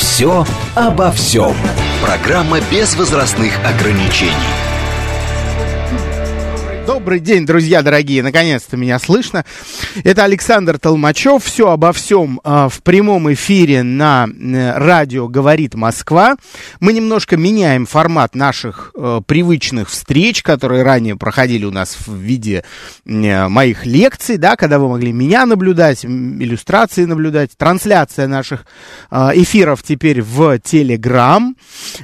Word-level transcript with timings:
Все 0.00 0.46
обо 0.74 1.12
всем. 1.12 1.54
Программа 2.02 2.58
без 2.72 2.96
возрастных 2.96 3.52
ограничений. 3.66 4.32
Добрый 6.86 7.20
день, 7.20 7.44
друзья 7.44 7.82
дорогие, 7.82 8.22
наконец-то 8.22 8.78
меня 8.78 8.98
слышно. 8.98 9.44
Это 10.04 10.24
Александр 10.24 10.78
Толмачев, 10.78 11.44
все 11.44 11.70
обо 11.70 11.92
всем 11.92 12.40
э, 12.44 12.68
в 12.70 12.82
прямом 12.82 13.32
эфире 13.32 13.82
на 13.82 14.28
радио 14.76 15.28
«Говорит 15.28 15.74
Москва». 15.74 16.36
Мы 16.78 16.92
немножко 16.92 17.36
меняем 17.36 17.86
формат 17.86 18.34
наших 18.34 18.92
э, 18.94 19.20
привычных 19.26 19.90
встреч, 19.90 20.42
которые 20.42 20.82
ранее 20.82 21.16
проходили 21.16 21.64
у 21.64 21.70
нас 21.70 21.96
в 22.06 22.14
виде 22.14 22.64
э, 23.04 23.48
моих 23.48 23.84
лекций, 23.84 24.36
да, 24.36 24.56
когда 24.56 24.78
вы 24.78 24.88
могли 24.88 25.12
меня 25.12 25.44
наблюдать, 25.44 26.04
иллюстрации 26.04 27.04
наблюдать, 27.04 27.56
трансляция 27.56 28.28
наших 28.28 28.66
э, 29.10 29.30
эфиров 29.34 29.82
теперь 29.82 30.22
в 30.22 30.58
Телеграм. 30.60 31.56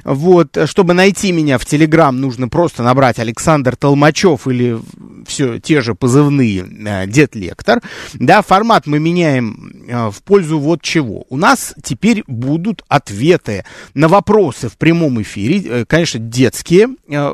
Вот, 0.03 0.57
чтобы 0.65 0.93
найти 0.93 1.31
меня 1.31 1.57
в 1.57 1.65
Телеграм, 1.65 2.19
нужно 2.19 2.49
просто 2.49 2.83
набрать 2.83 3.19
Александр 3.19 3.75
Толмачев 3.75 4.47
или 4.47 4.77
все 5.25 5.59
те 5.59 5.81
же 5.81 5.95
позывные 5.95 6.65
э, 6.65 7.07
Дед 7.07 7.35
Лектор. 7.35 7.76
Да, 8.13 8.41
формат 8.41 8.87
мы 8.87 8.99
меняем 8.99 9.85
э, 9.87 10.09
в 10.09 10.23
пользу 10.23 10.59
вот 10.59 10.81
чего. 10.81 11.25
У 11.29 11.37
нас 11.37 11.73
теперь 11.83 12.23
будут 12.27 12.83
ответы 12.87 13.65
на 13.93 14.07
вопросы 14.07 14.69
в 14.69 14.77
прямом 14.77 15.21
эфире. 15.21 15.81
Э, 15.81 15.85
конечно, 15.85 16.19
детские 16.19 16.89
э, 17.07 17.15
а, 17.15 17.33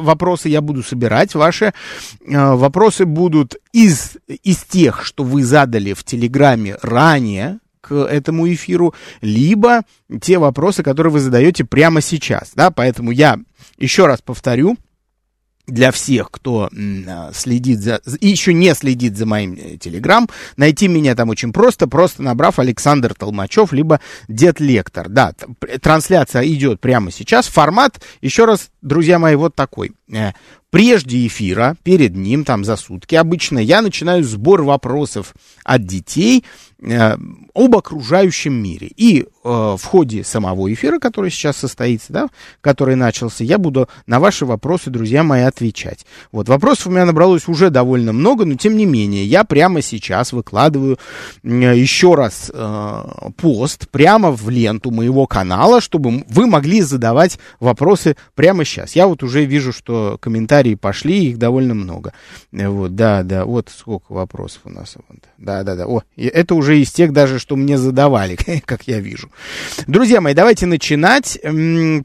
вопросы 0.00 0.48
я 0.48 0.60
буду 0.60 0.82
собирать. 0.82 1.34
Ваши 1.34 1.72
вопросы 2.26 3.04
будут 3.04 3.56
из, 3.72 4.16
из 4.26 4.58
тех, 4.64 5.04
что 5.04 5.24
вы 5.24 5.44
задали 5.44 5.92
в 5.92 6.04
Телеграме 6.04 6.76
ранее, 6.82 7.58
к 7.80 7.94
этому 7.94 8.52
эфиру, 8.52 8.94
либо 9.20 9.82
те 10.20 10.38
вопросы, 10.38 10.82
которые 10.82 11.12
вы 11.12 11.20
задаете 11.20 11.64
прямо 11.64 12.00
сейчас, 12.00 12.52
да, 12.54 12.70
поэтому 12.70 13.10
я 13.10 13.38
еще 13.78 14.06
раз 14.06 14.20
повторю, 14.20 14.76
для 15.66 15.92
всех, 15.92 16.30
кто 16.30 16.68
м, 16.72 17.06
следит 17.32 17.80
за, 17.80 18.00
и 18.20 18.28
еще 18.28 18.52
не 18.52 18.74
следит 18.74 19.16
за 19.16 19.26
моим 19.26 19.54
э, 19.54 19.76
телеграм, 19.76 20.28
найти 20.56 20.88
меня 20.88 21.14
там 21.14 21.28
очень 21.28 21.52
просто, 21.52 21.86
просто 21.86 22.22
набрав 22.22 22.58
Александр 22.58 23.14
Толмачев, 23.14 23.72
либо 23.72 24.00
Дед 24.28 24.60
Лектор. 24.60 25.08
Да, 25.08 25.32
трансляция 25.80 26.46
идет 26.46 26.80
прямо 26.80 27.10
сейчас. 27.10 27.46
Формат, 27.46 28.00
еще 28.20 28.44
раз, 28.44 28.70
друзья 28.82 29.18
мои, 29.18 29.34
вот 29.36 29.54
такой. 29.54 29.92
Э, 30.12 30.32
Прежде 30.70 31.26
эфира, 31.26 31.76
перед 31.82 32.14
ним, 32.14 32.44
там 32.44 32.64
за 32.64 32.76
сутки 32.76 33.16
обычно, 33.16 33.58
я 33.58 33.82
начинаю 33.82 34.22
сбор 34.22 34.62
вопросов 34.62 35.34
от 35.64 35.84
детей 35.84 36.44
э, 36.80 37.16
об 37.54 37.76
окружающем 37.76 38.54
мире. 38.54 38.88
И 38.96 39.22
э, 39.22 39.39
в 39.42 39.80
ходе 39.82 40.22
самого 40.22 40.72
эфира, 40.72 40.98
который 40.98 41.30
сейчас 41.30 41.56
состоится, 41.56 42.12
да, 42.12 42.28
который 42.60 42.94
начался, 42.94 43.42
я 43.44 43.58
буду 43.58 43.88
на 44.06 44.20
ваши 44.20 44.44
вопросы, 44.44 44.90
друзья 44.90 45.22
мои, 45.22 45.42
отвечать. 45.42 46.04
Вот, 46.32 46.48
вопросов 46.48 46.88
у 46.88 46.90
меня 46.90 47.06
набралось 47.06 47.48
уже 47.48 47.70
довольно 47.70 48.12
много, 48.12 48.44
но 48.44 48.54
тем 48.54 48.76
не 48.76 48.84
менее, 48.86 49.24
я 49.24 49.44
прямо 49.44 49.80
сейчас 49.82 50.32
выкладываю 50.32 50.98
э, 51.42 51.48
еще 51.76 52.14
раз 52.14 52.50
э, 52.52 53.02
пост 53.36 53.88
прямо 53.90 54.30
в 54.30 54.48
ленту 54.50 54.90
моего 54.90 55.26
канала, 55.26 55.80
чтобы 55.80 56.24
вы 56.28 56.46
могли 56.46 56.82
задавать 56.82 57.38
вопросы 57.60 58.16
прямо 58.34 58.64
сейчас. 58.64 58.94
Я 58.94 59.06
вот 59.06 59.22
уже 59.22 59.44
вижу, 59.44 59.72
что 59.72 60.18
комментарии 60.20 60.74
пошли, 60.74 61.30
их 61.30 61.38
довольно 61.38 61.74
много. 61.74 62.12
Э, 62.52 62.68
Вот, 62.68 62.94
да, 62.94 63.22
да, 63.22 63.44
вот 63.44 63.70
сколько 63.74 64.12
вопросов 64.12 64.62
у 64.64 64.70
нас. 64.70 64.96
Да, 65.38 65.62
да, 65.62 65.76
да. 65.76 65.86
О, 65.86 66.02
это 66.16 66.54
уже 66.54 66.78
из 66.78 66.92
тех 66.92 67.12
даже, 67.12 67.38
что 67.38 67.56
мне 67.56 67.78
задавали, 67.78 68.36
как 68.64 68.82
я 68.86 69.00
вижу. 69.00 69.29
Друзья 69.86 70.20
мои, 70.20 70.34
давайте 70.34 70.66
начинать. 70.66 71.38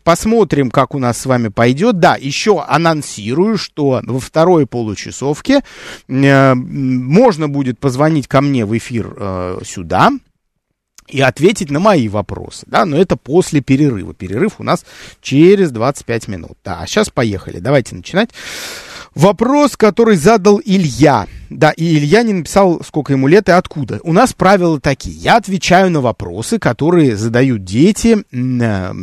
Посмотрим, 0.03 0.71
как 0.71 0.95
у 0.95 0.99
нас 0.99 1.17
с 1.17 1.25
вами 1.25 1.49
пойдет. 1.49 1.99
Да, 1.99 2.17
еще 2.19 2.63
анонсирую, 2.63 3.57
что 3.57 4.01
во 4.03 4.19
второй 4.19 4.67
получасовке 4.67 5.61
э, 6.07 6.53
можно 6.53 7.49
будет 7.49 7.79
позвонить 7.79 8.27
ко 8.27 8.41
мне 8.41 8.65
в 8.65 8.77
эфир 8.77 9.13
э, 9.17 9.59
сюда 9.65 10.11
и 11.07 11.21
ответить 11.21 11.69
на 11.69 11.79
мои 11.79 12.07
вопросы, 12.07 12.65
да, 12.67 12.85
но 12.85 12.97
это 12.97 13.15
после 13.15 13.61
перерыва. 13.61 14.13
Перерыв 14.13 14.59
у 14.59 14.63
нас 14.63 14.85
через 15.21 15.71
25 15.71 16.27
минут. 16.27 16.57
Да, 16.63 16.79
а 16.81 16.87
сейчас 16.87 17.09
поехали, 17.09 17.59
давайте 17.59 17.95
начинать. 17.95 18.29
Вопрос, 19.15 19.77
который 19.77 20.17
задал 20.17 20.61
Илья. 20.63 21.27
Да, 21.49 21.71
и 21.71 21.97
Илья 21.97 22.21
не 22.23 22.33
написал, 22.33 22.81
сколько 22.83 23.13
ему 23.13 23.27
лет 23.27 23.47
и 23.47 23.53
откуда. 23.53 24.01
У 24.03 24.11
нас 24.11 24.33
правила 24.33 24.81
такие. 24.81 25.15
Я 25.15 25.37
отвечаю 25.37 25.89
на 25.89 26.01
вопросы, 26.01 26.59
которые 26.59 27.15
задают 27.15 27.63
дети, 27.63 28.25
э, 28.29 28.93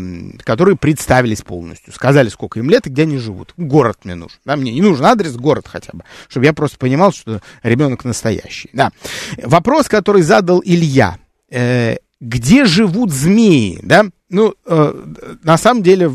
которые 0.44 0.76
представились 0.76 1.40
полностью. 1.40 1.94
Сказали, 1.94 2.28
сколько 2.28 2.58
им 2.58 2.68
лет 2.68 2.86
и 2.86 2.90
где 2.90 3.02
они 3.02 3.16
живут. 3.16 3.54
Город 3.56 4.00
мне 4.04 4.14
нужен. 4.14 4.38
Да, 4.44 4.56
мне 4.56 4.70
не 4.70 4.82
нужен 4.82 5.06
адрес, 5.06 5.34
город 5.34 5.66
хотя 5.66 5.92
бы. 5.94 6.04
Чтобы 6.28 6.44
я 6.44 6.52
просто 6.52 6.76
понимал, 6.76 7.12
что 7.12 7.40
ребенок 7.62 8.04
настоящий. 8.04 8.68
Да. 8.74 8.90
Вопрос, 9.42 9.88
который 9.88 10.20
задал 10.20 10.60
Илья. 10.62 11.16
Э, 11.50 11.96
где 12.22 12.64
живут 12.64 13.10
змеи, 13.10 13.80
да? 13.82 14.04
Ну, 14.30 14.54
э, 14.64 15.04
на 15.42 15.58
самом 15.58 15.82
деле, 15.82 16.12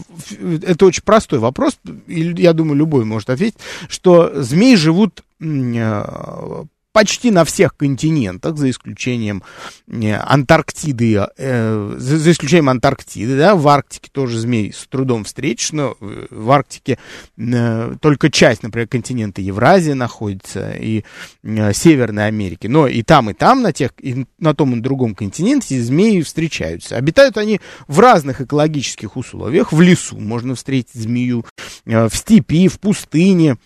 это 0.64 0.86
очень 0.86 1.04
простой 1.04 1.40
вопрос, 1.40 1.78
и 2.08 2.34
я 2.38 2.54
думаю, 2.54 2.78
любой 2.78 3.04
может 3.04 3.30
ответить, 3.30 3.58
что 3.90 4.32
змеи 4.42 4.76
живут 4.76 5.22
э, 5.42 6.64
почти 6.98 7.30
на 7.30 7.46
всех 7.46 7.78
континентах, 7.78 8.58
за 8.58 8.72
исключением 8.72 9.44
э, 9.88 10.16
Антарктиды, 10.16 11.28
э, 11.38 11.96
за, 11.96 12.18
за 12.18 12.32
исключением 12.32 12.70
Антарктиды, 12.70 13.38
да, 13.38 13.54
в 13.54 13.68
Арктике 13.68 14.10
тоже 14.12 14.40
змей 14.40 14.74
с 14.74 14.88
трудом 14.88 15.24
встретишь, 15.24 15.74
но 15.74 15.96
э, 16.02 16.26
в 16.32 16.50
Арктике 16.50 16.98
э, 17.38 17.96
только 18.02 18.32
часть, 18.32 18.64
например, 18.64 18.88
континента 18.88 19.42
Евразия 19.42 19.94
находится 19.94 20.72
и 20.72 21.04
э, 21.44 21.72
Северной 21.72 22.26
Америки, 22.26 22.66
но 22.66 22.88
и 22.88 23.04
там, 23.04 23.30
и 23.30 23.36
там, 23.36 23.62
на, 23.62 23.72
тех, 23.74 23.92
и 24.02 24.26
на 24.40 24.56
том 24.56 24.76
и 24.76 24.80
другом 24.80 25.14
континенте 25.14 25.80
змеи 25.80 26.24
встречаются. 26.24 26.96
Обитают 26.96 27.38
они 27.38 27.62
в 27.88 28.00
разных 28.00 28.42
экологических 28.42 29.18
условиях, 29.18 29.72
в 29.72 29.80
лесу 29.82 30.18
можно 30.18 30.56
встретить 30.56 30.96
змею, 30.96 31.46
э, 31.86 32.10
в 32.10 32.16
степи, 32.16 32.68
в 32.68 32.80
пустыне, 32.80 33.58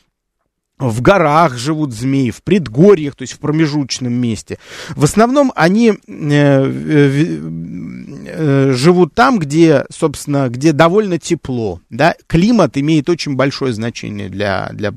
в 0.81 1.01
горах 1.01 1.57
живут 1.57 1.93
змеи, 1.93 2.31
в 2.31 2.41
предгорьях, 2.41 3.15
то 3.15 3.21
есть 3.21 3.33
в 3.33 3.39
промежуточном 3.39 4.11
месте. 4.11 4.57
В 4.95 5.03
основном 5.03 5.51
они 5.55 5.89
э, 5.89 5.95
э, 6.07 7.39
э, 8.25 8.73
живут 8.73 9.13
там, 9.13 9.37
где, 9.39 9.85
собственно, 9.91 10.49
где 10.49 10.71
довольно 10.71 11.19
тепло. 11.19 11.81
Да? 11.89 12.15
Климат 12.27 12.77
имеет 12.77 13.09
очень 13.09 13.35
большое 13.35 13.73
значение 13.73 14.29
для, 14.29 14.69
для 14.73 14.93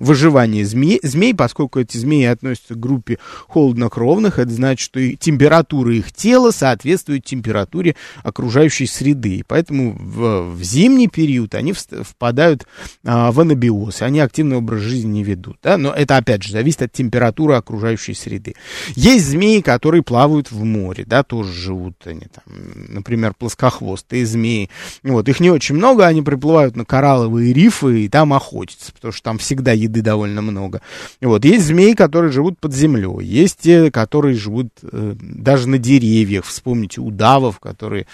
выживания 0.00 0.64
змей, 0.64 0.98
змей, 1.02 1.34
поскольку 1.34 1.80
эти 1.80 1.98
змеи 1.98 2.24
относятся 2.24 2.74
к 2.74 2.80
группе 2.80 3.18
холоднокровных. 3.48 4.38
Это 4.38 4.50
значит, 4.50 4.80
что 4.80 4.98
и 4.98 5.16
температура 5.16 5.94
их 5.94 6.12
тела 6.12 6.52
соответствует 6.52 7.24
температуре 7.24 7.96
окружающей 8.22 8.86
среды. 8.86 9.36
И 9.36 9.44
поэтому 9.46 9.92
в, 9.92 10.54
в 10.56 10.62
зимний 10.62 11.08
период 11.08 11.54
они 11.54 11.74
впадают 11.74 12.66
а, 13.04 13.30
в 13.32 13.40
анабиоз, 13.40 14.00
они 14.00 14.20
активный 14.20 14.56
образ 14.56 14.85
жизни 14.86 15.22
ведут. 15.22 15.58
Да? 15.62 15.76
Но 15.76 15.92
это, 15.92 16.16
опять 16.16 16.42
же, 16.42 16.52
зависит 16.52 16.82
от 16.82 16.92
температуры 16.92 17.54
окружающей 17.54 18.14
среды. 18.14 18.54
Есть 18.94 19.26
змеи, 19.26 19.60
которые 19.60 20.02
плавают 20.02 20.50
в 20.50 20.64
море, 20.64 21.04
да, 21.06 21.22
тоже 21.22 21.52
живут 21.52 21.94
они 22.04 22.26
там, 22.32 22.44
например, 22.88 23.34
плоскохвостые 23.38 24.24
змеи. 24.24 24.70
Вот, 25.02 25.28
их 25.28 25.40
не 25.40 25.50
очень 25.50 25.74
много, 25.74 26.06
они 26.06 26.22
приплывают 26.22 26.76
на 26.76 26.84
коралловые 26.84 27.52
рифы 27.52 28.04
и 28.04 28.08
там 28.08 28.32
охотятся, 28.32 28.92
потому 28.92 29.12
что 29.12 29.22
там 29.22 29.38
всегда 29.38 29.72
еды 29.72 30.02
довольно 30.02 30.42
много. 30.42 30.80
Вот, 31.20 31.44
есть 31.44 31.66
змеи, 31.66 31.92
которые 31.92 32.32
живут 32.32 32.58
под 32.58 32.74
землей, 32.74 33.24
есть 33.24 33.58
те, 33.60 33.90
которые 33.90 34.34
живут 34.34 34.68
э, 34.82 35.14
даже 35.20 35.68
на 35.68 35.78
деревьях. 35.78 36.44
Вспомните 36.44 37.00
удавов, 37.00 37.60
которые 37.60 38.06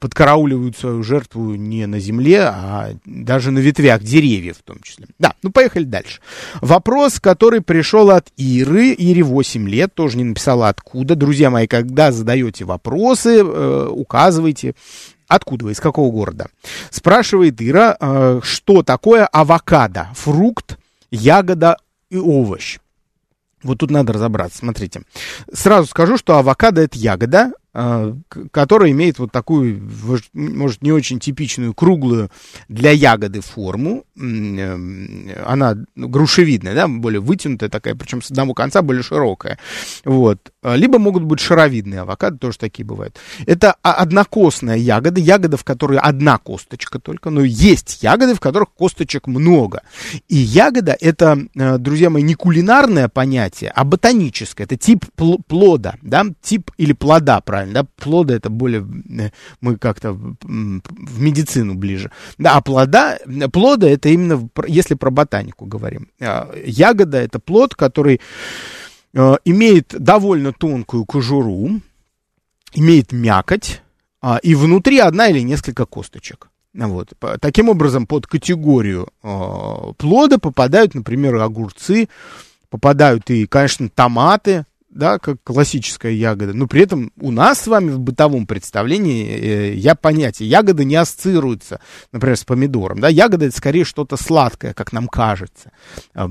подкарауливают 0.00 0.76
свою 0.76 1.02
жертву 1.02 1.54
не 1.56 1.86
на 1.86 1.98
земле, 1.98 2.42
а 2.42 2.94
даже 3.04 3.50
на 3.50 3.58
ветвях 3.58 4.02
деревьев 4.02 4.58
в 4.58 4.62
том 4.62 4.80
числе. 4.82 5.06
Да, 5.18 5.34
ну 5.42 5.50
поехали 5.50 5.84
дальше. 5.84 6.20
Вопрос, 6.60 7.18
который 7.18 7.62
пришел 7.62 8.10
от 8.10 8.28
Иры. 8.36 8.92
Ире 8.92 9.22
8 9.22 9.68
лет, 9.68 9.94
тоже 9.94 10.18
не 10.18 10.24
написала 10.24 10.68
откуда. 10.68 11.16
Друзья 11.16 11.50
мои, 11.50 11.66
когда 11.66 12.12
задаете 12.12 12.64
вопросы, 12.64 13.40
э, 13.40 13.88
указывайте, 13.90 14.74
Откуда 15.28 15.64
вы, 15.64 15.72
из 15.72 15.80
какого 15.80 16.12
города? 16.12 16.48
Спрашивает 16.90 17.62
Ира, 17.62 17.96
э, 17.98 18.40
что 18.42 18.82
такое 18.82 19.24
авокадо? 19.24 20.08
Фрукт, 20.14 20.78
ягода 21.10 21.78
и 22.10 22.18
овощ. 22.18 22.78
Вот 23.62 23.78
тут 23.78 23.90
надо 23.90 24.12
разобраться, 24.12 24.58
смотрите. 24.58 25.02
Сразу 25.50 25.88
скажу, 25.88 26.18
что 26.18 26.36
авокадо 26.36 26.82
это 26.82 26.98
ягода, 26.98 27.52
а, 27.74 28.14
которая 28.50 28.90
имеет 28.90 29.18
вот 29.18 29.32
такую, 29.32 29.88
может, 30.34 30.82
не 30.82 30.92
очень 30.92 31.18
типичную 31.18 31.72
круглую 31.72 32.30
для 32.68 32.90
ягоды 32.90 33.40
форму. 33.40 34.04
Эм, 34.14 35.30
она 35.46 35.74
грушевидная, 35.96 36.74
да, 36.74 36.86
более 36.86 37.20
вытянутая 37.20 37.70
такая, 37.70 37.94
причем 37.94 38.20
с 38.20 38.30
одного 38.30 38.52
конца 38.52 38.82
более 38.82 39.02
широкая. 39.02 39.58
Вот. 40.04 40.52
А, 40.62 40.76
либо 40.76 40.98
могут 40.98 41.22
быть 41.22 41.40
шаровидные 41.40 42.00
авокадо, 42.00 42.36
тоже 42.36 42.58
такие 42.58 42.84
бывают. 42.84 43.18
Это 43.46 43.72
однокостная 43.80 44.76
ягода, 44.76 45.18
ягода, 45.18 45.56
в 45.56 45.64
которой 45.64 45.98
одна 45.98 46.36
косточка 46.36 46.98
только, 46.98 47.30
но 47.30 47.40
есть 47.42 48.02
ягоды, 48.02 48.34
в 48.34 48.40
которых 48.40 48.72
косточек 48.72 49.26
много. 49.26 49.82
И 50.28 50.36
ягода 50.36 50.94
это, 51.00 51.38
э, 51.54 51.78
друзья 51.78 52.10
мои, 52.10 52.22
не 52.22 52.34
кулинарное 52.34 53.08
понятие, 53.08 53.72
а 53.74 53.84
ботаническое. 53.84 54.66
Это 54.66 54.76
тип 54.76 55.06
плода, 55.48 55.94
да, 56.02 56.26
тип 56.42 56.70
или 56.76 56.92
плода, 56.92 57.40
правильно 57.40 57.72
да, 57.72 57.86
плоды 57.96 58.34
это 58.34 58.50
более, 58.50 58.82
э, 58.82 59.30
мы 59.62 59.78
как-то 59.78 60.12
в 60.12 61.20
медицину 61.20 61.74
ближе. 61.74 62.10
Да, 62.36 62.56
а 62.56 62.60
плода, 62.60 63.18
плода 63.50 63.88
это 63.88 64.01
именно, 64.08 64.48
если 64.66 64.94
про 64.94 65.10
ботанику 65.10 65.66
говорим. 65.66 66.08
А, 66.20 66.52
ягода 66.64 67.18
это 67.18 67.38
плод, 67.38 67.74
который 67.74 68.20
э, 69.14 69.34
имеет 69.44 69.88
довольно 69.98 70.52
тонкую 70.52 71.04
кожуру, 71.04 71.80
имеет 72.74 73.12
мякоть, 73.12 73.82
а, 74.20 74.38
и 74.42 74.54
внутри 74.54 74.98
одна 74.98 75.28
или 75.28 75.40
несколько 75.40 75.84
косточек. 75.84 76.48
Вот. 76.74 77.12
Таким 77.40 77.68
образом, 77.68 78.06
под 78.06 78.26
категорию 78.26 79.08
э, 79.22 79.92
плода 79.98 80.38
попадают, 80.38 80.94
например, 80.94 81.36
огурцы, 81.36 82.08
попадают 82.70 83.28
и, 83.30 83.46
конечно, 83.46 83.90
томаты, 83.90 84.64
да, 84.92 85.18
как 85.18 85.42
классическая 85.42 86.12
ягода, 86.12 86.52
но 86.52 86.66
при 86.66 86.82
этом 86.82 87.12
у 87.20 87.30
нас 87.30 87.62
с 87.62 87.66
вами 87.66 87.90
в 87.90 87.98
бытовом 87.98 88.46
представлении 88.46 89.26
э, 89.26 89.74
я 89.74 89.94
понятие, 89.94 90.48
ягода 90.48 90.84
не 90.84 90.96
ассоциируется, 90.96 91.80
например, 92.12 92.36
с 92.36 92.44
помидором, 92.44 93.00
да, 93.00 93.08
ягода 93.08 93.46
это 93.46 93.56
скорее 93.56 93.84
что-то 93.84 94.16
сладкое, 94.16 94.74
как 94.74 94.92
нам 94.92 95.08
кажется. 95.08 95.72
Э, 96.14 96.28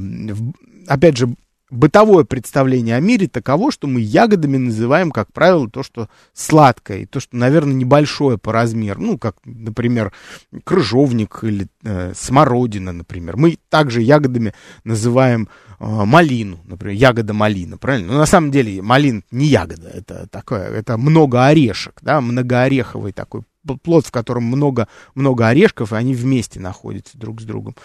опять 0.88 1.18
же, 1.18 1.36
бытовое 1.72 2.26
представление 2.26 2.98
о 2.98 3.00
мире 3.00 3.28
таково, 3.28 3.72
что 3.72 3.88
мы 3.88 4.02
ягодами 4.02 4.58
называем, 4.58 5.10
как 5.10 5.32
правило, 5.34 5.70
то, 5.70 5.82
что 5.82 6.10
сладкое, 6.34 7.00
и 7.00 7.06
то, 7.06 7.20
что, 7.20 7.36
наверное, 7.36 7.74
небольшое 7.74 8.38
по 8.38 8.52
размеру, 8.52 9.02
ну, 9.02 9.18
как, 9.18 9.38
например, 9.46 10.12
крыжовник 10.66 11.40
или 11.44 11.68
э, 11.84 12.14
смородина, 12.14 12.92
например. 12.92 13.38
Мы 13.38 13.58
также 13.70 14.02
ягодами 14.02 14.54
называем 14.84 15.48
э, 15.80 15.86
малину, 15.86 16.60
например, 16.66 16.98
ягода 16.98 17.34
малина, 17.34 17.78
правильно? 17.78 18.14
Но 18.14 18.20
на 18.20 18.26
самом 18.26 18.52
деле 18.52 18.82
малин 18.82 19.24
не 19.32 19.46
ягода, 19.46 19.90
это 19.90 20.28
такое, 20.28 20.70
это 20.70 20.98
много 20.98 21.46
орешек, 21.46 22.00
да, 22.02 22.20
многоореховый 22.20 23.14
такой 23.14 23.44
плод, 23.84 24.08
в 24.08 24.12
котором 24.12 24.44
много, 24.44 24.88
много 25.16 25.48
орешков, 25.48 25.94
и 25.94 25.96
они 25.96 26.16
вместе 26.16 26.60
находятся 26.60 27.18
друг 27.18 27.42
с 27.42 27.44
другом. 27.44 27.76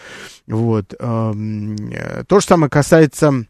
Вот. 0.46 0.94
Эм, 0.98 1.76
э, 1.92 2.24
то 2.24 2.40
же 2.40 2.46
самое 2.46 2.70
касается 2.70 3.46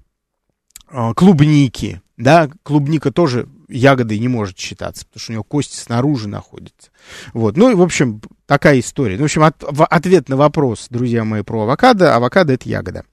клубники, 1.15 2.01
да, 2.17 2.49
клубника 2.63 3.13
тоже 3.13 3.49
ягодой 3.69 4.19
не 4.19 4.29
может 4.29 4.59
считаться, 4.59 5.05
потому 5.07 5.21
что 5.21 5.33
у 5.33 5.35
него 5.35 5.45
кости 5.45 5.77
снаружи 5.77 6.29
находятся. 6.29 6.91
Вот, 7.33 7.57
ну 7.57 7.71
и, 7.71 7.75
в 7.75 7.83
общем, 7.83 8.21
такая 8.47 8.81
история. 8.81 9.17
Ну, 9.17 9.23
в 9.23 9.25
общем, 9.25 9.43
от, 9.43 9.57
в, 9.61 9.85
ответ 9.85 10.29
на 10.29 10.37
вопрос, 10.37 10.87
друзья 10.91 11.25
мои, 11.25 11.43
про 11.43 11.63
авокадо. 11.63 12.15
Авокадо 12.15 12.53
это 12.53 12.69
ягода. 12.69 13.05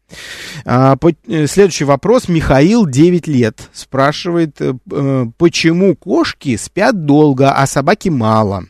А, 0.66 0.96
по, 0.96 1.12
э, 1.28 1.48
следующий 1.48 1.86
вопрос. 1.86 2.28
Михаил, 2.28 2.86
9 2.86 3.28
лет, 3.28 3.70
спрашивает, 3.74 4.62
э, 4.62 4.74
э, 4.92 5.25
почему 5.38 5.96
кошки 5.96 6.56
спят 6.56 7.06
долго, 7.06 7.52
а 7.52 7.66
собаки 7.66 8.10
мало? 8.10 8.66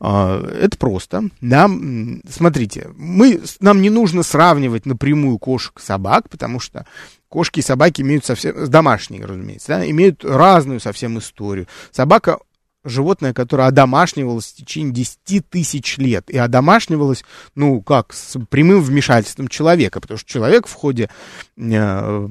А, 0.00 0.40
это 0.60 0.76
просто. 0.78 1.24
Да? 1.40 1.68
Смотрите, 2.28 2.88
мы, 2.96 3.40
нам 3.60 3.82
не 3.82 3.90
нужно 3.90 4.22
сравнивать 4.22 4.86
напрямую 4.86 5.38
кошек 5.38 5.78
и 5.78 5.82
собак, 5.82 6.28
потому 6.28 6.60
что 6.60 6.86
кошки 7.28 7.60
и 7.60 7.62
собаки 7.62 8.02
имеют 8.02 8.24
совсем, 8.24 8.68
домашние, 8.68 9.24
разумеется, 9.24 9.68
да, 9.68 9.90
имеют 9.90 10.24
разную 10.24 10.80
совсем 10.80 11.18
историю. 11.18 11.66
Собака 11.90 12.38
животное, 12.84 13.32
которое 13.32 13.68
одомашнивалось 13.68 14.46
в 14.46 14.56
течение 14.56 14.92
10 14.92 15.48
тысяч 15.48 15.98
лет. 15.98 16.30
И 16.30 16.38
одомашнивалось, 16.38 17.24
ну, 17.54 17.80
как, 17.82 18.12
с 18.12 18.38
прямым 18.48 18.80
вмешательством 18.80 19.48
человека, 19.48 20.00
потому 20.00 20.18
что 20.18 20.30
человек 20.30 20.66
в 20.66 20.74
ходе 20.74 21.10
э, 21.56 22.28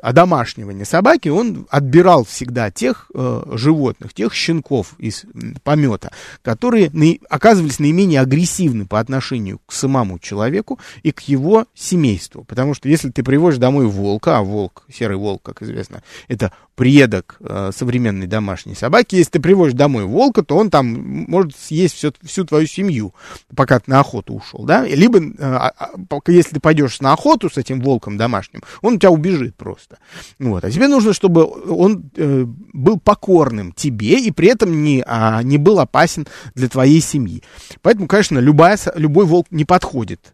одомашнивания 0.00 0.84
собаки, 0.84 1.28
он 1.28 1.66
отбирал 1.70 2.24
всегда 2.24 2.70
тех 2.70 3.10
э, 3.14 3.42
животных, 3.52 4.14
тех 4.14 4.34
щенков 4.34 4.94
из 4.98 5.24
помета, 5.62 6.12
которые 6.42 6.90
наи, 6.92 7.20
оказывались 7.28 7.78
наименее 7.78 8.20
агрессивны 8.20 8.86
по 8.86 9.00
отношению 9.00 9.60
к 9.66 9.72
самому 9.72 10.18
человеку 10.18 10.78
и 11.02 11.12
к 11.12 11.20
его 11.20 11.66
семейству. 11.74 12.44
Потому 12.44 12.74
что 12.74 12.88
если 12.88 13.10
ты 13.10 13.22
приводишь 13.22 13.58
домой 13.58 13.86
волка, 13.86 14.38
а 14.38 14.42
волк, 14.42 14.84
серый 14.92 15.16
волк, 15.16 15.42
как 15.42 15.62
известно, 15.62 16.02
это 16.28 16.52
предок 16.80 17.36
э, 17.40 17.72
современной 17.76 18.26
домашней 18.26 18.74
собаки, 18.74 19.14
если 19.14 19.32
ты 19.32 19.40
приводишь 19.40 19.74
домой 19.74 20.04
волка, 20.04 20.42
то 20.42 20.56
он 20.56 20.70
там 20.70 20.86
может 21.28 21.54
съесть 21.54 21.94
всю, 21.94 22.10
всю 22.22 22.46
твою 22.46 22.66
семью, 22.66 23.12
пока 23.54 23.80
ты 23.80 23.90
на 23.90 24.00
охоту 24.00 24.32
ушел, 24.32 24.64
да? 24.64 24.86
Либо, 24.86 25.18
э, 25.18 25.34
а, 25.40 25.74
а, 25.78 26.20
если 26.28 26.54
ты 26.54 26.60
пойдешь 26.60 27.00
на 27.00 27.12
охоту 27.12 27.50
с 27.50 27.58
этим 27.58 27.82
волком 27.82 28.16
домашним, 28.16 28.62
он 28.80 28.94
у 28.94 28.98
тебя 28.98 29.10
убежит 29.10 29.56
просто. 29.56 29.98
Вот. 30.38 30.64
А 30.64 30.70
тебе 30.70 30.88
нужно, 30.88 31.12
чтобы 31.12 31.44
он 31.44 32.10
э, 32.16 32.44
был 32.46 32.98
покорным 32.98 33.72
тебе 33.72 34.18
и 34.18 34.30
при 34.30 34.48
этом 34.48 34.82
не, 34.82 35.04
а, 35.06 35.42
не 35.42 35.58
был 35.58 35.80
опасен 35.80 36.26
для 36.54 36.70
твоей 36.70 37.02
семьи. 37.02 37.42
Поэтому, 37.82 38.06
конечно, 38.06 38.38
любая, 38.38 38.78
любой 38.94 39.26
волк 39.26 39.48
не 39.50 39.66
подходит 39.66 40.32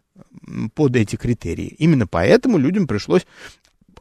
под 0.75 0.95
эти 0.95 1.17
критерии. 1.17 1.75
Именно 1.77 2.07
поэтому 2.07 2.57
людям 2.57 2.87
пришлось 2.87 3.25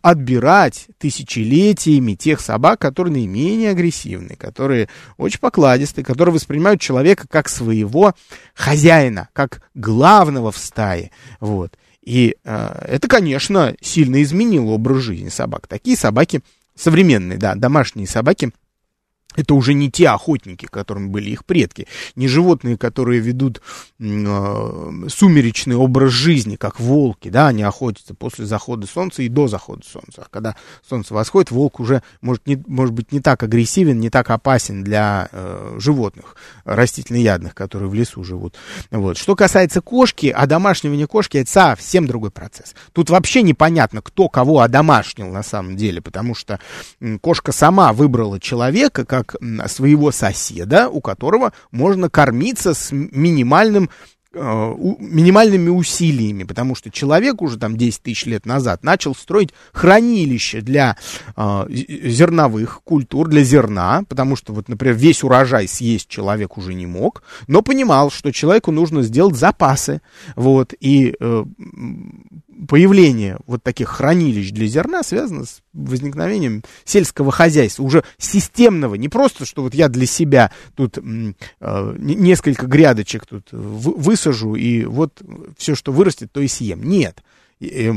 отбирать 0.06 0.86
тысячелетиями 0.98 2.14
тех 2.14 2.40
собак, 2.40 2.80
которые 2.80 3.12
наименее 3.12 3.70
агрессивны, 3.70 4.36
которые 4.36 4.88
очень 5.16 5.40
покладистые, 5.40 6.04
которые 6.04 6.32
воспринимают 6.32 6.80
человека 6.80 7.26
как 7.28 7.48
своего 7.48 8.14
хозяина, 8.54 9.28
как 9.32 9.62
главного 9.74 10.52
в 10.52 10.58
стае. 10.58 11.10
Вот. 11.40 11.76
И 12.02 12.36
э, 12.44 12.84
это, 12.86 13.08
конечно, 13.08 13.74
сильно 13.80 14.22
изменило 14.22 14.70
образ 14.70 14.98
жизни 14.98 15.28
собак. 15.28 15.66
Такие 15.66 15.96
собаки 15.96 16.40
современные, 16.76 17.36
да, 17.36 17.56
домашние 17.56 18.06
собаки– 18.06 18.52
это 19.36 19.54
уже 19.54 19.74
не 19.74 19.90
те 19.90 20.08
охотники, 20.08 20.66
которыми 20.66 21.08
были 21.08 21.30
их 21.30 21.44
предки, 21.44 21.86
не 22.14 22.28
животные, 22.28 22.76
которые 22.76 23.20
ведут 23.20 23.60
э, 23.98 24.92
сумеречный 25.08 25.76
образ 25.76 26.12
жизни, 26.12 26.56
как 26.56 26.80
волки, 26.80 27.28
да, 27.28 27.48
они 27.48 27.62
охотятся 27.62 28.14
после 28.14 28.46
захода 28.46 28.86
солнца 28.86 29.22
и 29.22 29.28
до 29.28 29.48
захода 29.48 29.82
солнца. 29.86 30.22
А 30.22 30.28
когда 30.30 30.56
солнце 30.88 31.14
восходит, 31.14 31.50
волк 31.50 31.80
уже 31.80 32.02
может, 32.20 32.46
не, 32.46 32.62
может 32.66 32.94
быть 32.94 33.12
не 33.12 33.20
так 33.20 33.42
агрессивен, 33.42 34.00
не 34.00 34.10
так 34.10 34.30
опасен 34.30 34.82
для 34.82 35.28
э, 35.32 35.76
животных, 35.78 36.36
растительноядных, 36.64 37.54
которые 37.54 37.88
в 37.88 37.94
лесу 37.94 38.24
живут. 38.24 38.54
Вот. 38.90 39.16
Что 39.16 39.36
касается 39.36 39.80
кошки, 39.80 40.28
одомашнивание 40.28 41.06
кошки 41.06 41.38
это 41.38 41.50
совсем 41.50 42.06
другой 42.06 42.30
процесс. 42.30 42.74
Тут 42.92 43.10
вообще 43.10 43.42
непонятно, 43.42 44.02
кто 44.02 44.28
кого 44.28 44.60
одомашнил 44.60 45.28
на 45.28 45.42
самом 45.42 45.76
деле, 45.76 46.00
потому 46.00 46.34
что 46.34 46.58
кошка 47.20 47.52
сама 47.52 47.92
выбрала 47.92 48.40
человека 48.40 49.04
как 49.04 49.25
как 49.26 49.68
своего 49.68 50.12
соседа, 50.12 50.88
у 50.88 51.00
которого 51.00 51.52
можно 51.70 52.08
кормиться 52.08 52.74
с 52.74 52.92
минимальным 52.92 53.90
Э, 54.38 54.74
минимальными 54.98 55.70
усилиями, 55.70 56.44
потому 56.44 56.74
что 56.74 56.90
человек 56.90 57.40
уже 57.40 57.58
там 57.58 57.78
10 57.78 58.02
тысяч 58.02 58.26
лет 58.26 58.44
назад 58.44 58.84
начал 58.84 59.14
строить 59.14 59.54
хранилище 59.72 60.60
для 60.60 60.98
э, 61.36 61.66
зерновых 61.70 62.82
культур, 62.84 63.28
для 63.28 63.42
зерна, 63.44 64.02
потому 64.06 64.36
что 64.36 64.52
вот, 64.52 64.68
например, 64.68 64.94
весь 64.94 65.24
урожай 65.24 65.66
съесть 65.66 66.08
человек 66.08 66.58
уже 66.58 66.74
не 66.74 66.84
мог, 66.84 67.22
но 67.46 67.62
понимал, 67.62 68.10
что 68.10 68.30
человеку 68.30 68.72
нужно 68.72 69.02
сделать 69.02 69.36
запасы, 69.36 70.02
вот, 70.34 70.74
и 70.80 71.14
э, 71.18 71.44
появление 72.68 73.38
вот 73.46 73.62
таких 73.62 73.88
хранилищ 73.88 74.50
для 74.50 74.66
зерна 74.66 75.02
связано 75.02 75.44
с 75.44 75.62
возникновением 75.72 76.62
сельского 76.84 77.30
хозяйства, 77.30 77.82
уже 77.82 78.04
системного, 78.18 78.94
не 78.94 79.08
просто, 79.08 79.44
что 79.44 79.62
вот 79.62 79.74
я 79.74 79.88
для 79.88 80.06
себя 80.06 80.50
тут 80.74 80.98
э, 80.98 81.94
несколько 81.98 82.66
грядочек 82.66 83.26
тут 83.26 83.48
высажу, 83.52 84.54
и 84.54 84.84
вот 84.84 85.22
все, 85.56 85.74
что 85.74 85.92
вырастет, 85.92 86.32
то 86.32 86.40
и 86.40 86.48
съем. 86.48 86.82
Нет. 86.82 87.22
Э, 87.60 87.92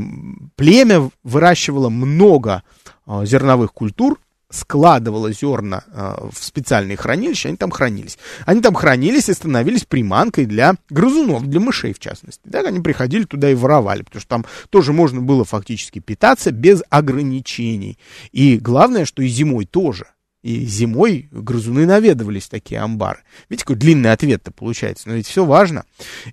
племя 0.55 1.09
выращивало 1.23 1.89
много 1.89 2.63
э, 3.05 3.25
зерновых 3.25 3.73
культур, 3.73 4.19
складывала 4.49 5.31
зерна 5.31 5.83
э, 5.91 6.29
в 6.31 6.43
специальные 6.43 6.97
хранилища, 6.97 7.49
они 7.49 7.57
там 7.57 7.71
хранились. 7.71 8.17
Они 8.45 8.61
там 8.61 8.73
хранились 8.73 9.29
и 9.29 9.33
становились 9.33 9.85
приманкой 9.85 10.45
для 10.45 10.75
грызунов, 10.89 11.47
для 11.47 11.59
мышей 11.59 11.93
в 11.93 11.99
частности. 11.99 12.41
Так 12.49 12.65
они 12.65 12.79
приходили 12.79 13.23
туда 13.23 13.51
и 13.51 13.55
воровали, 13.55 14.01
потому 14.01 14.21
что 14.21 14.29
там 14.29 14.45
тоже 14.69 14.93
можно 14.93 15.21
было 15.21 15.45
фактически 15.45 15.99
питаться 15.99 16.51
без 16.51 16.81
ограничений. 16.89 17.99
И 18.31 18.57
главное, 18.57 19.05
что 19.05 19.21
и 19.21 19.27
зимой 19.27 19.65
тоже– 19.65 20.05
и 20.41 20.65
зимой 20.65 21.27
грызуны 21.31 21.85
наведывались 21.85 22.47
такие 22.47 22.79
амбары. 22.79 23.19
Видите, 23.49 23.65
какой 23.65 23.75
длинный 23.75 24.11
ответ-то 24.11 24.51
получается. 24.51 25.09
Но 25.09 25.15
ведь 25.15 25.27
все 25.27 25.43
важно. 25.43 25.83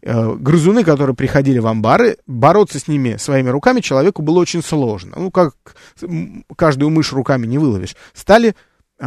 Э, 0.02 0.34
грызуны, 0.34 0.84
которые 0.84 1.16
приходили 1.16 1.58
в 1.58 1.66
амбары, 1.66 2.18
бороться 2.26 2.78
с 2.78 2.86
ними 2.86 3.16
своими 3.16 3.48
руками 3.48 3.80
человеку 3.80 4.22
было 4.22 4.38
очень 4.38 4.62
сложно. 4.62 5.16
Ну, 5.16 5.30
как 5.30 5.54
каждую 6.54 6.90
мышь 6.90 7.12
руками 7.12 7.46
не 7.46 7.58
выловишь. 7.58 7.96
Стали 8.12 8.54
э, 8.98 9.06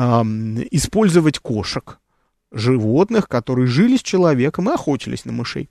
использовать 0.72 1.40
кошек, 1.40 2.00
животных, 2.52 3.30
которые 3.30 3.68
жили 3.68 3.96
с 3.96 4.02
человеком 4.02 4.70
и 4.70 4.74
охотились 4.74 5.24
на 5.24 5.32
мышей. 5.32 5.70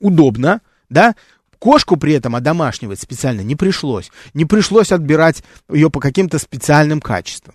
Удобно, 0.00 0.60
да? 0.88 1.14
Кошку 1.60 1.96
при 1.96 2.12
этом 2.12 2.36
одомашнивать 2.36 3.00
специально 3.00 3.40
не 3.40 3.56
пришлось. 3.56 4.10
Не 4.32 4.44
пришлось 4.44 4.92
отбирать 4.92 5.42
ее 5.68 5.90
по 5.90 6.00
каким-то 6.00 6.38
специальным 6.38 7.00
качествам. 7.00 7.54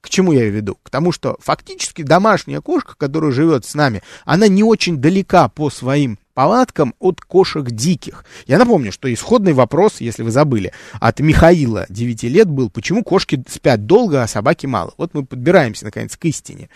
К 0.00 0.08
чему 0.08 0.32
я 0.32 0.48
веду? 0.48 0.76
К 0.82 0.90
тому, 0.90 1.12
что 1.12 1.36
фактически 1.40 2.02
домашняя 2.02 2.60
кошка, 2.60 2.94
которая 2.96 3.32
живет 3.32 3.64
с 3.66 3.74
нами, 3.74 4.02
она 4.24 4.48
не 4.48 4.64
очень 4.64 4.96
далека 4.96 5.48
по 5.48 5.70
своим 5.70 6.18
повадкам 6.32 6.94
от 6.98 7.20
кошек 7.20 7.70
диких. 7.70 8.24
Я 8.46 8.58
напомню, 8.58 8.92
что 8.92 9.12
исходный 9.12 9.52
вопрос, 9.52 10.00
если 10.00 10.22
вы 10.22 10.30
забыли, 10.30 10.72
от 10.94 11.20
Михаила 11.20 11.84
9 11.90 12.22
лет 12.24 12.48
был, 12.48 12.70
почему 12.70 13.04
кошки 13.04 13.44
спят 13.46 13.84
долго, 13.84 14.22
а 14.22 14.26
собаки 14.26 14.66
мало. 14.66 14.94
Вот 14.96 15.12
мы 15.12 15.26
подбираемся, 15.26 15.84
наконец, 15.84 16.16
к 16.16 16.24
истине. 16.24 16.70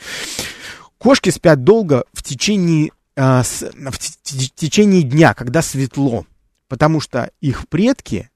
Кошки 0.98 1.30
спят 1.30 1.64
долго 1.64 2.04
в 2.12 2.22
течение, 2.22 2.90
э, 3.16 3.42
с, 3.42 3.62
в 3.62 3.98
течение 4.54 5.02
дня, 5.02 5.32
когда 5.32 5.62
светло, 5.62 6.26
потому 6.68 7.00
что 7.00 7.30
их 7.40 7.66
предки 7.68 8.28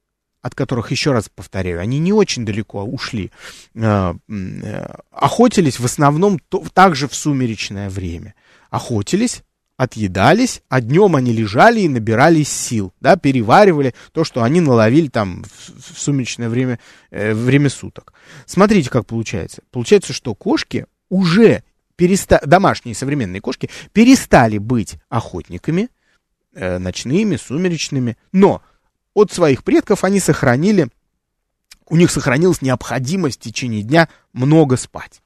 от 0.43 0.55
которых, 0.55 0.91
еще 0.91 1.13
раз 1.13 1.29
повторяю, 1.29 1.81
они 1.81 1.99
не 1.99 2.13
очень 2.13 2.45
далеко 2.45 2.85
ушли, 2.85 3.31
э, 3.75 4.15
э, 4.29 4.95
охотились 5.11 5.81
в 5.81 5.85
основном 5.85 6.39
также 6.73 7.09
в 7.09 7.15
сумеречное 7.15 7.91
время. 7.91 8.35
Охотились, 8.71 9.43
отъедались, 9.79 10.63
а 10.69 10.81
днем 10.81 11.17
они 11.17 11.33
лежали 11.33 11.81
и 11.81 11.89
набирались 11.89 12.49
сил, 12.49 12.93
да, 13.01 13.17
переваривали 13.17 13.95
то, 14.13 14.25
что 14.25 14.43
они 14.43 14.61
наловили 14.61 15.09
там 15.09 15.45
в, 15.45 15.99
сумеречное 15.99 16.49
время, 16.49 16.79
э, 17.11 17.33
время 17.33 17.71
суток. 17.71 18.13
Смотрите, 18.45 18.91
как 18.91 19.07
получается. 19.07 19.63
Получается, 19.71 20.13
что 20.13 20.35
кошки 20.35 20.87
уже 21.09 21.63
перестали, 21.97 22.45
домашние 22.45 22.95
современные 22.95 23.41
кошки 23.41 23.71
перестали 23.93 24.59
быть 24.59 24.99
охотниками, 25.09 25.89
э, 26.55 26.79
ночными, 26.79 27.37
сумеречными, 27.37 28.17
но 28.33 28.63
от 29.19 29.33
своих 29.33 29.65
предков 29.65 30.05
они 30.05 30.21
сохранили, 30.21 30.89
у 31.89 31.97
них 31.97 32.11
сохранилась 32.11 32.63
необходимость 32.63 33.41
в 33.41 33.45
течение 33.45 33.83
дня 33.83 34.09
много 34.33 34.77
спать. 34.77 35.23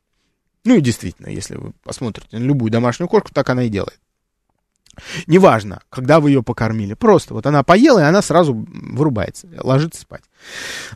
Ну 0.65 0.77
и 0.77 0.81
действительно, 0.81 1.29
если 1.29 1.57
вы 1.57 1.73
посмотрите 1.83 2.39
на 2.39 2.43
любую 2.43 2.71
домашнюю 2.71 3.09
кошку, 3.09 3.31
так 3.33 3.49
она 3.51 3.65
и 3.65 3.69
делает. 3.69 3.99
Неважно, 5.27 5.83
когда 5.89 6.21
вы 6.21 6.31
ее 6.31 6.43
покормили, 6.43 6.95
просто 6.95 7.35
вот 7.35 7.47
она 7.47 7.63
поела, 7.63 8.01
и 8.01 8.05
она 8.05 8.21
сразу 8.21 8.55
вырубается, 8.69 9.49
ложится 9.59 10.03
спать. 10.03 10.23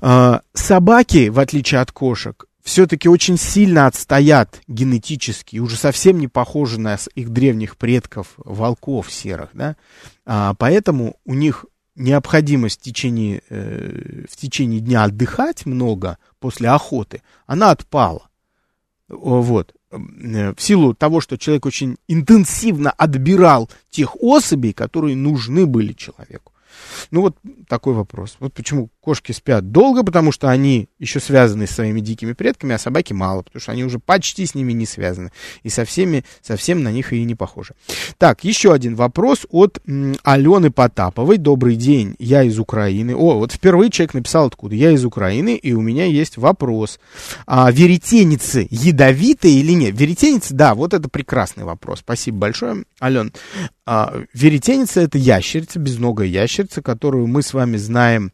А, 0.01 0.43
собаки, 0.53 1.29
в 1.29 1.39
отличие 1.41 1.81
от 1.81 1.93
кошек, 1.93 2.45
все-таки 2.63 3.09
очень 3.09 3.39
сильно 3.39 3.87
отстоят 3.87 4.61
генетически, 4.67 5.59
уже 5.59 5.77
совсем 5.77 6.19
не 6.19 6.29
похожи 6.29 6.79
на 6.79 6.99
их 7.15 7.31
древних 7.31 7.77
предков, 7.77 8.35
волков 8.37 9.11
серых, 9.11 9.51
да, 9.55 9.77
а, 10.27 10.55
поэтому 10.55 11.17
у 11.25 11.35
них 11.35 11.65
необходимость 11.97 12.81
в 12.81 12.83
течение, 12.83 13.43
э, 13.49 14.25
в 14.31 14.37
течение 14.37 14.81
дня 14.81 15.05
отдыхать 15.05 15.67
много 15.67 16.19
после 16.39 16.69
охоты, 16.69 17.23
она 17.47 17.71
отпала. 17.71 18.29
Вот. 19.09 19.75
Э, 19.91 20.53
в 20.55 20.61
силу 20.61 20.95
того, 20.95 21.21
что 21.21 21.39
человек 21.39 21.67
очень 21.67 21.97
интенсивно 22.09 22.91
отбирал 22.91 23.71
тех 23.91 24.17
особей, 24.23 24.73
которые 24.73 25.17
нужны 25.17 25.67
были 25.67 25.93
человеку. 25.93 26.53
Ну 27.11 27.23
вот 27.23 27.37
такой 27.69 27.95
вопрос. 27.95 28.37
Вот 28.41 28.53
почему 28.53 28.91
кошки 29.01 29.33
спят 29.33 29.71
долго, 29.71 30.03
потому 30.03 30.33
что 30.33 30.49
они 30.49 30.89
еще 30.99 31.21
связаны 31.21 31.67
с 31.67 31.71
своими 31.71 32.01
дикими 32.01 32.33
предками, 32.33 32.75
а 32.75 32.79
собаки 32.79 33.13
мало, 33.13 33.43
потому 33.43 33.61
что 33.61 33.73
они 33.73 33.85
уже 33.85 33.99
почти 33.99 34.47
с 34.47 34.55
ними 34.55 34.73
не 34.73 34.87
связаны. 34.87 35.31
И 35.63 35.69
со 35.69 35.85
всеми, 35.85 36.25
совсем 36.43 36.83
на 36.83 36.91
них 36.91 37.13
и 37.13 37.25
не 37.25 37.35
похожи. 37.35 37.75
Так, 38.19 38.45
еще 38.45 38.73
один 38.73 38.95
вопрос 38.95 39.47
от 39.51 39.81
м, 39.87 40.17
Алены 40.25 40.71
Потаповой. 40.71 41.39
Добрый 41.39 41.77
день, 41.77 42.17
я 42.19 42.43
из 42.43 42.59
Украины. 42.59 43.15
О, 43.15 43.39
вот 43.39 43.53
впервые 43.53 43.91
человек 43.91 44.15
написал 44.15 44.47
откуда. 44.47 44.75
Я 44.75 44.91
из 44.91 45.05
Украины, 45.05 45.57
и 45.57 45.73
у 45.73 45.81
меня 45.81 46.05
есть 46.07 46.37
вопрос. 46.37 46.99
А, 47.47 47.71
веретеницы 47.71 48.67
ядовитые 48.71 49.61
или 49.61 49.73
нет? 49.73 49.99
Веретеницы, 49.99 50.55
да, 50.55 50.75
вот 50.75 50.95
это 50.95 51.09
прекрасный 51.09 51.65
вопрос. 51.65 52.01
Спасибо 52.01 52.39
большое, 52.39 52.85
Ален. 53.01 53.33
А, 53.87 54.23
это 54.35 55.17
ящерица, 55.17 55.79
безногая 55.79 56.27
ящерица, 56.27 56.83
которую 56.83 57.29
мы 57.29 57.43
с 57.43 57.55
вами 57.55 57.77
знаем 57.77 58.33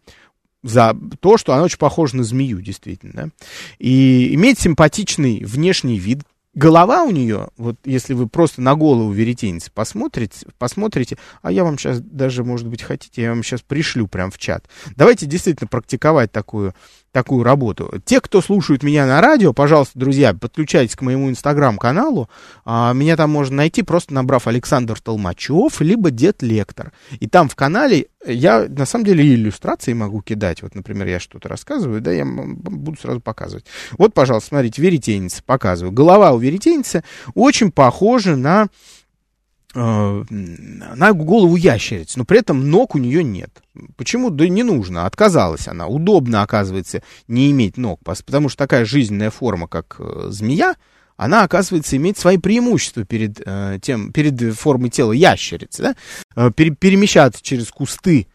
за 0.63 0.97
то, 1.21 1.37
что 1.37 1.53
она 1.53 1.65
очень 1.65 1.79
похожа 1.79 2.17
на 2.17 2.25
змею, 2.25 2.61
действительно. 2.63 3.31
И 3.79 4.35
имеет 4.35 4.59
симпатичный 4.59 5.45
внешний 5.45 5.99
вид. 5.99 6.21
Голова 6.55 7.03
у 7.03 7.11
нее, 7.11 7.49
вот 7.57 7.77
если 7.85 8.13
вы 8.13 8.29
просто 8.29 8.61
на 8.61 8.75
голову 8.75 9.11
веретеницы 9.11 9.71
посмотрите, 9.73 10.47
посмотрите, 10.59 11.17
а 11.41 11.51
я 11.51 11.65
вам 11.65 11.79
сейчас 11.79 12.01
даже, 12.01 12.45
может 12.45 12.69
быть, 12.69 12.83
хотите, 12.83 13.23
я 13.23 13.31
вам 13.31 13.43
сейчас 13.43 13.63
пришлю 13.63 14.07
прям 14.07 14.31
в 14.31 14.37
чат. 14.37 14.69
Давайте 14.95 15.25
действительно 15.25 15.69
практиковать 15.69 16.31
такую 16.31 16.75
такую 17.13 17.45
работу. 17.45 17.93
Те, 18.05 18.21
кто 18.21 18.41
слушают 18.41 18.83
меня 18.83 19.07
на 19.07 19.21
радио, 19.21 19.53
пожалуйста, 19.53 19.99
друзья, 19.99 20.35
подключайтесь 20.35 20.97
к 20.97 21.03
моему 21.03 21.29
инстаграм-каналу. 21.31 22.29
А, 22.65 22.93
меня 22.95 23.17
там 23.17 23.31
можно 23.31 23.57
найти, 23.57 23.83
просто 23.83 24.15
набрав 24.15 24.47
Александр 24.47 24.99
Толмачев, 25.01 25.81
либо 25.81 26.11
Дед 26.11 26.43
Лектор. 26.43 26.93
И 27.21 27.29
там 27.29 27.49
в 27.49 27.55
канале 27.55 28.07
я, 28.27 28.67
на 28.69 28.87
самом 28.87 29.05
деле, 29.05 29.35
иллюстрации 29.35 29.93
могу 29.93 30.23
кидать. 30.23 30.63
Вот, 30.63 30.75
например, 30.75 31.07
я 31.07 31.21
что-то 31.21 31.49
рассказываю, 31.49 32.01
да, 32.01 32.13
я 32.13 32.25
буду 32.25 32.99
сразу 32.99 33.21
показывать. 33.21 33.67
Вот, 33.99 34.15
пожалуйста, 34.15 34.49
смотрите, 34.49 34.81
веретеница 34.81 35.43
показываю. 35.45 35.93
Голова 35.93 36.33
у 36.33 36.39
веретеницы 36.39 37.05
очень 37.35 37.71
похожа 37.71 38.37
на 38.37 38.69
на 39.75 41.13
голову 41.13 41.57
ящериц, 41.57 42.17
но 42.17 42.25
при 42.25 42.41
этом 42.41 42.71
ног 42.71 42.95
у 42.95 42.99
нее 42.99 43.25
нет. 43.25 43.63
Почему? 43.97 44.31
Да 44.31 44.47
не 44.49 44.63
нужно, 44.63 45.07
отказалась 45.07 45.69
она. 45.69 45.87
Удобно, 45.87 46.43
оказывается, 46.43 47.03
не 47.27 47.51
иметь 47.51 47.77
ног, 47.77 48.01
потому 48.05 48.49
что 48.49 48.59
такая 48.59 48.85
жизненная 48.85 49.31
форма, 49.31 49.69
как 49.69 49.97
э, 49.99 50.27
змея, 50.29 50.75
она, 51.17 51.45
оказывается, 51.45 51.97
имеет 51.97 52.19
свои 52.19 52.37
преимущества 52.37 53.05
перед, 53.05 53.41
э, 53.45 53.79
тем, 53.81 54.13
перед 54.13 54.55
формой 54.55 54.91
тела 54.91 55.13
ящерицы. 55.13 55.83
Да? 55.83 55.97
Э, 56.37 56.51
пере, 56.55 56.73
перемещаться 56.73 57.43
через 57.43 57.71
кусты, 57.71 58.27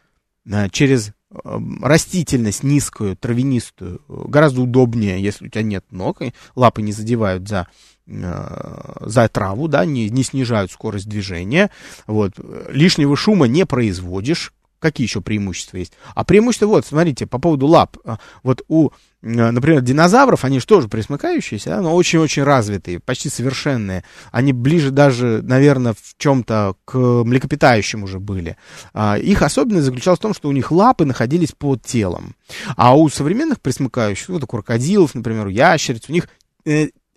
э, 0.50 0.70
через 0.72 1.10
э, 1.10 1.12
растительность 1.30 2.64
низкую, 2.64 3.18
травянистую, 3.18 4.02
гораздо 4.08 4.62
удобнее, 4.62 5.22
если 5.22 5.48
у 5.48 5.50
тебя 5.50 5.64
нет 5.64 5.86
ног, 5.92 6.22
и 6.22 6.34
лапы 6.56 6.82
не 6.82 6.94
задевают 6.94 7.48
за 7.48 7.68
Э, 8.10 8.94
за 9.02 9.28
траву, 9.28 9.68
да, 9.68 9.84
не, 9.84 10.10
не 10.10 10.24
снижают 10.24 10.72
скорость 10.72 11.10
движения, 11.10 11.70
вот, 12.08 12.34
лишнего 12.70 13.18
шума 13.18 13.48
не 13.48 13.66
производишь, 13.66 14.54
какие 14.80 15.06
еще 15.06 15.20
преимущества 15.20 15.78
есть? 15.78 15.92
А 16.16 16.24
преимущества, 16.24 16.68
вот, 16.68 16.86
смотрите, 16.86 17.28
по 17.28 17.38
поводу 17.38 17.68
лап, 17.68 17.98
э, 18.06 18.16
вот 18.44 18.64
у, 18.70 18.92
например, 19.22 19.82
динозавров, 19.82 20.46
они 20.46 20.60
же 20.60 20.68
тоже 20.68 20.88
присмыкающиеся, 20.88 21.70
да, 21.70 21.82
но 21.82 21.96
очень-очень 21.96 22.44
развитые, 22.44 23.00
почти 23.00 23.30
совершенные, 23.30 24.04
они 24.32 24.54
ближе 24.54 24.92
даже, 24.92 25.42
наверное, 25.44 25.94
в 25.94 26.18
чем-то 26.18 26.76
к 26.86 26.98
млекопитающим 26.98 28.04
уже 28.04 28.20
были. 28.20 28.58
А, 28.94 29.18
их 29.18 29.42
особенность 29.42 29.86
заключалась 29.86 30.20
в 30.20 30.22
том, 30.22 30.34
что 30.34 30.50
у 30.50 30.52
них 30.52 30.72
лапы 30.72 31.06
находились 31.06 31.52
под 31.52 31.82
телом, 31.82 32.36
а 32.76 32.96
у 32.96 33.10
современных 33.10 33.60
присмыкающих, 33.60 34.30
вот 34.30 34.44
у 34.44 34.48
крокодилов, 34.48 35.16
например, 35.16 35.48
у 35.48 35.50
ящериц, 35.50 36.04
у 36.10 36.14
них 36.14 36.30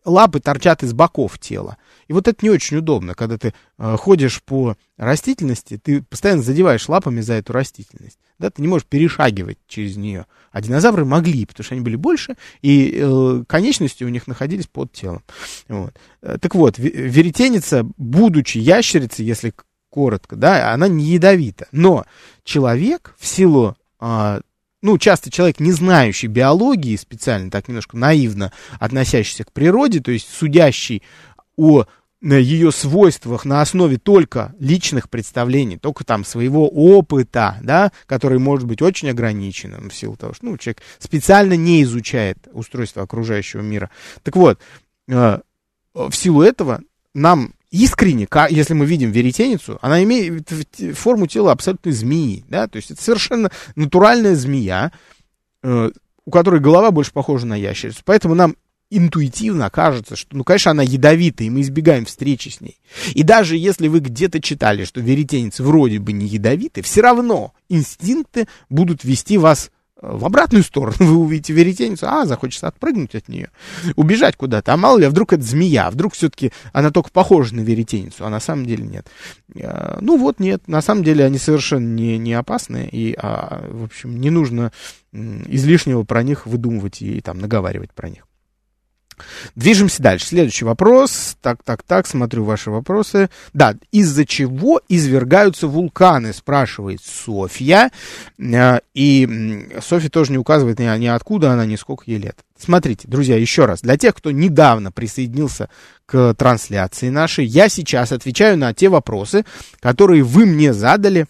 лапы 0.05 0.41
торчат 0.41 0.83
из 0.83 0.93
боков 0.93 1.39
тела. 1.39 1.77
И 2.11 2.13
вот 2.13 2.27
это 2.27 2.45
не 2.45 2.51
очень 2.51 2.77
удобно, 2.77 3.15
когда 3.15 3.39
ты 3.39 3.55
э, 3.79 3.97
ходишь 3.97 4.43
по 4.43 4.77
растительности, 4.97 5.79
ты 5.81 6.03
постоянно 6.03 6.43
задеваешь 6.43 6.89
лапами 6.89 7.21
за 7.21 7.35
эту 7.35 7.53
растительность. 7.53 8.19
Да, 8.41 8.51
ты 8.51 8.61
не 8.63 8.67
можешь 8.67 8.85
перешагивать 8.85 9.59
через 9.69 9.97
нее. 9.97 10.27
А 10.51 10.61
динозавры 10.61 11.05
могли, 11.05 11.47
потому 11.47 11.65
что 11.65 11.77
они 11.77 11.85
были 11.85 11.95
больше, 11.95 12.35
и 12.63 12.99
э, 13.01 13.45
конечности 13.47 14.03
у 14.03 14.09
них 14.09 14.27
находились 14.27 14.67
под 14.67 14.91
телом. 14.91 15.23
Вот. 15.69 15.95
Э, 16.21 16.37
так 16.41 16.57
вот, 16.57 16.79
веретеница, 16.79 17.87
будучи 17.97 18.59
ящерицей, 18.59 19.25
если 19.25 19.55
коротко, 19.89 20.35
да, 20.35 20.73
она 20.73 20.89
не 20.89 21.05
ядовита. 21.05 21.69
Но 21.71 22.07
человек 22.43 23.15
в 23.21 23.25
силу 23.25 23.77
э, 24.01 24.41
ну, 24.83 24.99
часто 24.99 25.31
человек, 25.31 25.61
не 25.61 25.71
знающий 25.71 26.27
биологии, 26.27 26.97
специально 26.97 27.53
так 27.53 27.69
немножко 27.69 27.97
наивно 27.97 28.51
относящийся 28.81 29.45
к 29.45 29.53
природе, 29.53 30.01
то 30.01 30.11
есть 30.11 30.29
судящий 30.29 31.03
о 31.57 31.85
ее 32.23 32.71
свойствах 32.71 33.45
на 33.45 33.63
основе 33.63 33.97
только 33.97 34.55
личных 34.59 35.09
представлений, 35.09 35.79
только 35.79 36.05
там 36.05 36.25
своего 36.25 36.69
опыта, 36.69 37.57
да, 37.63 37.93
который 38.07 38.39
может 38.39 38.67
быть 38.67 38.83
очень 38.83 39.09
ограниченным 39.09 39.89
в 39.89 39.95
силу 39.95 40.17
того, 40.17 40.35
что 40.35 40.45
ну, 40.45 40.59
человек 40.59 40.83
специально 40.99 41.55
не 41.55 41.83
изучает 41.83 42.37
устройство 42.53 43.03
окружающего 43.03 43.63
мира. 43.63 43.91
Так 44.23 44.37
вот, 44.37 44.59
э, 45.09 45.39
в 45.95 46.13
силу 46.13 46.43
этого 46.43 46.83
нам 47.15 47.55
искренне, 47.71 48.29
если 48.51 48.75
мы 48.75 48.85
видим 48.85 49.13
веретеницу, 49.13 49.79
она 49.81 50.03
имеет 50.03 50.51
форму 50.95 51.27
тела 51.27 51.53
абсолютной 51.53 51.93
змеи, 51.93 52.45
да, 52.49 52.69
то 52.69 52.77
есть 52.77 52.91
это 52.91 53.03
совершенно 53.03 53.51
натуральная 53.77 54.35
змея, 54.35 54.93
э, 55.63 55.91
у 56.27 56.31
которой 56.31 56.61
голова 56.61 56.91
больше 56.91 57.13
похожа 57.13 57.47
на 57.47 57.55
ящерицу, 57.55 58.03
поэтому 58.05 58.35
нам 58.35 58.57
интуитивно 58.91 59.71
кажется, 59.71 60.17
что, 60.17 60.37
ну, 60.37 60.45
конечно, 60.45 60.73
она 60.73 60.83
ядовитая, 60.83 61.47
и 61.47 61.51
мы 61.51 61.63
избегаем 61.63 62.05
встречи 62.05 62.49
с 62.49 62.61
ней. 62.61 62.81
И 63.15 63.23
даже 63.23 63.57
если 63.57 63.89
вы 63.89 64.01
где-то 64.01 64.41
читали, 64.41 64.85
что 64.85 65.01
веретеницы 65.01 65.63
вроде 65.63 66.01
бы 66.01 66.13
не 66.13 66.27
ядовиты, 66.27 66.83
все 66.83 67.01
равно 67.01 67.55
инстинкты 67.69 68.49
будут 68.69 69.05
вести 69.05 69.39
вас 69.39 69.71
в 70.03 70.25
обратную 70.25 70.65
сторону 70.65 70.97
вы 70.99 71.17
увидите 71.17 71.53
веретеницу, 71.53 72.07
а, 72.09 72.27
захочется 72.27 72.69
отпрыгнуть 72.69 73.15
от 73.15 73.29
нее, 73.29 73.51
убежать 73.97 74.37
куда-то, 74.37 74.73
а 74.73 74.77
мало 74.77 74.99
ли, 74.99 75.05
а 75.05 75.11
вдруг 75.11 75.33
это 75.33 75.43
змея, 75.43 75.87
а 75.87 75.91
вдруг 75.91 76.15
все-таки 76.15 76.53
она 76.73 76.91
только 76.91 77.11
похожа 77.11 77.55
на 77.55 77.61
веретеницу, 77.61 78.25
а 78.25 78.31
на 78.31 78.41
самом 78.41 78.67
деле 78.67 78.85
нет. 78.85 79.07
А, 79.63 79.99
ну 80.01 80.17
вот 80.17 80.41
нет, 80.41 80.67
на 80.69 80.81
самом 80.81 81.05
деле 81.05 81.25
они 81.25 81.39
совершенно 81.39 81.87
не, 81.87 82.19
не 82.19 82.33
опасны, 82.33 82.89
и, 82.91 83.15
а, 83.19 83.67
в 83.71 83.85
общем, 83.85 84.19
не 84.19 84.31
нужно 84.31 84.73
излишнего 85.13 86.05
про 86.05 86.23
них 86.23 86.47
выдумывать 86.47 87.03
и 87.03 87.21
там 87.21 87.39
наговаривать 87.39 87.93
про 87.93 88.09
них. 88.09 88.27
Движемся 89.55 90.03
дальше. 90.03 90.27
Следующий 90.27 90.65
вопрос. 90.65 91.37
Так, 91.41 91.63
так, 91.63 91.83
так, 91.83 92.07
смотрю 92.07 92.45
ваши 92.45 92.71
вопросы. 92.71 93.31
Да, 93.53 93.77
из-за 93.93 94.25
чего 94.25 94.81
извергаются 94.89 95.67
вулканы, 95.67 96.33
спрашивает 96.33 97.01
Софья. 97.03 97.91
Э, 98.39 98.81
и 98.95 99.69
Софья 99.81 100.09
тоже 100.09 100.33
не 100.33 100.39
указывает 100.39 100.79
ни, 100.79 100.99
ни 100.99 101.07
откуда 101.07 101.53
она, 101.53 101.67
ни 101.67 101.77
сколько 101.77 102.05
ей 102.07 102.19
лет. 102.19 102.39
Смотрите, 102.59 103.09
друзья, 103.09 103.37
еще 103.37 103.65
раз. 103.65 103.81
Для 103.81 103.97
тех, 103.97 104.15
кто 104.15 104.31
недавно 104.31 104.93
присоединился 104.93 105.71
к 106.05 106.35
трансляции 106.35 107.09
нашей, 107.09 107.47
я 107.47 107.69
сейчас 107.69 108.13
отвечаю 108.13 108.59
на 108.59 108.75
те 108.75 108.89
вопросы, 108.89 109.45
которые 109.81 110.23
вы 110.23 110.45
мне 110.45 110.75
задали 110.75 111.27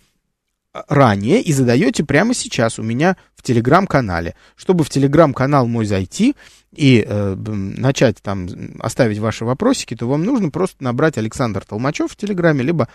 ранее 0.72 1.42
и 1.42 1.52
задаете 1.52 2.04
прямо 2.04 2.34
сейчас 2.34 2.78
у 2.78 2.82
меня 2.82 3.16
в 3.34 3.42
телеграм-канале. 3.42 4.34
Чтобы 4.56 4.84
в 4.84 4.90
телеграм-канал 4.90 5.66
мой 5.66 5.84
зайти 5.86 6.36
и 6.74 7.04
э, 7.06 7.34
начать 7.34 8.22
там 8.22 8.48
оставить 8.78 9.18
ваши 9.18 9.44
вопросики, 9.44 9.96
то 9.96 10.06
вам 10.06 10.24
нужно 10.24 10.50
просто 10.50 10.82
набрать 10.84 11.18
Александр 11.18 11.64
Толмачев 11.64 12.12
в 12.12 12.16
телеграме, 12.16 12.62
либо, 12.62 12.88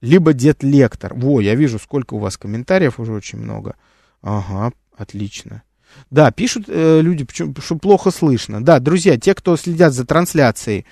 либо 0.00 0.32
Дед 0.32 0.62
Лектор. 0.62 1.14
Во, 1.14 1.40
я 1.40 1.54
вижу, 1.54 1.78
сколько 1.78 2.14
у 2.14 2.18
вас 2.18 2.36
комментариев, 2.36 2.98
уже 2.98 3.12
очень 3.12 3.38
много. 3.38 3.76
Ага, 4.22 4.72
отлично. 4.96 5.62
Да, 6.10 6.30
пишут 6.30 6.64
э, 6.68 7.00
люди, 7.02 7.26
что 7.60 7.76
плохо 7.76 8.10
слышно. 8.10 8.62
Да, 8.62 8.78
друзья, 8.78 9.18
те, 9.18 9.34
кто 9.34 9.56
следят 9.56 9.92
за 9.92 10.06
трансляцией, 10.06 10.86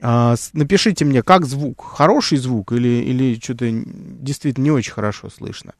напишите 0.00 1.04
мне, 1.04 1.22
как 1.22 1.46
звук, 1.46 1.84
хороший 1.84 2.38
звук 2.38 2.72
или, 2.72 2.88
или 2.88 3.38
что-то 3.40 3.66
действительно 3.70 4.64
не 4.64 4.70
очень 4.70 4.92
хорошо 4.92 5.28
слышно. 5.30 5.74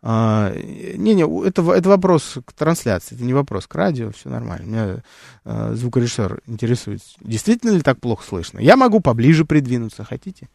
А, 0.00 0.54
не-не, 0.54 1.24
это, 1.46 1.72
это 1.72 1.88
вопрос 1.88 2.38
к 2.44 2.52
трансляции, 2.52 3.16
это 3.16 3.24
не 3.24 3.34
вопрос 3.34 3.66
к 3.66 3.74
радио, 3.74 4.12
все 4.12 4.28
нормально. 4.28 4.64
Меня 4.64 5.02
а, 5.44 5.74
звукорежиссер 5.74 6.40
интересует, 6.46 7.00
действительно 7.20 7.72
ли 7.72 7.80
так 7.80 8.00
плохо 8.00 8.24
слышно. 8.24 8.60
Я 8.60 8.76
могу 8.76 9.00
поближе 9.00 9.44
придвинуться, 9.44 10.04
хотите? 10.04 10.48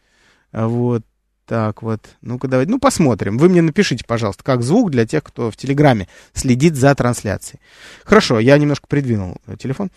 А, 0.52 0.66
вот 0.66 1.02
так 1.46 1.82
вот. 1.82 2.00
Ну-ка 2.22 2.48
давайте, 2.48 2.72
ну 2.72 2.78
посмотрим. 2.78 3.36
Вы 3.36 3.50
мне 3.50 3.60
напишите, 3.60 4.02
пожалуйста, 4.06 4.42
как 4.42 4.62
звук 4.62 4.90
для 4.90 5.06
тех, 5.06 5.22
кто 5.22 5.50
в 5.50 5.56
Телеграме 5.56 6.08
следит 6.32 6.74
за 6.74 6.94
трансляцией. 6.94 7.60
Хорошо, 8.04 8.40
я 8.40 8.56
немножко 8.56 8.86
придвинул 8.86 9.36
телефон. 9.58 9.90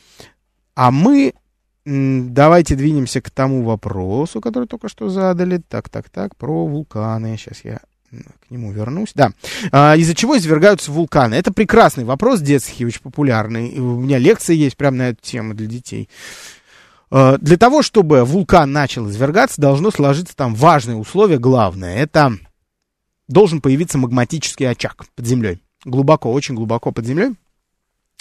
А 0.75 0.91
мы 0.91 1.34
давайте 1.88 2.76
двинемся 2.76 3.21
к 3.21 3.30
тому 3.30 3.63
вопросу, 3.63 4.41
который 4.41 4.67
только 4.67 4.89
что 4.89 5.10
задали. 5.10 5.62
Так, 5.69 5.88
так, 5.89 6.10
так, 6.10 6.36
про 6.36 6.65
вулканы. 6.65 7.38
Сейчас 7.38 7.63
я 7.63 7.80
к 8.12 8.52
нему 8.52 8.71
вернусь. 8.71 9.12
Да. 9.15 9.32
А, 9.71 9.95
из-за 9.95 10.13
чего 10.13 10.38
извергаются 10.38 10.91
вулканы? 10.91 11.36
Это 11.36 11.54
прекрасный 11.54 12.04
вопрос, 12.04 12.41
детский, 12.41 12.86
очень 12.86 13.02
популярный. 13.02 13.80
У 13.80 14.00
меня 14.00 14.17
лекция 14.17 14.56
есть 14.56 14.76
прямо 14.76 14.97
на 14.97 15.10
эту 15.10 15.21
тему 15.21 15.54
для 15.54 15.67
детей. 15.67 16.10
А, 17.10 17.38
для 17.38 17.58
того, 17.58 17.82
чтобы 17.82 18.26
вулкан 18.26 18.71
начал 18.71 19.10
извергаться, 19.10 19.62
должно 19.62 19.91
сложиться 19.91 20.36
там 20.36 20.56
важное 20.56 20.95
условие, 20.95 21.39
главное. 21.39 21.97
Это 21.97 22.34
должен 23.28 23.62
появиться 23.62 23.97
магматический 23.97 24.65
очаг 24.65 25.06
под 25.15 25.26
землей. 25.26 25.62
Глубоко, 25.86 26.32
очень 26.34 26.56
глубоко 26.56 26.91
под 26.91 27.06
землей. 27.06 27.36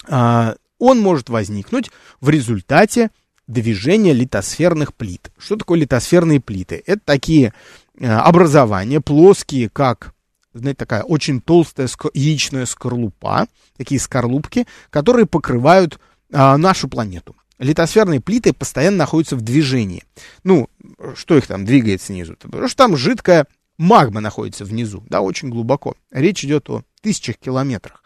А, 0.07 0.55
он 0.79 0.99
может 0.99 1.29
возникнуть 1.29 1.91
в 2.21 2.29
результате 2.29 3.09
движения 3.47 4.13
литосферных 4.13 4.93
плит. 4.93 5.31
Что 5.37 5.55
такое 5.55 5.79
литосферные 5.79 6.39
плиты? 6.39 6.83
Это 6.85 7.01
такие 7.03 7.53
Э, 7.99 8.17
образования, 8.17 9.01
плоские, 9.01 9.69
как, 9.69 10.13
знаете, 10.53 10.77
такая 10.77 11.01
очень 11.01 11.41
толстая 11.41 11.89
яичная 12.13 12.65
скорлупа, 12.67 13.47
такие 13.75 13.99
скорлупки, 13.99 14.67
которые 14.91 15.25
покрывают 15.25 15.99
а, 16.31 16.57
нашу 16.57 16.89
планету. 16.89 17.35
Литосферные 17.57 18.21
плиты 18.21 18.53
постоянно 18.53 18.97
находятся 18.97 19.35
в 19.35 19.41
движении. 19.41 20.03
Ну, 20.43 20.69
что 21.15 21.37
их 21.37 21.47
там 21.47 21.65
двигает 21.65 22.01
снизу? 22.01 22.35
Потому 22.35 22.67
что 22.67 22.77
там 22.77 22.97
жидкая 22.97 23.47
магма 23.79 24.21
находится 24.21 24.63
внизу, 24.63 25.03
да, 25.09 25.21
очень 25.21 25.49
глубоко. 25.49 25.95
Речь 26.11 26.45
идет 26.45 26.69
о 26.69 26.83
тысячах 27.01 27.37
километрах. 27.37 28.03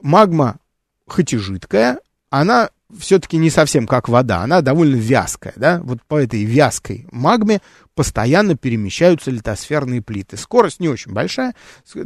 Магма, 0.00 0.58
хоть 1.06 1.32
и 1.32 1.36
жидкая, 1.36 2.00
она 2.28 2.70
все-таки 2.98 3.36
не 3.36 3.50
совсем 3.50 3.86
как 3.86 4.08
вода, 4.08 4.40
она 4.40 4.60
довольно 4.60 4.96
вязкая, 4.96 5.52
да, 5.56 5.80
вот 5.82 6.02
по 6.02 6.16
этой 6.16 6.44
вязкой 6.44 7.06
магме 7.10 7.60
постоянно 7.94 8.56
перемещаются 8.56 9.30
литосферные 9.30 10.02
плиты. 10.02 10.36
Скорость 10.36 10.80
не 10.80 10.88
очень 10.88 11.12
большая, 11.12 11.54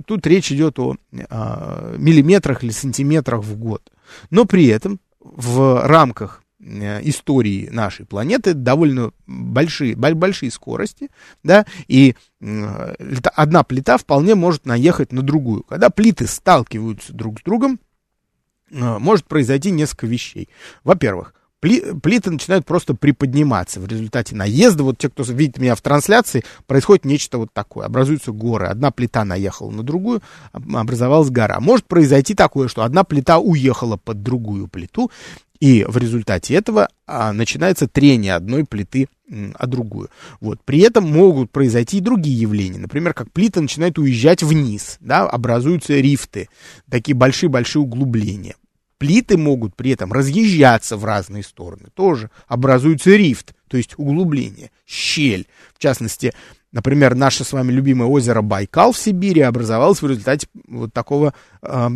тут 0.06 0.26
речь 0.26 0.52
идет 0.52 0.78
о, 0.78 0.96
о 1.30 1.94
миллиметрах 1.96 2.62
или 2.62 2.70
сантиметрах 2.70 3.42
в 3.42 3.56
год, 3.56 3.82
но 4.30 4.44
при 4.44 4.66
этом 4.66 5.00
в 5.20 5.86
рамках 5.86 6.42
э, 6.60 7.00
истории 7.08 7.68
нашей 7.70 8.06
планеты 8.06 8.54
довольно 8.54 9.10
большие, 9.26 9.96
большие 9.96 10.50
скорости, 10.50 11.10
да, 11.42 11.66
и 11.88 12.14
одна 13.34 13.64
плита 13.64 13.98
вполне 13.98 14.34
может 14.34 14.66
наехать 14.66 15.12
на 15.12 15.22
другую. 15.22 15.62
Когда 15.64 15.90
плиты 15.90 16.26
сталкиваются 16.26 17.12
друг 17.12 17.40
с 17.40 17.42
другом, 17.42 17.80
Э, 17.80 17.95
может 18.70 19.26
произойти 19.26 19.70
несколько 19.70 20.06
вещей. 20.06 20.48
Во-первых, 20.84 21.34
плиты 21.60 22.30
начинают 22.30 22.66
просто 22.66 22.94
приподниматься 22.94 23.80
в 23.80 23.88
результате 23.88 24.36
наезда. 24.36 24.84
Вот 24.84 24.98
те, 24.98 25.08
кто 25.08 25.22
видит 25.24 25.58
меня 25.58 25.74
в 25.74 25.80
трансляции, 25.80 26.44
происходит 26.66 27.04
нечто 27.04 27.38
вот 27.38 27.52
такое. 27.52 27.86
Образуются 27.86 28.30
горы. 28.30 28.66
Одна 28.66 28.90
плита 28.90 29.24
наехала 29.24 29.70
на 29.70 29.82
другую, 29.82 30.22
образовалась 30.52 31.30
гора. 31.30 31.58
Может 31.58 31.86
произойти 31.86 32.34
такое, 32.34 32.68
что 32.68 32.82
одна 32.82 33.02
плита 33.04 33.38
уехала 33.38 33.96
под 33.96 34.22
другую 34.22 34.68
плиту, 34.68 35.10
и 35.66 35.84
в 35.84 35.96
результате 35.96 36.54
этого 36.54 36.88
а, 37.08 37.32
начинается 37.32 37.88
трение 37.88 38.36
одной 38.36 38.64
плиты 38.64 39.08
а 39.54 39.66
другую. 39.66 40.08
Вот. 40.40 40.60
При 40.64 40.78
этом 40.78 41.12
могут 41.12 41.50
произойти 41.50 41.98
и 41.98 42.00
другие 42.00 42.38
явления. 42.38 42.78
Например, 42.78 43.12
как 43.12 43.32
плита 43.32 43.60
начинает 43.60 43.98
уезжать 43.98 44.44
вниз, 44.44 44.98
да, 45.00 45.26
образуются 45.28 45.94
рифты, 45.94 46.48
такие 46.88 47.16
большие-большие 47.16 47.82
углубления. 47.82 48.54
Плиты 48.98 49.36
могут 49.36 49.74
при 49.74 49.90
этом 49.90 50.12
разъезжаться 50.12 50.96
в 50.96 51.04
разные 51.04 51.42
стороны. 51.42 51.88
Тоже 51.94 52.30
образуется 52.46 53.10
рифт, 53.16 53.56
то 53.66 53.76
есть 53.76 53.94
углубление, 53.96 54.70
щель. 54.86 55.48
В 55.74 55.82
частности, 55.82 56.32
Например, 56.76 57.14
наше 57.14 57.42
с 57.42 57.54
вами 57.54 57.72
любимое 57.72 58.06
озеро 58.06 58.42
Байкал 58.42 58.92
в 58.92 58.98
Сибири 58.98 59.40
образовалось 59.40 60.02
в 60.02 60.06
результате 60.06 60.46
вот 60.68 60.92
такого 60.92 61.32
э, 61.62 61.88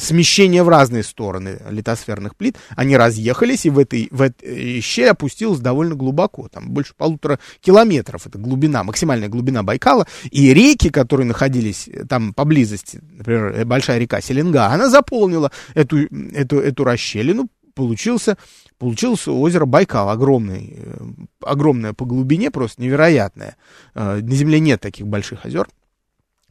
смещения 0.00 0.64
в 0.64 0.68
разные 0.68 1.04
стороны 1.04 1.60
литосферных 1.70 2.34
плит. 2.34 2.56
Они 2.74 2.96
разъехались, 2.96 3.64
и 3.64 3.70
в 3.70 3.78
этой, 3.78 4.08
в 4.10 4.22
этой 4.22 4.80
щель 4.80 5.10
опустилось 5.10 5.60
довольно 5.60 5.94
глубоко, 5.94 6.48
там 6.48 6.70
больше 6.70 6.94
полутора 6.96 7.38
километров, 7.60 8.26
это 8.26 8.38
глубина, 8.38 8.82
максимальная 8.82 9.28
глубина 9.28 9.62
Байкала, 9.62 10.08
и 10.32 10.52
реки, 10.52 10.90
которые 10.90 11.28
находились 11.28 11.88
там 12.08 12.34
поблизости, 12.34 13.00
например, 13.16 13.64
большая 13.66 13.98
река 13.98 14.20
Селенга, 14.20 14.66
она 14.66 14.90
заполнила 14.90 15.52
эту, 15.74 15.98
эту, 16.34 16.58
эту 16.58 16.82
расщелину, 16.82 17.48
получился, 17.76 18.36
получилось 18.78 19.26
озеро 19.28 19.66
Байкал, 19.66 20.10
огромный, 20.10 20.74
э, 20.76 20.96
огромное 21.42 21.92
по 21.92 22.04
глубине, 22.04 22.50
просто 22.50 22.82
невероятное. 22.82 23.56
Э, 23.94 24.20
на 24.20 24.34
Земле 24.34 24.60
нет 24.60 24.80
таких 24.80 25.06
больших 25.06 25.44
озер, 25.44 25.68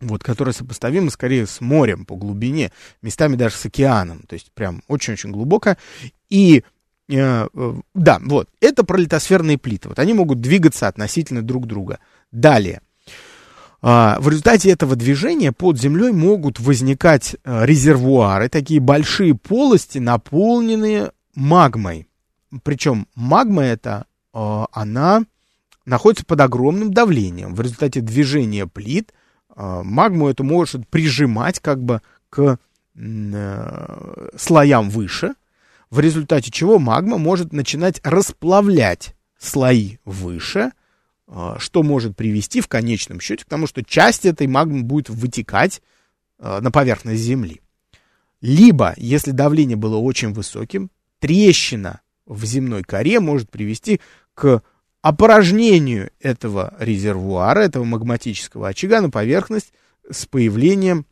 вот, 0.02 0.24
которые 0.24 0.54
сопоставимы 0.54 1.10
скорее 1.10 1.46
с 1.46 1.62
морем 1.62 2.06
по 2.06 2.16
глубине, 2.16 2.72
местами 3.02 3.36
даже 3.36 3.56
с 3.56 3.66
океаном, 3.66 4.24
то 4.28 4.34
есть 4.34 4.52
прям 4.54 4.82
очень-очень 4.88 5.32
глубоко. 5.32 5.78
И 6.30 6.64
э, 7.10 7.48
да, 7.94 8.20
вот, 8.22 8.50
это 8.60 8.84
пролитосферные 8.84 9.58
плиты, 9.58 9.90
вот 9.90 10.00
они 10.00 10.14
могут 10.14 10.42
двигаться 10.42 10.88
относительно 10.88 11.42
друг 11.42 11.68
друга. 11.68 12.00
Далее, 12.32 12.82
а, 13.82 14.18
в 14.20 14.28
результате 14.30 14.72
этого 14.72 14.96
движения 14.96 15.52
под 15.52 15.80
землей 15.80 16.12
могут 16.12 16.60
возникать 16.60 17.36
резервуары, 17.46 18.50
такие 18.50 18.80
большие 18.80 19.36
полости, 19.36 20.00
наполненные 20.00 21.12
магмой. 21.36 22.08
Причем 22.64 23.08
магма 23.16 23.64
эта, 23.64 24.06
э, 24.34 24.66
она 24.72 25.24
находится 25.86 26.26
под 26.26 26.42
огромным 26.42 26.94
давлением. 26.94 27.56
В 27.56 27.62
результате 27.62 28.02
движения 28.02 28.68
плит 28.68 29.14
э, 29.56 29.82
магму 29.84 30.30
эту 30.30 30.44
может 30.44 30.88
прижимать 30.88 31.60
как 31.60 31.84
бы 31.84 32.02
к 32.30 32.58
э, 32.96 34.30
слоям 34.38 34.90
выше, 34.90 35.34
в 35.90 36.00
результате 36.00 36.52
чего 36.52 36.80
магма 36.80 37.18
может 37.18 37.54
начинать 37.54 38.02
расплавлять 38.04 39.16
слои 39.38 39.98
выше, 40.04 40.72
что 41.58 41.84
может 41.84 42.16
привести 42.16 42.62
в 42.62 42.68
конечном 42.68 43.20
счете 43.20 43.46
к 43.46 43.48
тому, 43.48 43.68
что 43.68 43.84
часть 43.84 44.26
этой 44.26 44.48
магмы 44.48 44.84
будет 44.84 45.10
вытекать 45.10 45.82
на 46.40 46.72
поверхность 46.72 47.22
Земли. 47.22 47.62
Либо, 48.42 48.94
если 48.98 49.32
давление 49.32 49.78
было 49.78 49.98
очень 49.98 50.34
высоким, 50.34 50.90
трещина 51.20 52.02
в 52.26 52.44
земной 52.46 52.84
коре 52.84 53.20
может 53.20 53.50
привести 53.50 54.02
к 54.34 54.62
опорожнению 55.02 56.10
этого 56.20 56.74
резервуара, 56.80 57.60
этого 57.60 57.84
магматического 57.84 58.70
очага 58.70 59.02
на 59.02 59.10
поверхность 59.10 59.72
с 60.10 60.26
появлением 60.26 61.06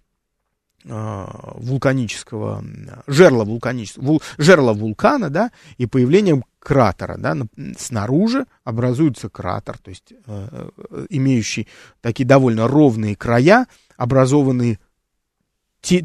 э, 0.84 1.26
вулканического, 1.58 2.64
жерла, 3.06 3.44
вулканического, 3.44 4.04
вул, 4.04 4.24
жерла 4.38 4.74
вулкана, 4.74 5.30
да, 5.30 5.52
и 5.78 5.86
появлением 5.86 6.44
кратера, 6.60 7.18
да, 7.18 7.38
снаружи 7.78 8.46
образуется 8.64 9.30
кратер, 9.30 9.78
то 9.78 9.90
есть 9.90 10.14
э, 10.26 10.70
имеющий 11.10 11.68
такие 12.02 12.26
довольно 12.26 12.68
ровные 12.68 13.16
края, 13.16 13.68
образованные 13.96 14.80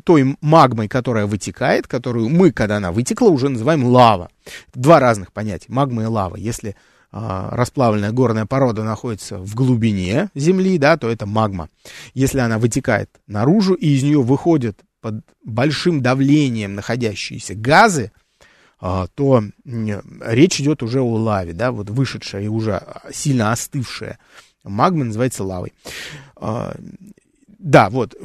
той 0.05 0.37
магмой, 0.41 0.89
которая 0.89 1.27
вытекает, 1.27 1.87
которую 1.87 2.29
мы, 2.29 2.53
когда 2.53 2.77
она 2.77 2.93
вытекла, 2.93 3.29
уже 3.29 3.49
называем 3.49 3.85
лава. 3.85 4.31
Два 4.75 5.01
разных 5.01 5.33
понятия, 5.33 5.67
магма 5.69 6.03
и 6.03 6.07
лава. 6.07 6.37
Если 6.37 6.71
э, 6.71 7.49
расплавленная 7.53 8.13
горная 8.13 8.47
порода 8.47 8.83
находится 8.83 9.39
в 9.39 9.55
глубине 9.55 10.31
земли, 10.35 10.79
да, 10.79 10.97
то 10.97 11.09
это 11.09 11.27
магма. 11.27 11.69
Если 12.15 12.39
она 12.39 12.59
вытекает 12.59 13.11
наружу, 13.27 13.75
и 13.75 13.89
из 13.89 14.03
нее 14.03 14.23
выходят 14.23 14.81
под 15.01 15.25
большим 15.45 16.03
давлением 16.03 16.75
находящиеся 16.75 17.55
газы, 17.55 18.11
э, 18.81 19.07
то 19.15 19.43
э, 19.65 20.01
речь 20.27 20.61
идет 20.61 20.83
уже 20.83 21.01
о 21.01 21.15
лаве, 21.15 21.53
да, 21.53 21.71
вот 21.71 21.89
вышедшая 21.89 22.43
и 22.43 22.49
уже 22.49 22.83
сильно 23.13 23.53
остывшая 23.53 24.19
магма 24.65 25.05
называется 25.05 25.45
лавой. 25.45 25.73
Э, 26.37 26.75
да, 27.59 27.91
вот 27.91 28.17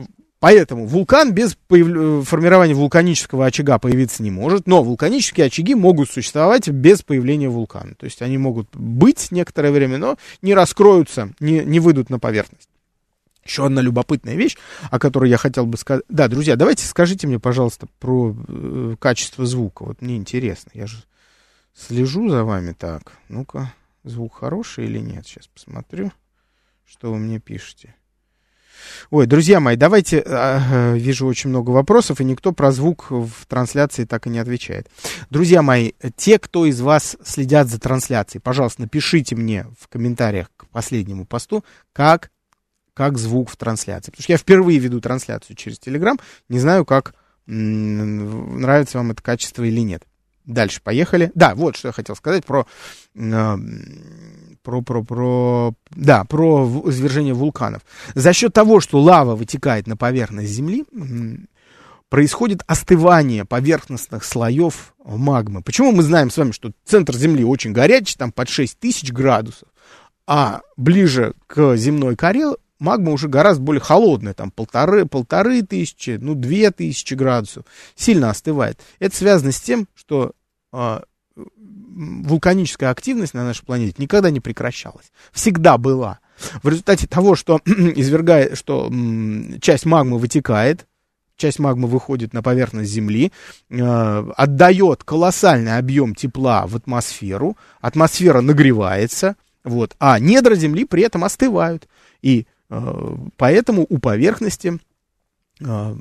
Поэтому 0.44 0.88
вулкан 0.88 1.32
без 1.32 1.56
появ... 1.56 2.28
формирования 2.28 2.74
вулканического 2.74 3.46
очага 3.46 3.80
появиться 3.80 4.22
не 4.22 4.30
может, 4.30 4.68
но 4.68 4.84
вулканические 4.84 5.46
очаги 5.46 5.74
могут 5.74 6.10
существовать 6.10 6.68
без 6.68 7.02
появления 7.02 7.48
вулкана. 7.48 7.96
То 7.96 8.04
есть 8.04 8.22
они 8.22 8.38
могут 8.38 8.68
быть 8.76 9.32
некоторое 9.32 9.72
время, 9.72 9.98
но 10.00 10.18
не 10.42 10.54
раскроются, 10.54 11.32
не, 11.40 11.64
не 11.64 11.80
выйдут 11.80 12.10
на 12.10 12.20
поверхность. 12.20 12.68
Еще 13.46 13.66
одна 13.66 13.82
любопытная 13.82 14.36
вещь, 14.36 14.58
о 14.92 15.00
которой 15.00 15.30
я 15.30 15.38
хотел 15.38 15.66
бы 15.66 15.78
сказать. 15.78 16.04
Да, 16.10 16.28
друзья, 16.28 16.58
давайте 16.58 16.86
скажите 16.86 17.26
мне, 17.26 17.40
пожалуйста, 17.40 17.88
про 18.02 18.36
э, 18.46 18.96
качество 19.00 19.46
звука. 19.46 19.86
Вот 19.86 20.02
мне 20.02 20.18
интересно. 20.18 20.72
Я 20.74 20.88
же 20.88 20.98
слежу 21.74 22.28
за 22.28 22.44
вами 22.44 22.74
так. 22.78 23.14
Ну-ка, 23.30 23.74
звук 24.04 24.40
хороший 24.40 24.88
или 24.88 25.00
нет? 25.00 25.26
Сейчас 25.26 25.48
посмотрю, 25.48 26.12
что 26.86 27.14
вы 27.14 27.20
мне 27.20 27.40
пишете. 27.40 27.96
Ой, 29.10 29.26
друзья 29.26 29.60
мои, 29.60 29.76
давайте, 29.76 30.24
э, 30.26 30.98
вижу 30.98 31.28
очень 31.28 31.50
много 31.50 31.72
вопросов, 31.72 32.22
и 32.22 32.24
никто 32.24 32.52
про 32.52 32.72
звук 32.72 33.08
в 33.10 33.46
трансляции 33.48 34.06
так 34.06 34.28
и 34.28 34.30
не 34.30 34.40
отвечает. 34.40 34.88
Друзья 35.30 35.62
мои, 35.62 35.92
те, 36.16 36.40
кто 36.40 36.66
из 36.66 36.82
вас 36.82 37.18
следят 37.24 37.68
за 37.68 37.80
трансляцией, 37.80 38.42
пожалуйста, 38.42 38.82
напишите 38.82 39.36
мне 39.36 39.66
в 39.80 39.88
комментариях 39.88 40.52
к 40.58 40.68
последнему 40.68 41.26
посту, 41.26 41.64
как, 41.92 42.32
как 42.94 43.18
звук 43.18 43.50
в 43.50 43.58
трансляции. 43.58 44.12
Потому 44.12 44.24
что 44.24 44.34
я 44.34 44.38
впервые 44.38 44.80
веду 44.80 45.02
трансляцию 45.02 45.56
через 45.56 45.80
Телеграм, 45.80 46.20
не 46.50 46.60
знаю, 46.60 46.86
как 46.86 47.16
нравится 47.46 48.98
вам 48.98 49.12
это 49.12 49.22
качество 49.22 49.64
или 49.64 49.82
нет. 49.82 50.04
Дальше 50.46 50.82
поехали. 50.82 51.32
Да, 51.36 51.56
вот 51.56 51.78
что 51.78 51.90
я 51.90 51.92
хотел 51.94 52.16
сказать 52.16 52.46
про, 52.46 52.68
э, 53.16 53.58
про, 54.64 54.82
про, 54.82 55.04
про, 55.04 55.74
да, 55.92 56.24
про 56.24 56.66
извержение 56.88 57.34
вулканов. 57.34 57.82
За 58.16 58.34
счет 58.34 58.54
того, 58.54 58.80
что 58.80 59.00
лава 59.00 59.36
вытекает 59.36 59.88
на 59.88 59.98
поверхность 59.98 60.52
Земли, 60.52 60.86
происходит 62.10 62.62
остывание 62.68 63.46
поверхностных 63.46 64.24
слоев 64.24 64.94
магмы. 65.04 65.62
Почему 65.62 65.92
мы 65.92 66.04
знаем 66.04 66.30
с 66.30 66.38
вами, 66.38 66.52
что 66.52 66.72
центр 66.86 67.16
Земли 67.16 67.44
очень 67.44 67.74
горячий, 67.74 68.18
там 68.18 68.32
под 68.32 68.50
6 68.50 68.80
тысяч 68.80 69.12
градусов, 69.12 69.68
а 70.26 70.62
ближе 70.78 71.34
к 71.48 71.76
земной 71.76 72.16
коре 72.16 72.54
магма 72.80 73.12
уже 73.12 73.28
гораздо 73.28 73.64
более 73.64 73.82
холодная, 73.82 74.34
там 74.34 74.52
полторы, 74.52 75.06
полторы 75.06 75.64
тысячи, 75.64 76.18
ну, 76.22 76.36
две 76.36 76.70
тысячи 76.72 77.14
градусов, 77.14 77.66
сильно 77.96 78.30
остывает. 78.30 78.80
Это 79.00 79.16
связано 79.16 79.52
с 79.52 79.62
тем, 79.62 79.88
что 79.96 80.34
э, 80.72 81.00
вулканическая 81.94 82.90
активность 82.90 83.34
на 83.34 83.44
нашей 83.44 83.66
планете 83.66 83.96
никогда 83.98 84.30
не 84.30 84.40
прекращалась. 84.40 85.12
Всегда 85.32 85.78
была. 85.78 86.20
В 86.62 86.68
результате 86.68 87.08
того, 87.08 87.36
что 87.36 87.60
извергает, 87.66 88.58
что 88.58 88.92
часть 89.62 89.86
магмы 89.86 90.18
вытекает, 90.18 90.88
часть 91.38 91.60
магмы 91.60 91.88
выходит 91.88 92.34
на 92.34 92.42
поверхность 92.42 92.92
Земли, 92.92 93.32
э, 93.70 94.32
отдает 94.36 95.04
колоссальный 95.04 95.78
объем 95.78 96.16
тепла 96.16 96.66
в 96.68 96.76
атмосферу, 96.76 97.58
атмосфера 97.82 98.42
нагревается, 98.42 99.36
вот, 99.64 99.96
а 100.00 100.20
недра 100.20 100.56
Земли 100.56 100.86
при 100.86 101.04
этом 101.04 101.24
остывают. 101.24 101.88
И 102.22 102.46
Э, 102.74 103.16
поэтому 103.38 103.86
у 103.88 104.00
поверхности 104.00 104.80
э, 105.60 105.96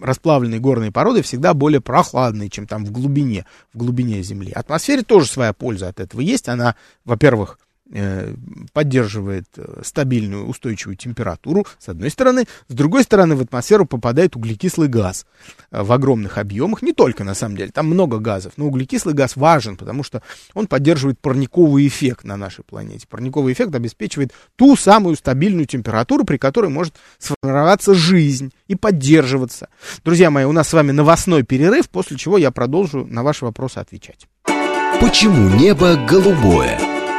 расплавленные 0.00 0.60
горные 0.60 0.92
породы 0.92 1.22
всегда 1.22 1.54
более 1.54 1.80
прохладные, 1.80 2.50
чем 2.50 2.66
там 2.66 2.84
в 2.84 2.90
глубине, 2.90 3.46
в 3.72 3.78
глубине 3.78 4.22
Земли. 4.22 4.52
Атмосфере 4.52 5.02
тоже 5.02 5.26
своя 5.26 5.52
польза 5.52 5.88
от 5.88 6.00
этого 6.00 6.20
есть. 6.20 6.48
Она, 6.48 6.76
во-первых, 7.04 7.58
поддерживает 8.72 9.46
э, 9.56 9.82
стабильную 9.84 10.46
устойчивую 10.46 10.96
температуру, 10.96 11.66
с 11.78 11.88
одной 11.88 12.10
стороны. 12.10 12.46
С 12.68 12.74
другой 12.74 13.04
стороны, 13.04 13.36
в 13.36 13.42
атмосферу 13.42 13.86
попадает 13.86 14.34
углекислый 14.34 14.88
газ 14.88 15.24
э, 15.70 15.82
в 15.82 15.92
огромных 15.92 16.38
объемах. 16.38 16.82
Не 16.82 16.92
только, 16.92 17.22
на 17.22 17.34
самом 17.34 17.56
деле, 17.56 17.70
там 17.70 17.86
много 17.86 18.18
газов. 18.18 18.54
Но 18.56 18.66
углекислый 18.66 19.14
газ 19.14 19.36
важен, 19.36 19.76
потому 19.76 20.02
что 20.02 20.22
он 20.52 20.66
поддерживает 20.66 21.20
парниковый 21.20 21.86
эффект 21.86 22.24
на 22.24 22.36
нашей 22.36 22.64
планете. 22.64 23.06
Парниковый 23.08 23.52
эффект 23.52 23.74
обеспечивает 23.74 24.32
ту 24.56 24.76
самую 24.76 25.14
стабильную 25.14 25.66
температуру, 25.66 26.24
при 26.24 26.38
которой 26.38 26.70
может 26.70 26.94
сформироваться 27.18 27.94
жизнь 27.94 28.52
и 28.66 28.74
поддерживаться. 28.74 29.68
Друзья 30.04 30.30
мои, 30.30 30.44
у 30.44 30.52
нас 30.52 30.68
с 30.68 30.72
вами 30.72 30.90
новостной 30.90 31.44
перерыв, 31.44 31.88
после 31.88 32.16
чего 32.16 32.36
я 32.36 32.50
продолжу 32.50 33.06
на 33.08 33.22
ваши 33.22 33.44
вопросы 33.44 33.78
отвечать. 33.78 34.26
Почему 35.00 35.50
небо 35.50 35.94
голубое? 36.08 36.95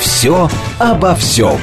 «Все 0.00 0.48
обо 0.78 1.14
всем». 1.14 1.58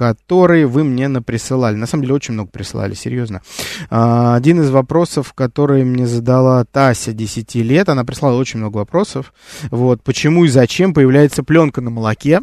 которые 0.00 0.66
вы 0.66 0.82
мне 0.82 1.08
наприсылали. 1.08 1.76
На 1.76 1.86
самом 1.86 2.04
деле, 2.04 2.14
очень 2.14 2.32
много 2.32 2.48
присылали, 2.50 2.94
серьезно. 2.94 3.42
А, 3.90 4.34
один 4.34 4.62
из 4.62 4.70
вопросов, 4.70 5.34
который 5.34 5.84
мне 5.84 6.06
задала 6.06 6.64
Тася 6.64 7.12
10 7.12 7.56
лет, 7.56 7.86
она 7.90 8.02
прислала 8.06 8.38
очень 8.38 8.60
много 8.60 8.78
вопросов. 8.78 9.34
Вот, 9.70 10.02
почему 10.02 10.46
и 10.46 10.48
зачем 10.48 10.94
появляется 10.94 11.42
пленка 11.42 11.82
на 11.82 11.90
молоке? 11.90 12.40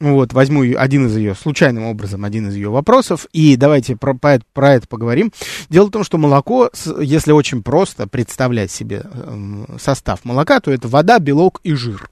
Вот, 0.00 0.34
возьму 0.34 0.64
один 0.76 1.06
из 1.06 1.16
ее, 1.16 1.34
случайным 1.34 1.84
образом, 1.84 2.26
один 2.26 2.48
из 2.48 2.56
ее 2.56 2.68
вопросов, 2.68 3.26
и 3.32 3.56
давайте 3.56 3.96
про, 3.96 4.12
про, 4.12 4.34
это, 4.34 4.44
про 4.52 4.74
это 4.74 4.86
поговорим. 4.86 5.32
Дело 5.70 5.86
в 5.86 5.92
том, 5.92 6.04
что 6.04 6.18
молоко, 6.18 6.68
если 7.00 7.32
очень 7.32 7.62
просто 7.62 8.06
представлять 8.06 8.70
себе 8.70 9.02
эм, 9.14 9.66
состав 9.80 10.26
молока, 10.26 10.60
то 10.60 10.70
это 10.70 10.88
вода, 10.88 11.18
белок 11.20 11.60
и 11.64 11.72
жир 11.72 12.11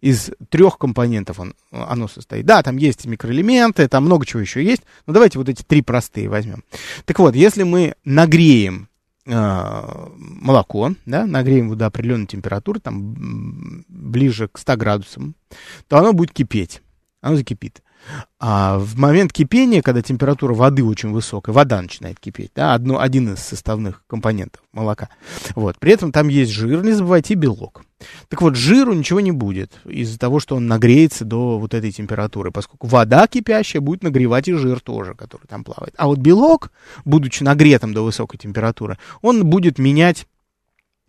из 0.00 0.30
трех 0.48 0.78
компонентов 0.78 1.40
он, 1.40 1.54
оно 1.70 2.08
состоит. 2.08 2.46
Да, 2.46 2.62
там 2.62 2.76
есть 2.76 3.06
микроэлементы, 3.06 3.88
там 3.88 4.04
много 4.04 4.26
чего 4.26 4.40
еще 4.40 4.64
есть, 4.64 4.82
но 5.06 5.12
давайте 5.12 5.38
вот 5.38 5.48
эти 5.48 5.62
три 5.62 5.82
простые 5.82 6.28
возьмем. 6.28 6.64
Так 7.04 7.18
вот, 7.18 7.34
если 7.34 7.62
мы 7.62 7.94
нагреем 8.04 8.88
э, 9.26 10.06
молоко, 10.16 10.92
да, 11.06 11.26
нагреем 11.26 11.66
его 11.66 11.74
до 11.74 11.86
определенной 11.86 12.26
температуры, 12.26 12.80
там 12.80 13.84
ближе 13.88 14.48
к 14.48 14.58
100 14.58 14.76
градусам, 14.76 15.34
то 15.88 15.98
оно 15.98 16.12
будет 16.12 16.32
кипеть, 16.32 16.82
оно 17.20 17.36
закипит. 17.36 17.82
А 18.38 18.78
в 18.78 18.96
момент 18.96 19.32
кипения, 19.32 19.82
когда 19.82 20.02
температура 20.02 20.54
воды 20.54 20.82
очень 20.82 21.10
высокая, 21.10 21.54
вода 21.54 21.80
начинает 21.82 22.18
кипеть, 22.18 22.52
да, 22.54 22.74
одно, 22.74 22.98
один 22.98 23.34
из 23.34 23.40
составных 23.40 24.02
компонентов 24.06 24.62
молока. 24.72 25.08
Вот. 25.54 25.78
При 25.78 25.92
этом 25.92 26.10
там 26.10 26.28
есть 26.28 26.50
жир, 26.50 26.82
не 26.82 26.92
забывайте, 26.92 27.34
и 27.34 27.36
белок. 27.36 27.82
Так 28.28 28.40
вот, 28.40 28.56
жиру 28.56 28.94
ничего 28.94 29.20
не 29.20 29.32
будет 29.32 29.72
из-за 29.84 30.18
того, 30.18 30.40
что 30.40 30.56
он 30.56 30.66
нагреется 30.66 31.24
до 31.26 31.58
вот 31.58 31.74
этой 31.74 31.92
температуры, 31.92 32.50
поскольку 32.50 32.86
вода 32.86 33.26
кипящая 33.26 33.82
будет 33.82 34.02
нагревать 34.02 34.48
и 34.48 34.54
жир 34.54 34.80
тоже, 34.80 35.14
который 35.14 35.46
там 35.46 35.62
плавает. 35.64 35.94
А 35.98 36.06
вот 36.06 36.18
белок, 36.18 36.70
будучи 37.04 37.42
нагретым 37.42 37.92
до 37.92 38.02
высокой 38.02 38.38
температуры, 38.38 38.96
он 39.20 39.44
будет 39.44 39.78
менять 39.78 40.26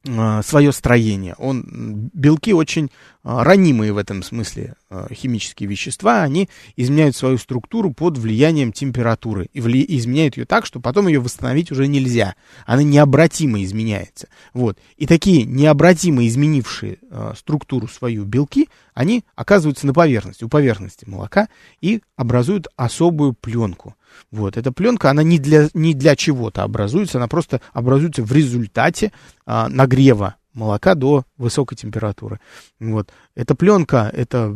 свое 0.03 0.71
строение. 0.71 1.35
Он, 1.37 2.09
белки 2.13 2.53
очень 2.53 2.89
а, 3.23 3.43
ранимые 3.43 3.93
в 3.93 3.97
этом 3.97 4.23
смысле 4.23 4.73
а, 4.89 5.07
химические 5.13 5.69
вещества, 5.69 6.23
они 6.23 6.49
изменяют 6.75 7.15
свою 7.15 7.37
структуру 7.37 7.93
под 7.93 8.17
влиянием 8.17 8.71
температуры 8.71 9.47
и 9.53 9.61
вли, 9.61 9.85
изменяют 9.87 10.37
ее 10.37 10.45
так, 10.45 10.65
что 10.65 10.79
потом 10.79 11.07
ее 11.07 11.19
восстановить 11.19 11.71
уже 11.71 11.87
нельзя. 11.87 12.35
Она 12.65 12.81
необратимо 12.81 13.63
изменяется. 13.63 14.27
Вот. 14.53 14.79
И 14.97 15.05
такие 15.05 15.43
необратимо 15.43 16.25
изменившие 16.25 16.97
структуру 17.35 17.87
свою 17.87 18.25
белки, 18.25 18.69
они 18.95 19.23
оказываются 19.35 19.85
на 19.85 19.93
поверхности, 19.93 20.43
у 20.43 20.49
поверхности 20.49 21.05
молока 21.07 21.47
и 21.79 22.01
образуют 22.15 22.67
особую 22.75 23.33
пленку. 23.33 23.95
Вот, 24.31 24.57
эта 24.57 24.71
пленка, 24.71 25.09
она 25.09 25.23
не 25.23 25.39
для, 25.39 25.69
не 25.73 25.93
для 25.93 26.15
чего-то 26.15 26.63
образуется, 26.63 27.17
она 27.17 27.27
просто 27.27 27.61
образуется 27.73 28.23
в 28.23 28.31
результате 28.31 29.11
а, 29.45 29.69
нагрева 29.69 30.35
молока 30.53 30.95
до 30.95 31.23
высокой 31.37 31.75
температуры. 31.75 32.39
Вот. 32.79 33.09
Эта 33.35 33.55
пленка, 33.55 34.09
это 34.13 34.53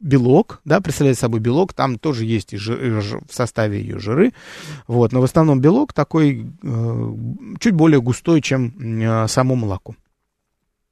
белок, 0.00 0.60
да, 0.64 0.80
представляет 0.80 1.18
собой 1.18 1.40
белок, 1.40 1.72
там 1.72 1.98
тоже 1.98 2.24
есть 2.24 2.52
и 2.52 2.56
жир, 2.56 3.02
в 3.28 3.34
составе 3.34 3.80
ее 3.80 3.98
жиры, 3.98 4.32
вот, 4.86 5.12
но 5.12 5.20
в 5.20 5.24
основном 5.24 5.60
белок 5.60 5.92
такой 5.92 6.46
э, 6.62 7.14
чуть 7.58 7.74
более 7.74 8.00
густой, 8.00 8.40
чем 8.40 9.00
э, 9.02 9.26
само 9.28 9.56
молоко. 9.56 9.96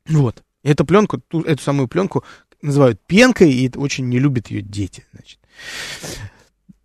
Вот. 0.08 0.42
Эту 0.64 0.84
пленку, 0.84 1.18
ту, 1.18 1.42
эту 1.42 1.62
самую 1.62 1.86
пленку 1.86 2.24
называют 2.62 3.00
пенкой, 3.06 3.52
и 3.52 3.70
очень 3.76 4.08
не 4.08 4.18
любят 4.18 4.48
ее 4.48 4.62
дети, 4.62 5.04
значит. 5.12 5.38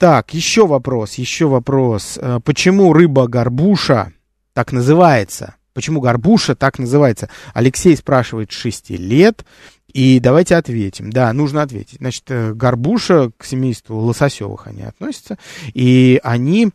Так, 0.01 0.33
еще 0.33 0.65
вопрос, 0.65 1.13
еще 1.19 1.45
вопрос. 1.45 2.17
Э, 2.19 2.39
почему 2.43 2.91
рыба 2.91 3.27
горбуша 3.27 4.11
так 4.53 4.71
называется? 4.71 5.57
Почему 5.75 6.01
горбуша 6.01 6.55
так 6.55 6.79
называется? 6.79 7.29
Алексей 7.53 7.95
спрашивает 7.95 8.51
6 8.51 8.89
лет. 8.89 9.45
И 9.93 10.19
давайте 10.19 10.55
ответим. 10.55 11.11
Да, 11.11 11.31
нужно 11.33 11.61
ответить. 11.61 11.99
Значит, 11.99 12.23
э, 12.29 12.51
горбуша 12.55 13.29
к 13.37 13.45
семейству 13.45 13.99
лососевых 13.99 14.65
они 14.65 14.81
относятся. 14.81 15.37
И 15.75 16.19
они, 16.23 16.71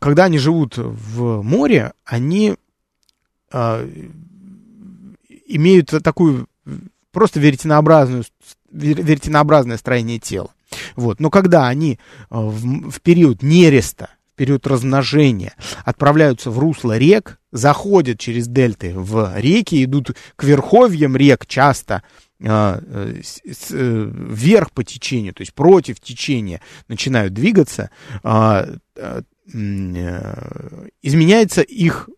когда 0.00 0.24
они 0.24 0.38
живут 0.38 0.78
в 0.78 1.42
море, 1.42 1.92
они 2.06 2.54
э, 3.52 3.88
имеют 5.48 5.92
такую 6.02 6.48
просто 7.12 7.40
веретенообразную, 7.40 8.24
веретенообразное 8.72 9.76
строение 9.76 10.18
тела. 10.18 10.48
Вот. 10.96 11.20
Но 11.20 11.30
когда 11.30 11.68
они 11.68 11.94
э, 11.94 11.98
в, 12.30 12.90
в 12.90 13.00
период 13.00 13.42
нереста, 13.42 14.10
в 14.32 14.36
период 14.36 14.66
размножения 14.66 15.54
отправляются 15.84 16.50
в 16.50 16.58
русло 16.58 16.98
рек, 16.98 17.38
заходят 17.52 18.18
через 18.18 18.48
дельты 18.48 18.92
в 18.94 19.32
реки, 19.36 19.84
идут 19.84 20.16
к 20.36 20.44
верховьям 20.44 21.16
рек 21.16 21.46
часто, 21.46 22.02
э, 22.40 22.80
э, 22.80 23.20
вверх 23.70 24.72
по 24.72 24.84
течению, 24.84 25.34
то 25.34 25.42
есть 25.42 25.52
против 25.54 26.00
течения 26.00 26.60
начинают 26.88 27.34
двигаться, 27.34 27.90
изменяется 31.02 31.62
их 31.62 32.08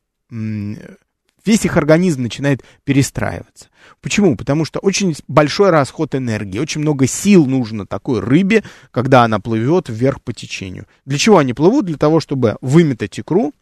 весь 1.45 1.65
их 1.65 1.77
организм 1.77 2.23
начинает 2.23 2.63
перестраиваться. 2.85 3.69
Почему? 4.01 4.37
Потому 4.37 4.65
что 4.65 4.79
очень 4.81 5.15
большой 5.29 5.71
расход 5.71 6.15
энергии, 6.15 6.59
очень 6.59 6.81
много 6.81 7.07
сил 7.07 7.47
нужно 7.47 7.87
такой 7.87 8.21
рыбе, 8.21 8.63
когда 8.91 9.25
она 9.25 9.41
плывет 9.41 9.89
вверх 9.89 10.21
по 10.23 10.33
течению. 10.33 10.87
Для 11.05 11.19
чего 11.19 11.39
они 11.39 11.55
плывут? 11.55 11.87
Для 11.87 11.97
того, 11.97 12.21
чтобы 12.21 12.57
выметать 12.61 13.19
икру, 13.19 13.53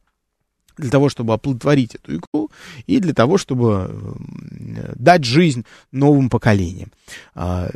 для 0.76 0.90
того, 0.90 1.08
чтобы 1.08 1.34
оплодотворить 1.34 1.94
эту 1.94 2.16
икру 2.16 2.50
и 2.86 2.98
для 2.98 3.14
того, 3.14 3.38
чтобы 3.38 4.16
дать 4.94 5.24
жизнь 5.24 5.64
новым 5.92 6.30
поколениям. 6.30 6.90
А, 7.34 7.70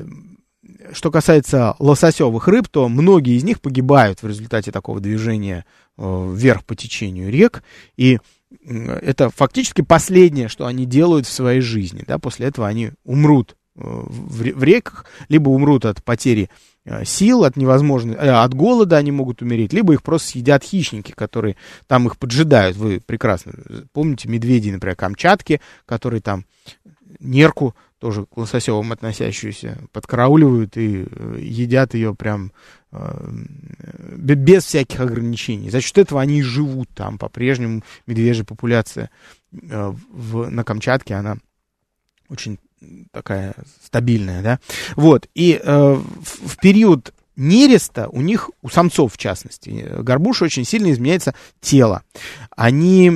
что 0.93 1.11
касается 1.11 1.77
лососевых 1.79 2.49
рыб, 2.49 2.69
то 2.69 2.89
многие 2.89 3.37
из 3.37 3.45
них 3.45 3.61
погибают 3.61 4.23
в 4.23 4.27
результате 4.27 4.73
такого 4.73 5.01
движения 5.01 5.65
э, 5.97 6.33
вверх 6.35 6.65
по 6.65 6.75
течению 6.75 7.31
рек. 7.31 7.63
И 7.97 8.19
это 8.63 9.31
фактически 9.31 9.83
последнее, 9.83 10.49
что 10.49 10.67
они 10.67 10.87
делают 10.87 11.27
в 11.27 11.33
своей 11.33 11.61
жизни. 11.61 12.05
Да? 12.07 12.19
После 12.19 12.47
этого 12.47 12.67
они 12.67 12.91
умрут 13.05 13.57
э, 13.77 13.81
в, 13.85 14.63
реках, 14.63 15.07
либо 15.29 15.49
умрут 15.51 15.85
от 15.85 16.03
потери 16.03 16.51
э, 16.85 17.05
сил, 17.05 17.45
от 17.45 17.57
невозможности, 17.57 18.21
э, 18.21 18.31
от 18.31 18.55
голода 18.55 18.97
они 18.97 19.13
могут 19.13 19.43
умереть, 19.43 19.73
либо 19.73 19.93
их 19.93 20.03
просто 20.03 20.29
съедят 20.29 20.65
хищники, 20.65 21.13
которые 21.13 21.57
там 21.87 22.07
их 22.07 22.19
поджидают. 22.19 22.77
Вы 22.77 23.01
прекрасно 23.05 23.53
помните 23.93 24.29
медведи, 24.29 24.71
например, 24.71 24.97
Камчатки, 24.97 25.61
которые 25.87 26.21
там 26.21 26.45
нерку 27.21 27.75
тоже 27.99 28.27
к 28.27 28.37
лососевым 28.37 28.93
относящуюся, 28.93 29.79
подкарауливают 29.93 30.77
и 30.77 31.07
едят 31.39 31.95
ее 31.95 32.15
прям 32.15 32.53
без 34.17 34.65
всяких 34.65 35.01
ограничений. 35.01 35.71
За 35.71 35.81
счет 35.81 35.99
этого 35.99 36.21
они 36.21 36.39
и 36.39 36.43
живут 36.43 36.89
там. 36.95 37.19
По-прежнему 37.19 37.83
медвежья 38.07 38.45
популяция 38.45 39.11
э, 39.53 39.93
в, 40.11 40.51
на 40.51 40.65
Камчатке, 40.65 41.15
она 41.15 41.37
очень 42.29 42.59
такая 43.13 43.55
стабильная, 43.85 44.43
да. 44.43 44.61
Вот, 44.97 45.29
и 45.35 45.61
э, 45.63 45.95
в, 45.95 46.57
период 46.61 47.15
нереста 47.37 48.09
у 48.09 48.21
них, 48.21 48.51
у 48.63 48.69
самцов 48.69 49.15
в 49.15 49.19
частности, 49.19 49.87
горбуши 50.01 50.45
очень 50.45 50.65
сильно 50.65 50.91
изменяется 50.93 51.35
тело. 51.61 52.03
Они 52.57 53.11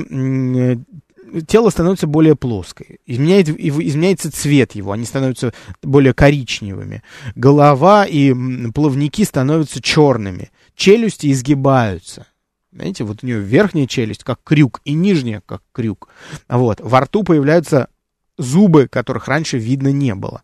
тело 1.47 1.69
становится 1.69 2.07
более 2.07 2.35
плоское, 2.35 2.97
изменяет, 3.05 3.49
изменяется 3.49 4.31
цвет 4.31 4.73
его, 4.73 4.91
они 4.91 5.05
становятся 5.05 5.53
более 5.81 6.13
коричневыми. 6.13 7.03
Голова 7.35 8.05
и 8.05 8.33
плавники 8.71 9.23
становятся 9.23 9.81
черными, 9.81 10.51
челюсти 10.75 11.31
изгибаются. 11.31 12.27
Знаете, 12.71 13.03
вот 13.03 13.23
у 13.23 13.25
нее 13.25 13.39
верхняя 13.39 13.87
челюсть 13.87 14.23
как 14.23 14.39
крюк 14.43 14.81
и 14.85 14.93
нижняя 14.93 15.41
как 15.45 15.63
крюк. 15.71 16.09
Вот. 16.47 16.79
Во 16.81 17.01
рту 17.01 17.23
появляются 17.23 17.89
зубы, 18.37 18.87
которых 18.87 19.27
раньше 19.27 19.57
видно 19.57 19.91
не 19.91 20.13
было. 20.15 20.43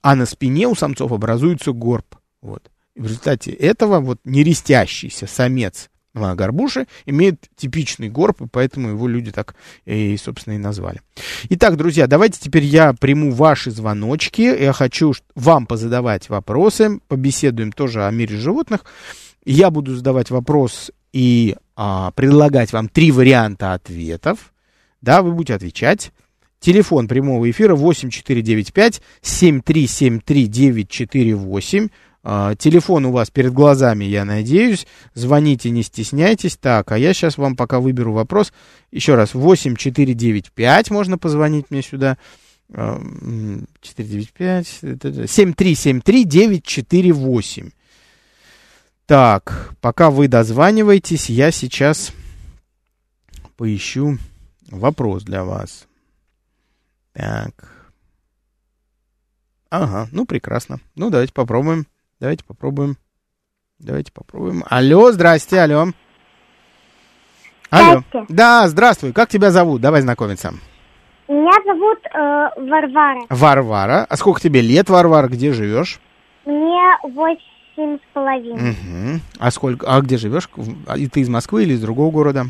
А 0.00 0.14
на 0.14 0.26
спине 0.26 0.66
у 0.66 0.74
самцов 0.74 1.12
образуется 1.12 1.72
горб. 1.72 2.16
Вот. 2.40 2.70
В 2.96 3.04
результате 3.04 3.52
этого 3.52 4.00
вот 4.00 4.18
нерестящийся 4.24 5.26
самец 5.26 5.90
горбуши 6.14 6.86
имеет 7.06 7.46
типичный 7.56 8.08
горб, 8.08 8.42
и 8.42 8.46
поэтому 8.46 8.90
его 8.90 9.06
люди 9.06 9.30
так 9.30 9.54
и, 9.84 10.16
собственно, 10.16 10.54
и 10.54 10.58
назвали. 10.58 11.00
Итак, 11.50 11.76
друзья, 11.76 12.06
давайте 12.06 12.40
теперь 12.40 12.64
я 12.64 12.92
приму 12.92 13.32
ваши 13.32 13.70
звоночки. 13.70 14.42
Я 14.42 14.72
хочу 14.72 15.14
вам 15.34 15.66
позадавать 15.66 16.28
вопросы, 16.28 17.00
побеседуем 17.08 17.72
тоже 17.72 18.06
о 18.06 18.10
мире 18.10 18.36
животных. 18.36 18.84
Я 19.44 19.70
буду 19.70 19.94
задавать 19.94 20.30
вопрос 20.30 20.90
и 21.12 21.56
а, 21.76 22.10
предлагать 22.12 22.72
вам 22.72 22.88
три 22.88 23.12
варианта 23.12 23.72
ответов. 23.72 24.52
Да, 25.00 25.22
вы 25.22 25.32
будете 25.32 25.54
отвечать. 25.54 26.12
Телефон 26.60 27.06
прямого 27.06 27.48
эфира 27.48 27.76
8495 27.76 29.00
7373 29.22 30.46
948. 30.46 31.88
А, 32.30 32.54
телефон 32.56 33.06
у 33.06 33.10
вас 33.10 33.30
перед 33.30 33.54
глазами, 33.54 34.04
я 34.04 34.26
надеюсь. 34.26 34.86
Звоните, 35.14 35.70
не 35.70 35.82
стесняйтесь. 35.82 36.58
Так, 36.58 36.92
а 36.92 36.98
я 36.98 37.14
сейчас 37.14 37.38
вам 37.38 37.56
пока 37.56 37.80
выберу 37.80 38.12
вопрос. 38.12 38.52
Еще 38.90 39.14
раз, 39.14 39.32
8495 39.32 40.90
можно 40.90 41.16
позвонить 41.16 41.70
мне 41.70 41.80
сюда. 41.80 42.18
495 42.70 44.66
7373 44.66 46.24
948. 46.24 47.70
Так, 49.06 49.72
пока 49.80 50.10
вы 50.10 50.28
дозваниваетесь, 50.28 51.30
я 51.30 51.50
сейчас 51.50 52.12
поищу 53.56 54.18
вопрос 54.70 55.22
для 55.22 55.44
вас. 55.44 55.86
Так. 57.14 57.72
Ага, 59.70 60.10
ну 60.12 60.26
прекрасно. 60.26 60.78
Ну, 60.94 61.08
давайте 61.08 61.32
попробуем. 61.32 61.86
Давайте 62.20 62.44
попробуем. 62.44 62.96
Давайте 63.78 64.12
попробуем. 64.12 64.64
Алло, 64.68 65.12
здрасте, 65.12 65.60
алло. 65.60 65.86
Алло. 67.70 68.02
Здрасте. 68.08 68.34
Да, 68.34 68.66
здравствуй. 68.66 69.12
Как 69.12 69.28
тебя 69.28 69.50
зовут? 69.52 69.80
Давай 69.80 70.00
знакомиться. 70.00 70.52
Меня 71.28 71.52
зовут 71.64 71.98
э, 72.06 72.68
Варвара. 72.68 73.20
Варвара. 73.28 74.06
А 74.08 74.16
сколько 74.16 74.40
тебе 74.40 74.62
лет, 74.62 74.90
Варвара? 74.90 75.28
Где 75.28 75.52
живешь? 75.52 76.00
Мне 76.44 76.96
восемь 77.04 77.98
с 77.98 78.12
половиной. 78.12 78.70
Угу. 78.70 79.20
А 79.38 79.50
сколько? 79.52 79.86
А 79.86 80.00
где 80.00 80.16
живешь? 80.16 80.48
А, 80.86 80.98
и 80.98 81.06
ты 81.06 81.20
из 81.20 81.28
Москвы 81.28 81.62
или 81.62 81.74
из 81.74 81.82
другого 81.82 82.10
города? 82.10 82.46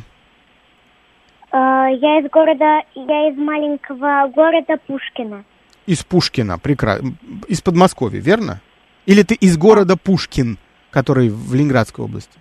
Э, 1.52 1.56
я 1.56 2.20
из 2.20 2.30
города, 2.30 2.82
я 2.94 3.28
из 3.28 3.36
маленького 3.36 4.30
города 4.34 4.76
Пушкина. 4.86 5.44
Из 5.84 6.02
Пушкина, 6.04 6.58
прекрасно. 6.58 7.14
Из 7.48 7.60
Подмосковья, 7.60 8.20
верно? 8.20 8.62
Или 9.08 9.22
ты 9.22 9.34
из 9.34 9.56
города 9.56 9.96
Пушкин, 9.96 10.58
который 10.90 11.30
в 11.30 11.54
Ленинградской 11.54 12.04
области? 12.04 12.38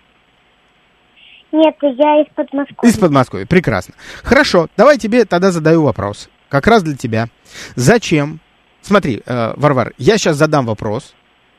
Нет, 1.50 1.74
я 1.80 2.20
из 2.20 2.26
Подмосковья. 2.34 2.90
Из 2.92 2.98
Подмосковья, 2.98 3.46
прекрасно. 3.46 3.94
Хорошо, 4.22 4.68
давай 4.76 4.98
тебе 4.98 5.24
тогда 5.24 5.50
задаю 5.50 5.82
вопрос. 5.82 6.28
Как 6.50 6.66
раз 6.66 6.82
для 6.82 6.94
тебя. 6.94 7.28
Зачем? 7.74 8.40
Смотри, 8.82 9.22
э, 9.24 9.54
Варвар, 9.56 9.94
я 9.96 10.18
сейчас 10.18 10.36
задам 10.36 10.66
вопрос, 10.66 11.14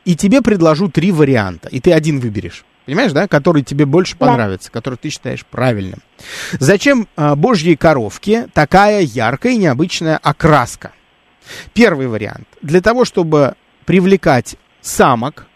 и 0.06 0.16
тебе 0.16 0.44
предложу 0.44 0.90
три 0.90 1.12
варианта, 1.12 1.70
и 1.70 1.80
ты 1.80 1.92
один 1.92 2.20
выберешь. 2.20 2.64
Понимаешь, 2.86 3.12
да? 3.12 3.28
Который 3.28 3.64
тебе 3.64 3.88
больше 3.88 4.16
понравится, 4.16 4.70
да. 4.70 4.74
который 4.74 4.96
ты 4.96 5.10
считаешь 5.10 5.44
правильным. 5.44 6.04
Зачем 6.60 7.08
э, 7.18 7.34
божьей 7.34 7.76
коровке 7.76 8.48
такая 8.54 9.02
яркая 9.02 9.54
и 9.54 9.58
необычная 9.58 10.18
окраска? 10.18 10.92
Первый 11.74 12.06
вариант. 12.06 12.48
Для 12.62 12.80
того, 12.80 13.06
чтобы 13.06 13.56
привлекать 13.86 14.56
самок, 14.82 15.48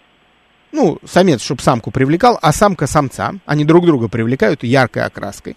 ну, 0.72 1.00
самец, 1.06 1.42
чтобы 1.42 1.62
самку 1.62 1.92
привлекал, 1.92 2.40
а 2.42 2.52
самка 2.52 2.88
самца. 2.88 3.36
Они 3.46 3.64
друг 3.64 3.86
друга 3.86 4.08
привлекают 4.08 4.64
яркой 4.64 5.04
окраской. 5.04 5.56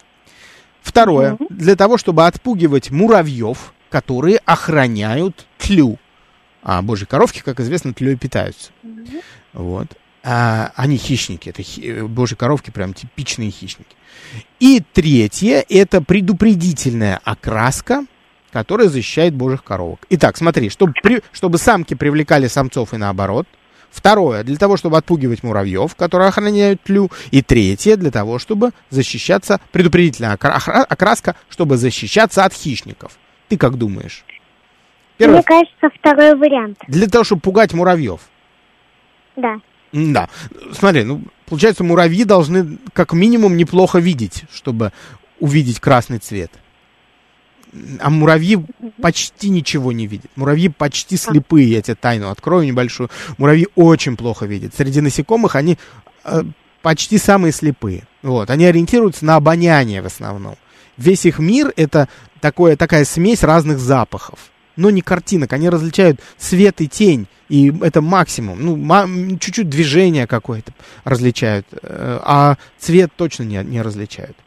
Второе, 0.81 1.33
mm-hmm. 1.33 1.47
для 1.49 1.75
того, 1.75 1.97
чтобы 1.97 2.25
отпугивать 2.27 2.91
муравьев, 2.91 3.73
которые 3.89 4.37
охраняют 4.45 5.47
тлю. 5.57 5.97
А 6.61 6.81
божьи 6.81 7.05
коровки, 7.05 7.41
как 7.43 7.59
известно, 7.59 7.93
тлей 7.93 8.15
питаются. 8.15 8.71
Mm-hmm. 8.83 9.23
Вот. 9.53 9.87
А, 10.23 10.71
они 10.75 10.97
хищники. 10.97 11.49
Это 11.49 11.63
хи, 11.63 12.01
божьи 12.01 12.35
коровки 12.35 12.69
прям 12.69 12.93
типичные 12.93 13.49
хищники. 13.49 13.95
И 14.59 14.83
третье, 14.93 15.65
это 15.67 16.01
предупредительная 16.01 17.19
окраска, 17.23 18.05
которая 18.51 18.87
защищает 18.87 19.33
божьих 19.33 19.63
коровок. 19.63 19.99
Итак, 20.09 20.37
смотри, 20.37 20.69
чтобы, 20.69 20.93
при, 21.01 21.21
чтобы 21.31 21.57
самки 21.57 21.93
привлекали 21.93 22.47
самцов 22.47 22.93
и 22.93 22.97
наоборот. 22.97 23.47
Второе, 23.89 24.43
для 24.43 24.57
того, 24.57 24.77
чтобы 24.77 24.97
отпугивать 24.97 25.43
муравьев, 25.43 25.95
которые 25.95 26.27
охраняют 26.27 26.81
тлю. 26.83 27.09
И 27.31 27.41
третье, 27.41 27.95
для 27.95 28.11
того, 28.11 28.37
чтобы 28.37 28.71
защищаться, 28.89 29.59
предупредительная 29.71 30.33
окраска, 30.33 31.35
чтобы 31.49 31.77
защищаться 31.77 32.43
от 32.43 32.53
хищников. 32.53 33.17
Ты 33.47 33.57
как 33.57 33.77
думаешь? 33.77 34.23
Первый... 35.17 35.35
Мне 35.35 35.43
кажется, 35.43 35.89
второй 35.99 36.35
вариант. 36.35 36.79
Для 36.87 37.07
того, 37.07 37.23
чтобы 37.23 37.41
пугать 37.41 37.73
муравьев. 37.73 38.21
Да. 39.35 39.55
Да. 39.91 40.29
Смотри, 40.73 41.03
ну, 41.03 41.21
получается, 41.45 41.83
муравьи 41.83 42.23
должны 42.23 42.77
как 42.93 43.13
минимум 43.13 43.57
неплохо 43.57 43.99
видеть, 43.99 44.43
чтобы 44.53 44.91
увидеть 45.39 45.79
красный 45.79 46.19
цвет. 46.19 46.51
А 47.99 48.09
муравьи 48.09 48.57
почти 49.01 49.49
ничего 49.49 49.91
не 49.91 50.07
видят. 50.07 50.31
Муравьи 50.35 50.69
почти 50.69 51.17
слепые, 51.17 51.69
я 51.71 51.81
тебе 51.81 51.95
тайну 51.95 52.29
открою 52.29 52.65
небольшую. 52.65 53.09
Муравьи 53.37 53.67
очень 53.75 54.17
плохо 54.17 54.45
видят. 54.45 54.73
Среди 54.75 55.01
насекомых 55.01 55.55
они 55.55 55.77
э, 56.23 56.43
почти 56.81 57.17
самые 57.17 57.51
слепые. 57.51 58.03
Вот. 58.21 58.49
Они 58.49 58.65
ориентируются 58.65 59.25
на 59.25 59.35
обоняние 59.35 60.01
в 60.01 60.05
основном. 60.05 60.55
Весь 60.97 61.25
их 61.25 61.39
мир 61.39 61.73
это 61.75 62.07
такое, 62.41 62.75
такая 62.75 63.05
смесь 63.05 63.43
разных 63.43 63.79
запахов. 63.79 64.51
Но 64.75 64.89
не 64.89 65.01
картинок. 65.01 65.53
Они 65.53 65.69
различают 65.69 66.19
свет 66.37 66.81
и 66.81 66.87
тень. 66.87 67.27
И 67.49 67.73
это 67.81 68.01
максимум. 68.01 68.63
Ну, 68.63 69.37
чуть-чуть 69.37 69.69
движение 69.69 70.27
какое-то 70.27 70.73
различают. 71.03 71.65
Э, 71.81 72.19
а 72.23 72.57
цвет 72.77 73.11
точно 73.15 73.43
не, 73.43 73.63
не 73.63 73.81
различают. 73.81 74.37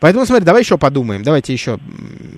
Поэтому, 0.00 0.26
смотри, 0.26 0.44
давай 0.44 0.62
еще 0.62 0.78
подумаем. 0.78 1.22
Давайте 1.22 1.52
еще 1.52 1.78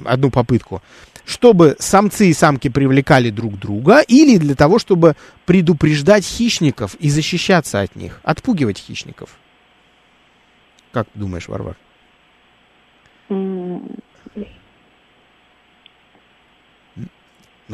одну 0.05 0.31
попытку. 0.31 0.83
Чтобы 1.25 1.77
самцы 1.79 2.29
и 2.29 2.35
самки 2.35 2.69
привлекали 2.69 3.31
друг 3.31 3.59
друга 3.59 4.01
или 4.01 4.37
для 4.37 4.55
того, 4.55 4.79
чтобы 4.79 5.17
предупреждать 5.47 6.25
хищников 6.25 6.95
и 6.97 7.09
защищаться 7.09 7.81
от 7.81 7.97
них, 7.97 8.21
отпугивать 8.25 8.79
хищников? 8.79 9.39
Как 10.93 11.07
думаешь, 11.15 11.49
Варвар? 11.49 11.77
Ну, 13.29 13.89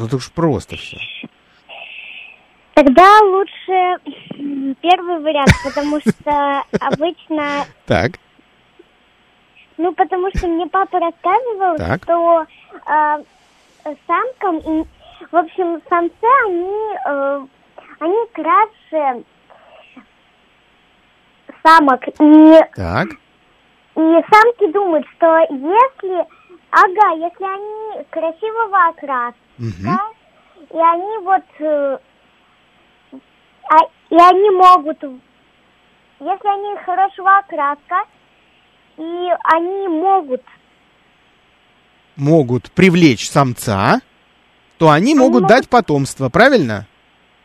это 0.05 0.15
уж 0.15 0.31
просто 0.31 0.77
все. 0.77 0.97
Тогда 2.73 3.19
лучше 3.21 3.97
первый 4.81 5.19
вариант, 5.19 5.51
потому 5.63 5.99
что 5.99 6.63
обычно... 6.79 7.65
Так. 7.85 8.17
Ну, 9.77 9.93
потому 9.93 10.29
что 10.35 10.47
мне 10.47 10.67
папа 10.67 10.99
рассказывал, 10.99 11.77
так. 11.77 12.03
что 12.03 12.45
э, 12.85 13.23
самкам, 14.05 14.57
и, 14.57 14.85
в 15.31 15.35
общем, 15.35 15.81
самцы, 15.89 16.27
они, 16.45 16.95
э, 17.07 17.45
они 17.99 18.17
краше 18.33 19.23
самок. 21.63 22.07
И, 22.07 22.59
так. 22.75 23.07
и 23.09 24.23
самки 24.31 24.71
думают, 24.71 25.07
что 25.15 25.37
если, 25.49 26.25
ага, 26.71 27.13
если 27.15 27.43
они 27.43 28.03
красивого 28.09 28.87
окраса, 28.89 29.35
угу. 29.57 30.77
и 30.77 30.77
они 30.77 31.17
вот, 31.23 31.43
э, 31.59 31.97
а, 33.69 33.77
и 34.09 34.17
они 34.17 34.49
могут, 34.51 35.01
если 36.19 36.47
они 36.47 36.75
хорошего 36.85 37.37
окраска, 37.37 38.03
и 39.01 39.29
они 39.43 39.87
могут... 39.87 40.41
Могут 42.15 42.71
привлечь 42.71 43.27
самца, 43.29 44.01
то 44.77 44.89
они, 44.89 45.11
они 45.11 45.15
могут, 45.15 45.41
могут 45.41 45.49
дать 45.49 45.69
потомство, 45.69 46.29
правильно? 46.29 46.85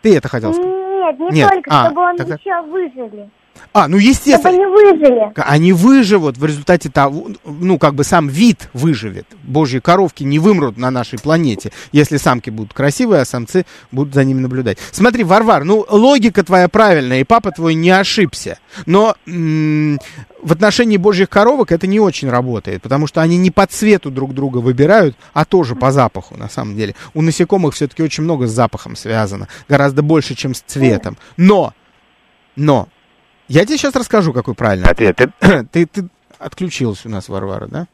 Ты 0.02 0.16
это 0.16 0.28
хотел 0.28 0.52
сказать? 0.52 0.70
Нет, 0.70 1.18
не 1.20 1.30
Нет. 1.30 1.50
только, 1.50 1.70
а, 1.70 1.86
чтобы 1.86 2.00
он 2.02 2.16
тогда... 2.16 2.34
еще 2.34 2.62
выжили. 2.62 3.30
А, 3.72 3.88
ну 3.88 3.96
естественно. 3.96 4.38
Чтобы 4.38 4.56
они 4.56 4.66
выжили. 4.66 5.32
Они 5.36 5.72
выживут 5.72 6.38
в 6.38 6.44
результате 6.44 6.88
того, 6.88 7.28
ну 7.44 7.78
как 7.78 7.94
бы 7.94 8.04
сам 8.04 8.28
вид 8.28 8.68
выживет. 8.72 9.26
Божьи 9.42 9.78
коровки 9.80 10.22
не 10.24 10.38
вымрут 10.38 10.76
на 10.76 10.90
нашей 10.90 11.18
планете, 11.18 11.72
если 11.92 12.16
самки 12.16 12.50
будут 12.50 12.72
красивые, 12.72 13.22
а 13.22 13.24
самцы 13.24 13.66
будут 13.92 14.14
за 14.14 14.24
ними 14.24 14.40
наблюдать. 14.40 14.78
Смотри, 14.92 15.24
Варвар, 15.24 15.64
ну 15.64 15.84
логика 15.88 16.42
твоя 16.42 16.68
правильная, 16.68 17.20
и 17.20 17.24
папа 17.24 17.50
твой 17.52 17.74
не 17.74 17.90
ошибся. 17.90 18.58
Но 18.86 19.14
м- 19.26 19.98
в 20.42 20.52
отношении 20.52 20.96
божьих 20.96 21.28
коровок 21.28 21.72
это 21.72 21.86
не 21.86 21.98
очень 21.98 22.30
работает, 22.30 22.82
потому 22.82 23.06
что 23.06 23.20
они 23.20 23.36
не 23.36 23.50
по 23.50 23.66
цвету 23.66 24.10
друг 24.10 24.32
друга 24.32 24.58
выбирают, 24.58 25.16
а 25.32 25.44
тоже 25.44 25.74
по 25.74 25.90
запаху, 25.90 26.36
на 26.36 26.48
самом 26.48 26.76
деле. 26.76 26.94
У 27.14 27.22
насекомых 27.22 27.74
все-таки 27.74 28.02
очень 28.02 28.22
много 28.22 28.46
с 28.46 28.50
запахом 28.52 28.96
связано, 28.96 29.48
гораздо 29.68 30.02
больше, 30.02 30.34
чем 30.34 30.54
с 30.54 30.60
цветом. 30.60 31.16
Но, 31.36 31.72
но, 32.54 32.88
я 33.48 33.64
тебе 33.64 33.78
сейчас 33.78 33.94
расскажу, 33.94 34.32
какой 34.32 34.54
правильный 34.54 34.88
ответ. 34.88 35.16
Ты, 35.16 35.32
ты, 35.72 35.86
ты 35.86 36.08
отключилась 36.38 37.04
у 37.06 37.08
нас, 37.08 37.28
Варвара, 37.28 37.66
да? 37.66 37.86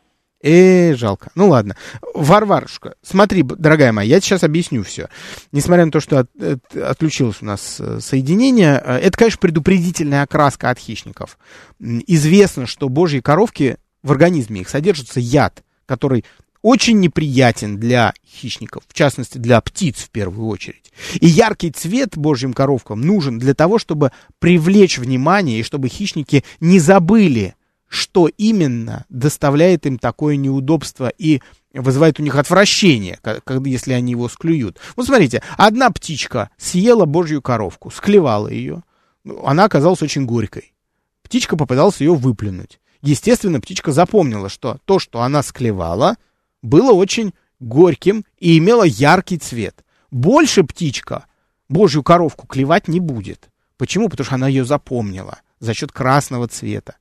Э, 0.42 0.94
жалко. 0.94 1.30
Ну 1.36 1.48
ладно. 1.48 1.76
Варварушка, 2.14 2.96
смотри, 3.00 3.44
дорогая 3.44 3.92
моя, 3.92 4.16
я 4.16 4.20
сейчас 4.20 4.42
объясню 4.42 4.82
все. 4.82 5.09
Несмотря 5.53 5.84
на 5.84 5.92
то, 5.92 6.00
что 6.00 6.18
от, 6.18 6.30
от, 6.42 6.76
отключилось 6.76 7.36
у 7.42 7.44
нас 7.44 7.76
э, 7.78 8.00
соединение, 8.00 8.82
э, 8.84 8.98
это, 8.98 9.16
конечно, 9.16 9.38
предупредительная 9.40 10.22
окраска 10.22 10.70
от 10.70 10.78
хищников. 10.78 11.38
Известно, 11.78 12.66
что 12.66 12.88
божьи 12.88 13.20
коровки 13.20 13.76
в 14.03 14.11
организме 14.11 14.62
их 14.62 14.68
содержится 14.68 15.20
яд, 15.20 15.62
который 15.86 16.24
очень 16.63 17.01
неприятен 17.01 17.79
для 17.79 18.15
хищников, 18.27 18.85
в 18.89 18.95
частности 18.95 19.39
для 19.39 19.61
птиц 19.61 19.97
в 19.97 20.11
первую 20.11 20.49
очередь. 20.49 20.93
И 21.21 21.27
яркий 21.27 21.71
цвет 21.71 22.17
божьим 22.17 22.53
коровкам 22.53 23.01
нужен 23.01 23.39
для 23.39 23.55
того, 23.55 23.79
чтобы 23.79 24.13
привлечь 24.39 24.99
внимание 24.99 25.61
и 25.61 25.65
чтобы 25.65 25.89
хищники 25.89 26.45
не 26.61 26.79
забыли 26.79 27.55
что 27.93 28.27
именно 28.39 29.05
доставляет 29.11 29.85
им 29.85 29.99
такое 29.99 30.37
неудобство 30.37 31.13
и 31.19 31.43
вызывает 31.75 32.19
у 32.19 32.23
них 32.23 32.37
отвращение, 32.37 33.19
когда, 33.21 33.69
если 33.69 33.93
они 33.93 34.13
его 34.13 34.31
склюют. 34.31 34.79
Вот 34.97 35.05
смотрите, 35.05 35.43
одна 35.59 35.91
птичка 35.91 36.49
съела 36.57 37.05
божью 37.05 37.43
коровку, 37.43 37.91
склевала 37.91 38.49
ее. 38.49 38.83
Ну, 39.25 39.45
она 39.45 39.65
оказалась 39.65 40.01
очень 40.01 40.25
горькой. 40.25 40.73
Птичка 41.23 41.55
попыталась 41.55 42.01
ее 42.01 42.15
выплюнуть. 42.15 42.81
Естественно, 43.03 43.61
птичка 43.61 43.93
запомнила, 43.93 44.49
что 44.49 44.79
то, 44.87 44.99
что 44.99 45.21
она 45.21 45.43
склевала, 45.43 46.17
было 46.63 46.93
очень 46.93 47.35
горьким 47.61 48.25
и 48.39 48.59
имело 48.59 48.85
яркий 48.85 49.39
цвет. 49.39 49.85
Больше 50.11 50.65
птичка 50.65 51.27
божью 51.69 52.03
коровку 52.03 52.47
клевать 52.47 52.89
не 52.89 53.01
будет. 53.01 53.49
Почему? 53.77 54.09
Потому 54.09 54.25
что 54.25 54.35
она 54.37 54.49
ее 54.49 54.65
запомнила 54.65 55.41
за 55.59 55.75
счет 55.75 55.93
красного 55.93 56.49
цвета. 56.49 56.97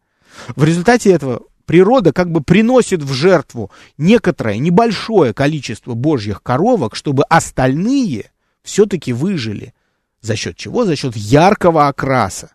В 0.56 0.64
результате 0.64 1.12
этого 1.12 1.44
природа 1.66 2.14
как 2.14 2.32
бы 2.32 2.42
приносит 2.42 3.04
в 3.04 3.12
жертву 3.12 3.72
некоторое 3.98 4.58
небольшое 4.58 5.34
количество 5.34 5.94
божьих 5.94 6.42
коровок, 6.42 6.96
чтобы 6.96 7.24
остальные 7.30 8.32
все-таки 8.64 9.14
выжили. 9.14 9.74
За 10.22 10.36
счет 10.36 10.56
чего? 10.56 10.86
За 10.86 10.96
счет 10.96 11.16
яркого 11.16 11.88
окраса. 11.88 12.52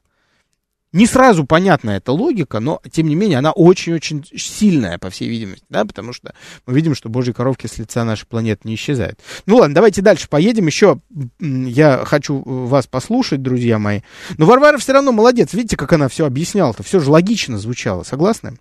Не 0.96 1.06
сразу 1.06 1.44
понятна 1.44 1.90
эта 1.90 2.10
логика, 2.12 2.58
но, 2.58 2.80
тем 2.90 3.08
не 3.08 3.14
менее, 3.14 3.36
она 3.36 3.52
очень-очень 3.52 4.24
сильная, 4.34 4.96
по 4.96 5.10
всей 5.10 5.28
видимости, 5.28 5.66
да, 5.68 5.84
потому 5.84 6.14
что 6.14 6.32
мы 6.64 6.72
видим, 6.72 6.94
что 6.94 7.10
божьи 7.10 7.32
коровки 7.32 7.66
с 7.66 7.76
лица 7.76 8.02
нашей 8.02 8.26
планеты 8.26 8.62
не 8.64 8.76
исчезают. 8.76 9.20
Ну 9.44 9.56
ладно, 9.56 9.74
давайте 9.74 10.00
дальше 10.00 10.26
поедем. 10.26 10.66
Еще 10.66 10.98
я 11.38 12.02
хочу 12.06 12.42
вас 12.42 12.86
послушать, 12.86 13.42
друзья 13.42 13.78
мои. 13.78 14.00
Но 14.38 14.46
Варвара 14.46 14.78
все 14.78 14.94
равно 14.94 15.12
молодец. 15.12 15.52
Видите, 15.52 15.76
как 15.76 15.92
она 15.92 16.08
все 16.08 16.24
объясняла-то? 16.24 16.82
Все 16.82 16.98
же 16.98 17.10
логично 17.10 17.58
звучало. 17.58 18.02
Согласны? 18.02 18.58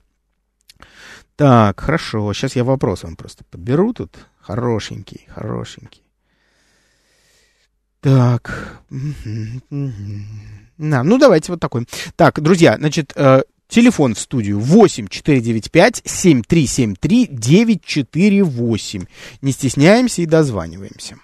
Так, 1.38 1.80
хорошо. 1.80 2.34
Сейчас 2.34 2.58
я 2.58 2.66
вопрос 2.66 3.04
вам 3.04 3.16
просто 3.16 3.46
подберу 3.50 3.94
тут. 3.94 4.14
Хорошенький, 4.42 5.26
хорошенький. 5.30 6.05
Так. 8.06 8.84
На, 10.78 11.04
ну, 11.04 11.18
давайте 11.18 11.52
вот 11.52 11.60
такой. 11.60 11.88
Так, 12.16 12.40
друзья, 12.40 12.78
значит, 12.78 13.14
э, 13.16 13.42
телефон 13.68 14.14
в 14.14 14.20
студию 14.20 14.60
8 14.60 15.08
495 15.08 16.04
7373 16.06 17.28
948. 17.32 19.06
Не 19.42 19.52
стесняемся 19.52 20.22
и 20.22 20.28
дозваниваемся. 20.28 21.16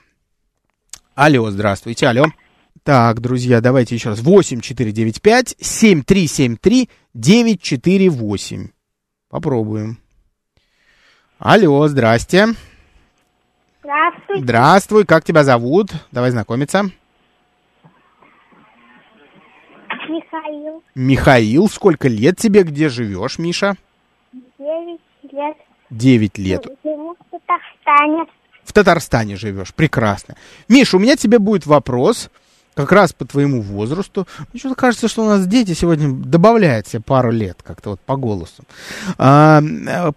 Алло, 1.14 1.52
здравствуйте, 1.52 2.08
алло. 2.08 2.26
Так, 2.82 3.22
друзья, 3.22 3.62
давайте 3.62 3.94
еще 3.94 4.10
раз. 4.10 4.22
8 4.22 4.62
495 4.62 5.58
7373 5.60 6.90
948. 7.14 8.70
Попробуем. 9.30 10.00
Алло, 11.38 11.88
здрасте. 11.88 12.56
Здравствуй. 13.84 14.42
Здравствуй, 14.42 15.06
как 15.06 15.24
тебя 15.24 15.44
зовут? 15.44 15.90
Давай 16.12 16.30
знакомиться. 16.32 16.84
Михаил. 20.08 20.84
Михаил, 20.94 21.70
сколько 21.70 22.08
лет 22.08 22.38
тебе, 22.38 22.64
где 22.64 22.90
живешь, 22.90 23.40
Миша? 23.40 23.76
Девять 24.60 25.00
лет. 25.32 25.58
Девять 25.90 26.38
лет. 26.38 26.68
Живу 26.84 27.16
в 27.16 27.32
Татарстане. 27.32 28.26
В 28.64 28.74
Татарстане 28.74 29.36
живешь, 29.36 29.74
прекрасно. 29.74 30.36
Миша, 30.68 30.98
у 30.98 31.00
меня 31.00 31.16
тебе 31.16 31.40
будет 31.40 31.66
вопрос, 31.66 32.30
как 32.76 32.92
раз 32.92 33.14
по 33.14 33.26
твоему 33.26 33.62
возрасту. 33.62 34.28
Мне 34.52 34.60
что-то 34.60 34.76
кажется, 34.76 35.08
что 35.08 35.24
у 35.24 35.28
нас 35.28 35.48
дети 35.48 35.74
сегодня 35.74 36.12
добавляют 36.12 36.88
себе 36.88 37.02
пару 37.02 37.32
лет, 37.32 37.58
как-то 37.64 37.92
вот 37.92 38.02
по 38.02 38.16
голосу. 38.16 38.64
А, 39.18 39.62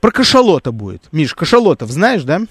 про 0.01 0.11
кашалота 0.11 0.71
будет. 0.71 1.05
Миш, 1.13 1.35
кашалотов 1.35 1.91
знаешь, 1.91 2.25
да? 2.25 2.43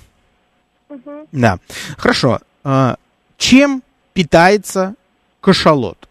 Угу. 0.94 1.28
Да. 1.32 1.60
Хорошо. 1.98 2.40
А, 2.64 2.98
чем 3.38 3.84
питается 4.14 4.96
кашалот? 5.42 6.08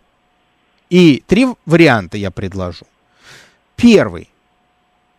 И 0.90 1.22
три 1.26 1.46
варианта 1.66 2.18
я 2.18 2.30
предложу. 2.30 2.86
Первый. 3.76 4.28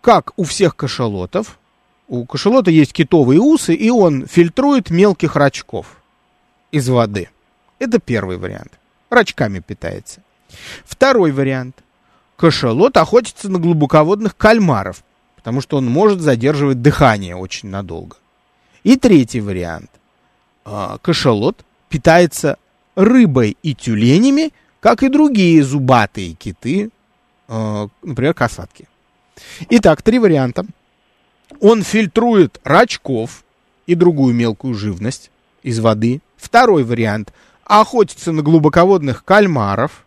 Как 0.02 0.34
у 0.36 0.44
всех 0.44 0.76
кашалотов, 0.76 1.58
у 2.08 2.26
кашалота 2.26 2.70
есть 2.70 2.94
китовые 2.94 3.40
усы, 3.40 3.74
и 3.74 3.90
он 3.90 4.28
фильтрует 4.28 4.90
мелких 4.90 5.36
рачков 5.36 5.88
из 6.72 6.90
воды. 6.90 7.30
Это 7.80 8.00
первый 8.00 8.38
вариант. 8.38 8.74
Рачками 9.10 9.60
питается. 9.60 10.22
Второй 10.84 11.32
вариант. 11.32 11.78
Кашалот 12.36 12.98
охотится 12.98 13.50
на 13.50 13.60
глубоководных 13.60 14.36
кальмаров, 14.36 15.04
потому 15.36 15.62
что 15.62 15.78
он 15.78 15.86
может 15.86 16.20
задерживать 16.20 16.82
дыхание 16.82 17.36
очень 17.36 17.70
надолго. 17.70 18.18
И 18.84 18.98
третий 18.98 19.42
вариант. 19.42 19.90
А, 20.66 20.98
кашалот 21.02 21.66
питается 21.90 22.58
рыбой 22.96 23.58
и 23.64 23.74
тюленями, 23.74 24.52
как 24.80 25.04
и 25.04 25.10
другие 25.10 25.64
зубатые 25.64 26.34
киты, 26.34 26.90
э, 27.48 27.88
например, 28.02 28.34
касатки. 28.34 28.88
Итак, 29.70 30.02
три 30.02 30.20
варианта. 30.20 30.66
Он 31.60 31.84
фильтрует 31.84 32.60
рачков 32.64 33.44
и 33.88 33.96
другую 33.96 34.34
мелкую 34.34 34.74
живность 34.74 35.32
из 35.62 35.80
воды. 35.80 36.22
Второй 36.36 36.84
вариант. 36.84 37.34
Охотится 37.64 38.32
на 38.34 38.42
глубоководных 38.42 39.24
кальмаров 39.24 40.06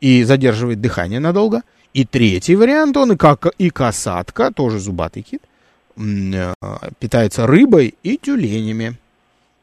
и 0.00 0.22
задерживает 0.24 0.80
дыхание 0.80 1.20
надолго. 1.20 1.62
И 1.94 2.04
третий 2.04 2.56
вариант, 2.56 2.96
он 2.96 3.12
и, 3.12 3.16
как, 3.16 3.46
и 3.56 3.70
касатка, 3.70 4.52
тоже 4.52 4.80
зубатый 4.80 5.22
кит, 5.22 5.42
питается 6.98 7.46
рыбой 7.46 7.94
и 8.02 8.16
тюленями. 8.16 8.96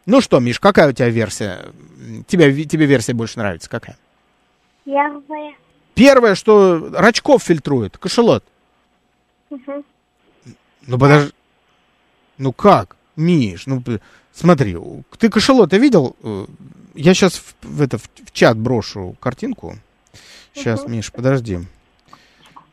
Ну 0.05 0.21
что, 0.21 0.39
Миш, 0.39 0.59
какая 0.59 0.89
у 0.89 0.93
тебя 0.93 1.09
версия? 1.09 1.65
Тебе, 2.27 2.65
тебе 2.65 2.85
версия 2.85 3.13
больше 3.13 3.39
нравится? 3.39 3.69
Какая? 3.69 3.97
Первое. 4.85 5.55
Первое, 5.93 6.35
что 6.35 6.89
рачков 6.93 7.43
фильтрует, 7.43 7.97
кошелот. 7.97 8.43
Угу. 9.49 9.83
Ну 10.87 10.97
подожди. 10.97 11.33
Ну 12.37 12.53
как? 12.53 12.95
Миш, 13.15 13.67
ну 13.67 13.83
смотри, 14.31 14.77
ты 15.19 15.29
кошелота 15.29 15.77
видел? 15.77 16.15
Э, 16.23 16.45
я 16.95 17.13
сейчас 17.13 17.35
в, 17.35 17.55
в, 17.61 17.81
это, 17.81 17.97
в 17.97 18.31
чат 18.31 18.57
брошу 18.57 19.15
картинку. 19.19 19.77
Сейчас, 20.53 20.81
угу. 20.81 20.89
Миш, 20.91 21.11
подожди. 21.11 21.59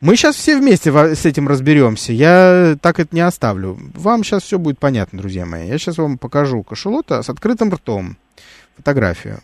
Мы 0.01 0.15
сейчас 0.15 0.37
все 0.37 0.57
вместе 0.57 0.93
с 0.93 1.25
этим 1.25 1.47
разберемся. 1.47 2.13
Я 2.13 2.77
так 2.81 2.99
это 2.99 3.13
не 3.13 3.21
оставлю. 3.21 3.77
Вам 3.93 4.23
сейчас 4.23 4.43
все 4.43 4.57
будет 4.57 4.79
понятно, 4.79 5.19
друзья 5.19 5.45
мои. 5.45 5.67
Я 5.67 5.77
сейчас 5.77 5.97
вам 5.97 6.17
покажу 6.17 6.63
кошелота 6.63 7.21
с 7.21 7.29
открытым 7.29 7.73
ртом. 7.73 8.17
Фотографию. 8.77 9.41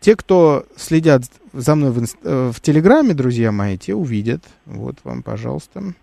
Те, 0.00 0.16
кто 0.16 0.64
следят 0.76 1.24
за 1.52 1.74
мной 1.74 1.90
в, 1.90 1.98
инст... 1.98 2.16
Э, 2.22 2.50
в 2.54 2.60
Телеграме, 2.60 3.12
друзья 3.12 3.52
мои, 3.52 3.76
те 3.76 3.94
увидят. 3.94 4.42
Вот 4.64 4.96
вам, 5.04 5.22
пожалуйста. 5.22 5.94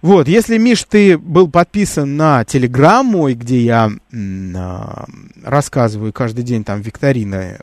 Вот, 0.00 0.26
если, 0.26 0.56
Миш, 0.56 0.84
ты 0.84 1.18
был 1.18 1.50
подписан 1.50 2.16
на 2.16 2.44
Телеграм 2.44 3.04
мой, 3.04 3.34
где 3.34 3.60
я 3.60 3.90
а, 4.54 5.04
рассказываю 5.42 6.12
каждый 6.12 6.42
день, 6.42 6.64
там, 6.64 6.80
викторины 6.80 7.58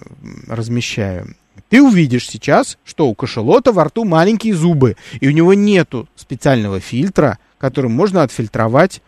размещаю 0.47 1.35
ты 1.69 1.81
увидишь 1.81 2.29
сейчас, 2.29 2.77
что 2.85 3.07
у 3.07 3.15
кашалота 3.15 3.71
во 3.71 3.85
рту 3.85 4.05
маленькие 4.05 4.53
зубы, 4.53 4.95
и 5.19 5.27
у 5.27 5.31
него 5.31 5.53
нету 5.53 6.07
специального 6.15 6.79
фильтра, 6.79 7.39
которым 7.57 7.91
можно 7.91 8.23
отфильтровать 8.23 9.01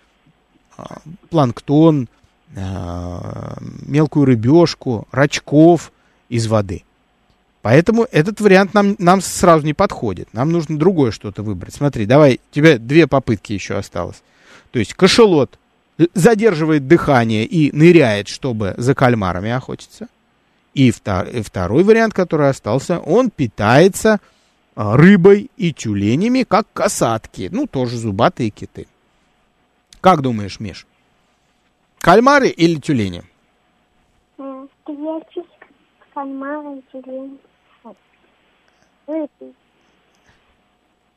а, 0.77 0.99
планктон, 1.29 2.09
а, 2.55 3.57
мелкую 3.61 4.25
рыбешку, 4.25 5.07
рачков 5.11 5.91
из 6.27 6.47
воды. 6.47 6.83
Поэтому 7.61 8.07
этот 8.11 8.39
вариант 8.41 8.73
нам, 8.73 8.95
нам 8.99 9.21
сразу 9.21 9.65
не 9.65 9.73
подходит. 9.73 10.29
Нам 10.33 10.51
нужно 10.51 10.77
другое 10.77 11.11
что-то 11.11 11.43
выбрать. 11.43 11.73
Смотри, 11.73 12.05
давай, 12.05 12.39
у 12.51 12.55
тебя 12.55 12.77
две 12.77 13.05
попытки 13.05 13.53
еще 13.53 13.75
осталось. 13.75 14.21
То 14.71 14.79
есть 14.79 14.93
кашалот 14.93 15.59
задерживает 16.13 16.87
дыхание 16.87 17.45
и 17.45 17.75
ныряет, 17.75 18.29
чтобы 18.29 18.73
за 18.77 18.95
кальмарами 18.95 19.51
охотиться. 19.51 20.07
И 20.73 20.91
второй 20.91 21.83
вариант, 21.83 22.13
который 22.13 22.49
остался, 22.49 22.99
он 22.99 23.31
питается 23.31 24.19
а, 24.75 24.95
рыбой 24.95 25.49
и 25.57 25.73
тюленями, 25.73 26.43
как 26.43 26.67
касатки. 26.73 27.49
Ну, 27.51 27.67
тоже 27.67 27.97
зубатые 27.97 28.49
киты. 28.49 28.87
Как 29.99 30.21
думаешь, 30.21 30.59
Миш? 30.59 30.85
Кальмары 31.99 32.49
или 32.49 32.79
тюлени? 32.79 33.23
Кальмары 36.13 36.81
тюлени. 36.91 37.39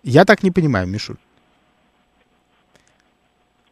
Я 0.02 0.24
так 0.24 0.42
не 0.42 0.50
понимаю, 0.50 0.88
Мишуль. 0.88 1.18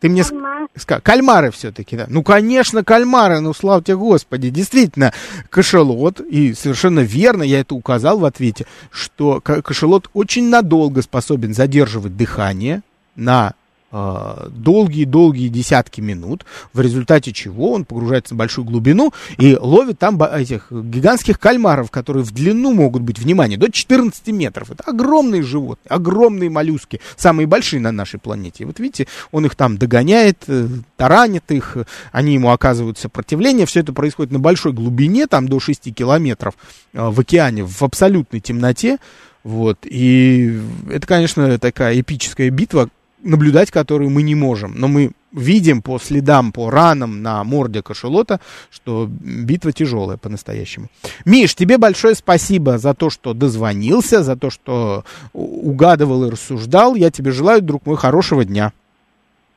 Ты 0.00 0.08
мне 0.08 0.24
Кальмар. 0.24 0.68
сказал, 0.76 1.02
кальмары 1.02 1.50
все-таки, 1.50 1.96
да? 1.96 2.06
Ну, 2.08 2.22
конечно, 2.22 2.82
кальмары, 2.82 3.40
ну, 3.40 3.52
слава 3.52 3.82
тебе, 3.82 3.96
Господи. 3.96 4.48
Действительно, 4.48 5.12
кашалот, 5.50 6.20
и 6.20 6.54
совершенно 6.54 7.00
верно, 7.00 7.42
я 7.42 7.60
это 7.60 7.74
указал 7.74 8.18
в 8.18 8.24
ответе, 8.24 8.66
что 8.90 9.40
кашалот 9.40 10.08
очень 10.14 10.48
надолго 10.48 11.02
способен 11.02 11.52
задерживать 11.52 12.16
дыхание 12.16 12.82
на 13.14 13.52
долгие-долгие 13.92 15.48
десятки 15.48 16.00
минут, 16.00 16.44
в 16.72 16.80
результате 16.80 17.32
чего 17.32 17.72
он 17.72 17.84
погружается 17.84 18.34
на 18.34 18.38
большую 18.38 18.64
глубину 18.64 19.12
и 19.36 19.56
ловит 19.56 19.98
там 19.98 20.22
этих 20.22 20.70
гигантских 20.70 21.38
кальмаров, 21.40 21.90
которые 21.90 22.24
в 22.24 22.32
длину 22.32 22.72
могут 22.72 23.02
быть, 23.02 23.18
внимание, 23.18 23.58
до 23.58 23.70
14 23.70 24.28
метров. 24.28 24.70
Это 24.70 24.84
огромные 24.84 25.42
животные, 25.42 25.88
огромные 25.88 26.50
моллюски, 26.50 27.00
самые 27.16 27.46
большие 27.46 27.80
на 27.80 27.92
нашей 27.92 28.20
планете. 28.20 28.64
И 28.64 28.66
вот 28.66 28.78
видите, 28.78 29.06
он 29.32 29.46
их 29.46 29.54
там 29.54 29.76
догоняет, 29.76 30.44
э, 30.46 30.68
таранит 30.96 31.50
их, 31.50 31.76
они 32.12 32.34
ему 32.34 32.50
оказывают 32.50 32.98
сопротивление. 32.98 33.66
Все 33.66 33.80
это 33.80 33.92
происходит 33.92 34.32
на 34.32 34.38
большой 34.38 34.72
глубине, 34.72 35.26
там 35.26 35.48
до 35.48 35.60
6 35.60 35.92
километров 35.94 36.54
э, 36.92 37.08
в 37.08 37.18
океане, 37.18 37.64
в 37.64 37.82
абсолютной 37.82 38.40
темноте. 38.40 38.98
Вот, 39.42 39.78
и 39.84 40.60
это, 40.90 41.06
конечно, 41.06 41.58
такая 41.58 41.98
эпическая 41.98 42.50
битва, 42.50 42.90
наблюдать 43.22 43.70
которую 43.70 44.10
мы 44.10 44.22
не 44.22 44.34
можем. 44.34 44.74
Но 44.76 44.88
мы 44.88 45.12
видим 45.32 45.82
по 45.82 45.98
следам, 45.98 46.52
по 46.52 46.70
ранам 46.70 47.22
на 47.22 47.44
морде 47.44 47.82
кашелота, 47.82 48.40
что 48.70 49.08
битва 49.10 49.72
тяжелая 49.72 50.16
по-настоящему. 50.16 50.88
Миш, 51.24 51.54
тебе 51.54 51.78
большое 51.78 52.14
спасибо 52.14 52.78
за 52.78 52.94
то, 52.94 53.10
что 53.10 53.34
дозвонился, 53.34 54.22
за 54.22 54.36
то, 54.36 54.50
что 54.50 55.04
угадывал 55.32 56.24
и 56.24 56.30
рассуждал. 56.30 56.94
Я 56.94 57.10
тебе 57.10 57.30
желаю, 57.30 57.62
друг 57.62 57.86
мой, 57.86 57.96
хорошего 57.96 58.44
дня. 58.44 58.72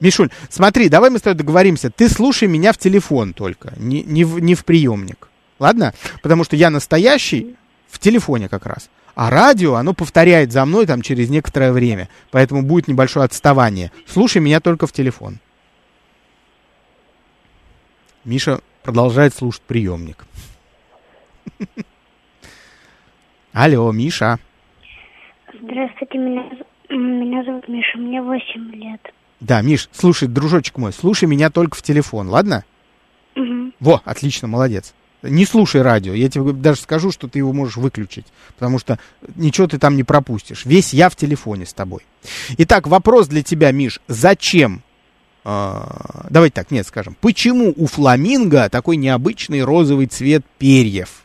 Мишуль, 0.00 0.30
смотри, 0.48 0.88
давай 0.88 1.10
мы 1.10 1.18
с 1.18 1.22
тобой 1.22 1.36
договоримся. 1.36 1.90
Ты 1.90 2.08
слушай 2.08 2.48
меня 2.48 2.72
в 2.72 2.78
телефон 2.78 3.32
только, 3.32 3.72
не, 3.76 4.02
не, 4.02 4.24
в, 4.24 4.38
не 4.38 4.54
в 4.54 4.64
приемник. 4.64 5.28
Ладно? 5.58 5.92
Потому 6.22 6.44
что 6.44 6.56
я 6.56 6.70
настоящий 6.70 7.56
в 7.88 7.98
телефоне 7.98 8.48
как 8.48 8.66
раз. 8.66 8.90
А 9.14 9.30
радио, 9.30 9.74
оно 9.74 9.94
повторяет 9.94 10.52
за 10.52 10.64
мной 10.64 10.86
там 10.86 11.02
через 11.02 11.28
некоторое 11.28 11.72
время. 11.72 12.08
Поэтому 12.30 12.62
будет 12.62 12.86
небольшое 12.86 13.24
отставание. 13.24 13.90
Слушай 14.06 14.40
меня 14.40 14.60
только 14.60 14.86
в 14.86 14.92
телефон. 14.92 15.38
Миша 18.24 18.60
продолжает 18.84 19.34
слушать 19.34 19.62
приемник. 19.62 20.24
Алло, 23.52 23.90
Миша. 23.90 24.38
Здравствуйте, 25.60 26.18
меня, 26.18 26.48
меня 26.90 27.42
зовут 27.42 27.66
Миша, 27.66 27.98
мне 27.98 28.22
8 28.22 28.74
лет. 28.74 29.00
Да, 29.40 29.62
Миш, 29.62 29.88
слушай, 29.92 30.28
дружочек 30.28 30.78
мой, 30.78 30.92
слушай 30.92 31.26
меня 31.26 31.50
только 31.50 31.76
в 31.76 31.82
телефон, 31.82 32.28
ладно? 32.28 32.64
Угу. 33.36 33.72
Во, 33.80 34.02
отлично, 34.04 34.48
молодец. 34.48 34.94
Не 35.22 35.44
слушай 35.44 35.82
радио, 35.82 36.14
я 36.14 36.28
тебе 36.28 36.52
даже 36.52 36.80
скажу, 36.80 37.10
что 37.10 37.26
ты 37.28 37.40
его 37.40 37.52
можешь 37.52 37.76
выключить, 37.76 38.26
потому 38.56 38.78
что 38.78 38.98
ничего 39.34 39.66
ты 39.66 39.78
там 39.78 39.96
не 39.96 40.04
пропустишь. 40.04 40.64
Весь 40.64 40.92
я 40.92 41.08
в 41.08 41.16
телефоне 41.16 41.66
с 41.66 41.72
тобой. 41.72 42.02
Итак, 42.56 42.86
вопрос 42.86 43.26
для 43.26 43.42
тебя, 43.42 43.72
Миш. 43.72 44.00
Зачем 44.06 44.82
э, 45.44 45.80
давайте 46.30 46.54
так, 46.54 46.70
нет, 46.70 46.86
скажем, 46.86 47.16
почему 47.20 47.72
у 47.76 47.86
фламинго 47.86 48.68
такой 48.68 48.96
необычный 48.96 49.62
розовый 49.62 50.06
цвет 50.06 50.44
перьев? 50.58 51.24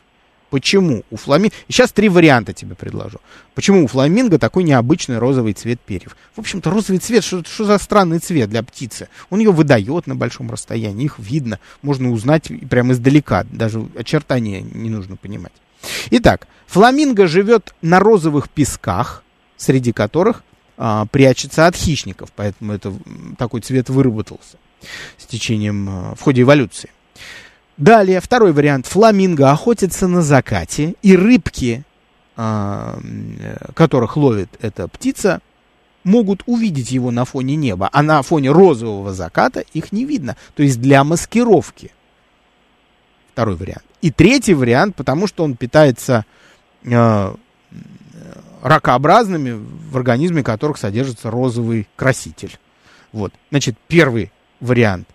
Почему 0.54 1.02
у 1.10 1.16
фламинго... 1.16 1.52
Сейчас 1.66 1.90
три 1.90 2.08
варианта 2.08 2.52
тебе 2.52 2.76
предложу. 2.76 3.18
Почему 3.56 3.82
у 3.82 3.88
фламинго 3.88 4.38
такой 4.38 4.62
необычный 4.62 5.18
розовый 5.18 5.52
цвет 5.52 5.80
перьев? 5.80 6.16
В 6.36 6.38
общем-то, 6.38 6.70
розовый 6.70 7.00
цвет, 7.00 7.24
что, 7.24 7.42
что 7.42 7.64
за 7.64 7.76
странный 7.78 8.20
цвет 8.20 8.50
для 8.50 8.62
птицы? 8.62 9.08
Он 9.30 9.40
ее 9.40 9.50
выдает 9.50 10.06
на 10.06 10.14
большом 10.14 10.52
расстоянии, 10.52 11.06
их 11.06 11.18
видно, 11.18 11.58
можно 11.82 12.12
узнать 12.12 12.52
прямо 12.70 12.92
издалека, 12.92 13.42
даже 13.50 13.84
очертания 13.96 14.60
не 14.60 14.90
нужно 14.90 15.16
понимать. 15.16 15.50
Итак, 16.12 16.46
фламинго 16.68 17.26
живет 17.26 17.74
на 17.82 17.98
розовых 17.98 18.48
песках, 18.48 19.24
среди 19.56 19.90
которых 19.90 20.44
а, 20.76 21.06
прячется 21.06 21.66
от 21.66 21.74
хищников, 21.74 22.30
поэтому 22.30 22.74
это, 22.74 22.94
такой 23.38 23.60
цвет 23.60 23.88
выработался 23.88 24.56
с 25.18 25.26
течением, 25.26 25.88
а, 25.90 26.14
в 26.14 26.20
ходе 26.20 26.42
эволюции. 26.42 26.90
Далее, 27.76 28.20
второй 28.20 28.52
вариант. 28.52 28.86
Фламинго 28.86 29.50
охотится 29.50 30.06
на 30.06 30.22
закате, 30.22 30.94
и 31.02 31.16
рыбки, 31.16 31.82
а, 32.36 32.98
которых 33.74 34.16
ловит 34.16 34.48
эта 34.60 34.86
птица, 34.86 35.40
могут 36.04 36.42
увидеть 36.46 36.92
его 36.92 37.10
на 37.10 37.24
фоне 37.24 37.56
неба, 37.56 37.88
а 37.92 38.02
на 38.02 38.22
фоне 38.22 38.50
розового 38.50 39.12
заката 39.12 39.60
их 39.72 39.90
не 39.90 40.04
видно. 40.04 40.36
То 40.54 40.62
есть 40.62 40.80
для 40.80 41.02
маскировки. 41.02 41.90
Второй 43.32 43.56
вариант. 43.56 43.84
И 44.00 44.12
третий 44.12 44.54
вариант, 44.54 44.94
потому 44.94 45.26
что 45.26 45.42
он 45.42 45.56
питается 45.56 46.24
э, 46.84 47.34
ракообразными, 48.62 49.52
в 49.90 49.96
организме 49.96 50.44
которых 50.44 50.76
содержится 50.76 51.30
розовый 51.30 51.88
краситель. 51.96 52.58
Вот. 53.12 53.32
Значит, 53.50 53.76
первый 53.88 54.30
вариант 54.60 55.08
э, 55.08 55.13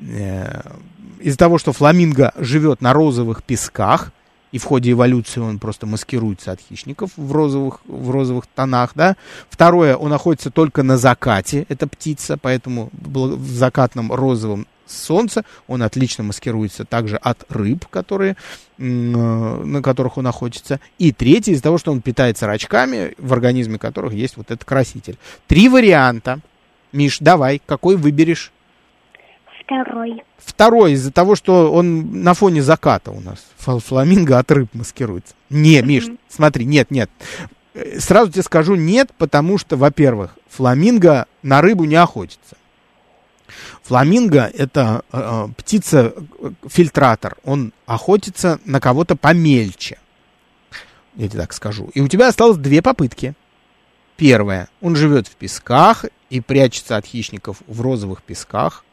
из-за 0.00 1.38
того, 1.38 1.58
что 1.58 1.72
фламинго 1.72 2.32
живет 2.36 2.80
на 2.80 2.92
розовых 2.92 3.42
песках, 3.42 4.12
и 4.52 4.58
в 4.58 4.64
ходе 4.64 4.92
эволюции 4.92 5.40
он 5.40 5.58
просто 5.58 5.86
маскируется 5.86 6.52
от 6.52 6.60
хищников 6.60 7.10
в 7.16 7.32
розовых, 7.32 7.80
в 7.86 8.10
розовых 8.10 8.46
тонах, 8.46 8.92
да. 8.94 9.16
Второе, 9.48 9.96
он 9.96 10.10
находится 10.10 10.50
только 10.50 10.82
на 10.82 10.96
закате, 10.96 11.66
эта 11.68 11.86
птица, 11.86 12.36
поэтому 12.36 12.90
в 12.92 13.46
закатном 13.46 14.12
розовом 14.12 14.66
солнца, 14.90 15.44
он 15.68 15.82
отлично 15.82 16.24
маскируется 16.24 16.84
также 16.84 17.16
от 17.16 17.44
рыб, 17.48 17.86
которые, 17.86 18.36
э, 18.78 18.82
на 18.82 19.82
которых 19.82 20.18
он 20.18 20.26
охотится. 20.26 20.80
И 20.98 21.12
третий 21.12 21.52
из-за 21.52 21.62
того, 21.62 21.78
что 21.78 21.92
он 21.92 22.02
питается 22.02 22.48
рачками, 22.48 23.14
в 23.18 23.32
организме 23.32 23.78
которых 23.78 24.12
есть 24.12 24.36
вот 24.36 24.50
этот 24.50 24.64
краситель. 24.64 25.16
Три 25.46 25.68
варианта. 25.68 26.40
Миш, 26.92 27.18
давай, 27.20 27.62
какой 27.64 27.96
выберешь? 27.96 28.50
Второй. 29.70 30.24
Второй 30.36 30.92
из-за 30.94 31.12
того, 31.12 31.36
что 31.36 31.72
он 31.72 32.22
на 32.24 32.34
фоне 32.34 32.60
заката 32.60 33.12
у 33.12 33.20
нас. 33.20 33.38
Фламинго 33.56 34.36
от 34.36 34.50
рыб 34.50 34.68
маскируется. 34.72 35.34
Не, 35.48 35.80
Миш, 35.82 36.08
смотри, 36.28 36.64
нет, 36.64 36.90
нет. 36.90 37.08
Э, 37.74 38.00
сразу 38.00 38.32
тебе 38.32 38.42
скажу 38.42 38.74
нет, 38.74 39.10
потому 39.16 39.58
что, 39.58 39.76
во-первых, 39.76 40.36
фламинго 40.48 41.26
на 41.44 41.60
рыбу 41.60 41.84
не 41.84 41.94
охотится. 41.94 42.56
Фламинго 43.84 44.50
это 44.52 45.04
э, 45.12 45.18
э 45.20 45.48
птица-фильтратор. 45.56 47.36
Он 47.44 47.72
охотится 47.86 48.58
на 48.64 48.80
кого-то 48.80 49.14
помельче. 49.14 49.98
Я 51.14 51.28
тебе 51.28 51.42
так 51.42 51.52
скажу. 51.52 51.90
И 51.94 52.00
у 52.00 52.08
тебя 52.08 52.26
осталось 52.26 52.56
две 52.56 52.82
попытки. 52.82 53.34
Первое. 54.16 54.68
Он 54.80 54.96
живет 54.96 55.28
в 55.28 55.36
песках 55.36 56.06
и 56.30 56.40
прячется 56.40 56.96
от 56.96 57.04
хищников 57.04 57.58
в 57.66 57.80
розовых 57.80 58.22
песках, 58.22 58.84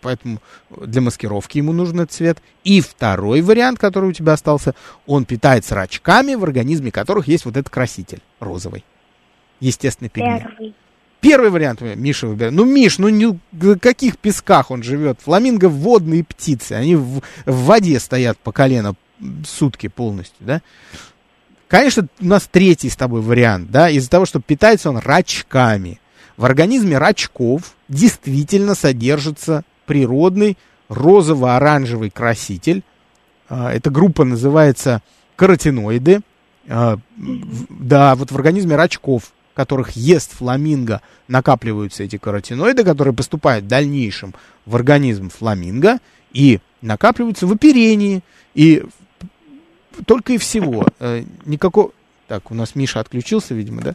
поэтому 0.00 0.40
для 0.70 1.00
маскировки 1.00 1.58
ему 1.58 1.72
нужен 1.72 2.00
этот 2.00 2.12
цвет. 2.12 2.38
И 2.64 2.80
второй 2.80 3.42
вариант, 3.42 3.78
который 3.78 4.10
у 4.10 4.12
тебя 4.12 4.34
остался, 4.34 4.74
он 5.06 5.24
питается 5.24 5.74
рачками, 5.74 6.36
в 6.36 6.44
организме 6.44 6.92
которых 6.92 7.28
есть 7.28 7.44
вот 7.44 7.56
этот 7.56 7.70
краситель 7.70 8.20
розовый. 8.38 8.84
Естественный 9.60 10.08
пигмент. 10.08 10.44
Первый. 10.44 10.74
Первый 11.20 11.50
вариант 11.50 11.80
Миша 11.80 12.28
выбирает. 12.28 12.54
Ну, 12.54 12.64
Миш, 12.64 12.98
ну 12.98 13.08
не, 13.08 13.38
в 13.50 13.78
каких 13.78 14.18
песках 14.18 14.70
он 14.70 14.84
живет? 14.84 15.18
Фламинго 15.20 15.68
водные 15.68 16.22
птицы. 16.22 16.74
Они 16.74 16.94
в, 16.94 17.20
в 17.44 17.64
воде 17.64 17.98
стоят 17.98 18.38
по 18.38 18.52
колено 18.52 18.94
сутки 19.44 19.88
полностью, 19.88 20.36
да? 20.38 20.62
Конечно, 21.66 22.06
у 22.20 22.24
нас 22.24 22.48
третий 22.50 22.88
с 22.88 22.96
тобой 22.96 23.20
вариант, 23.20 23.70
да, 23.70 23.90
из-за 23.90 24.08
того, 24.08 24.26
что 24.26 24.40
питается 24.40 24.90
он 24.90 24.98
рачками. 24.98 26.00
В 26.38 26.44
организме 26.44 26.96
рачков 26.98 27.74
действительно 27.88 28.76
содержится 28.76 29.64
природный 29.86 30.56
розово-оранжевый 30.88 32.10
краситель. 32.10 32.84
А, 33.48 33.72
эта 33.72 33.90
группа 33.90 34.24
называется 34.24 35.02
каротиноиды. 35.34 36.20
А, 36.68 36.98
да, 37.16 38.14
вот 38.14 38.30
в 38.30 38.36
организме 38.36 38.76
рачков, 38.76 39.32
которых 39.54 39.90
ест 39.96 40.32
фламинго, 40.32 41.02
накапливаются 41.26 42.04
эти 42.04 42.18
каротиноиды, 42.18 42.84
которые 42.84 43.14
поступают 43.14 43.64
в 43.64 43.68
дальнейшем 43.68 44.32
в 44.64 44.76
организм 44.76 45.30
фламинго 45.30 45.98
и 46.32 46.60
накапливаются 46.82 47.48
в 47.48 47.52
оперении. 47.52 48.22
И 48.54 48.84
только 50.06 50.34
и 50.34 50.38
всего. 50.38 50.86
Э, 51.00 51.24
никакого... 51.46 51.90
Так, 52.28 52.52
у 52.52 52.54
нас 52.54 52.76
Миша 52.76 53.00
отключился, 53.00 53.54
видимо, 53.54 53.82
да? 53.82 53.94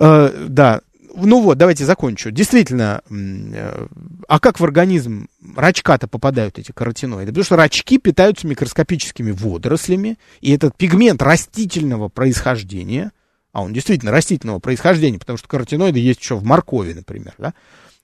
Э, 0.00 0.46
да, 0.48 0.80
ну 1.16 1.40
вот, 1.40 1.58
давайте 1.58 1.84
закончу. 1.84 2.30
Действительно, 2.30 3.02
э, 3.10 3.86
а 4.28 4.40
как 4.40 4.60
в 4.60 4.64
организм 4.64 5.28
рачка-то 5.56 6.08
попадают 6.08 6.58
эти 6.58 6.72
каротиноиды? 6.72 7.30
Потому 7.32 7.44
что 7.44 7.56
рачки 7.56 7.98
питаются 7.98 8.46
микроскопическими 8.46 9.30
водорослями, 9.30 10.18
и 10.40 10.52
этот 10.52 10.76
пигмент 10.76 11.22
растительного 11.22 12.08
происхождения, 12.08 13.12
а 13.52 13.62
он 13.62 13.72
действительно 13.72 14.12
растительного 14.12 14.58
происхождения, 14.58 15.18
потому 15.18 15.38
что 15.38 15.48
каротиноиды 15.48 15.98
есть 15.98 16.20
еще 16.20 16.36
в 16.36 16.44
моркови, 16.44 16.92
например, 16.92 17.34
да, 17.38 17.54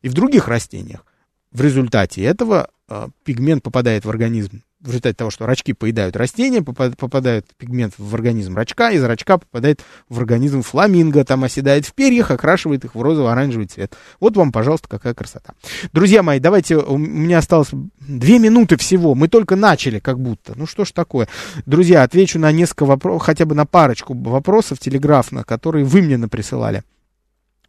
и 0.03 0.09
в 0.09 0.15
других 0.15 0.49
растениях. 0.49 1.05
В 1.53 1.63
результате 1.63 2.23
этого 2.23 2.71
э, 2.89 3.09
пигмент 3.25 3.63
попадает 3.63 4.05
в 4.05 4.11
организм 4.11 4.63
в 4.81 4.89
результате 4.89 5.15
того, 5.15 5.31
что 5.31 5.47
рачки 5.47 5.73
поедают 5.73 6.17
растения, 6.17 6.63
попадает 6.63 7.47
пигмент 7.59 7.95
в 7.99 8.15
организм 8.15 8.57
рачка, 8.57 8.91
из 8.91 9.05
рачка 9.05 9.39
попадает 9.39 9.83
в 10.09 10.19
организм 10.19 10.63
фламинго, 10.63 11.25
там 11.25 11.45
оседает 11.45 11.85
в 11.85 11.93
перьях, 11.93 12.31
окрашивает 12.31 12.85
их 12.85 12.95
в 12.95 13.03
розово-оранжевый 13.03 13.67
цвет. 13.67 13.95
Вот 14.21 14.37
вам, 14.37 14.53
пожалуйста, 14.53 14.89
какая 14.89 15.13
красота. 15.13 15.53
Друзья 15.93 16.23
мои, 16.23 16.41
давайте, 16.41 16.77
у 16.77 16.97
меня 16.97 17.39
осталось 17.39 17.69
две 18.01 18.39
минуты 18.39 18.77
всего, 18.79 19.15
мы 19.15 19.29
только 19.29 19.55
начали 19.55 19.99
как 19.99 20.19
будто. 20.19 20.55
Ну 20.57 20.67
что 20.67 20.85
ж 20.85 20.93
такое. 20.93 21.29
Друзья, 21.67 22.03
отвечу 22.03 22.39
на 22.39 22.51
несколько 22.51 22.87
вопросов, 22.87 23.23
хотя 23.23 23.45
бы 23.45 23.55
на 23.55 23.67
парочку 23.67 24.15
вопросов 24.15 24.79
телеграфно, 24.79 25.45
которые 25.45 25.85
вы 25.85 26.01
мне 26.01 26.17
наприсылали. 26.17 26.85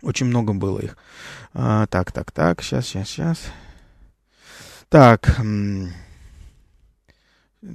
Очень 0.01 0.27
много 0.27 0.53
было 0.53 0.79
их. 0.79 0.97
А, 1.53 1.85
так, 1.87 2.11
так, 2.11 2.31
так, 2.31 2.61
сейчас, 2.61 2.87
сейчас, 2.87 3.09
сейчас. 3.09 3.37
Так, 4.89 5.39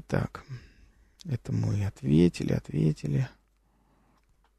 так, 0.06 0.44
это 1.24 1.52
мы 1.52 1.84
ответили, 1.86 2.52
ответили. 2.52 3.28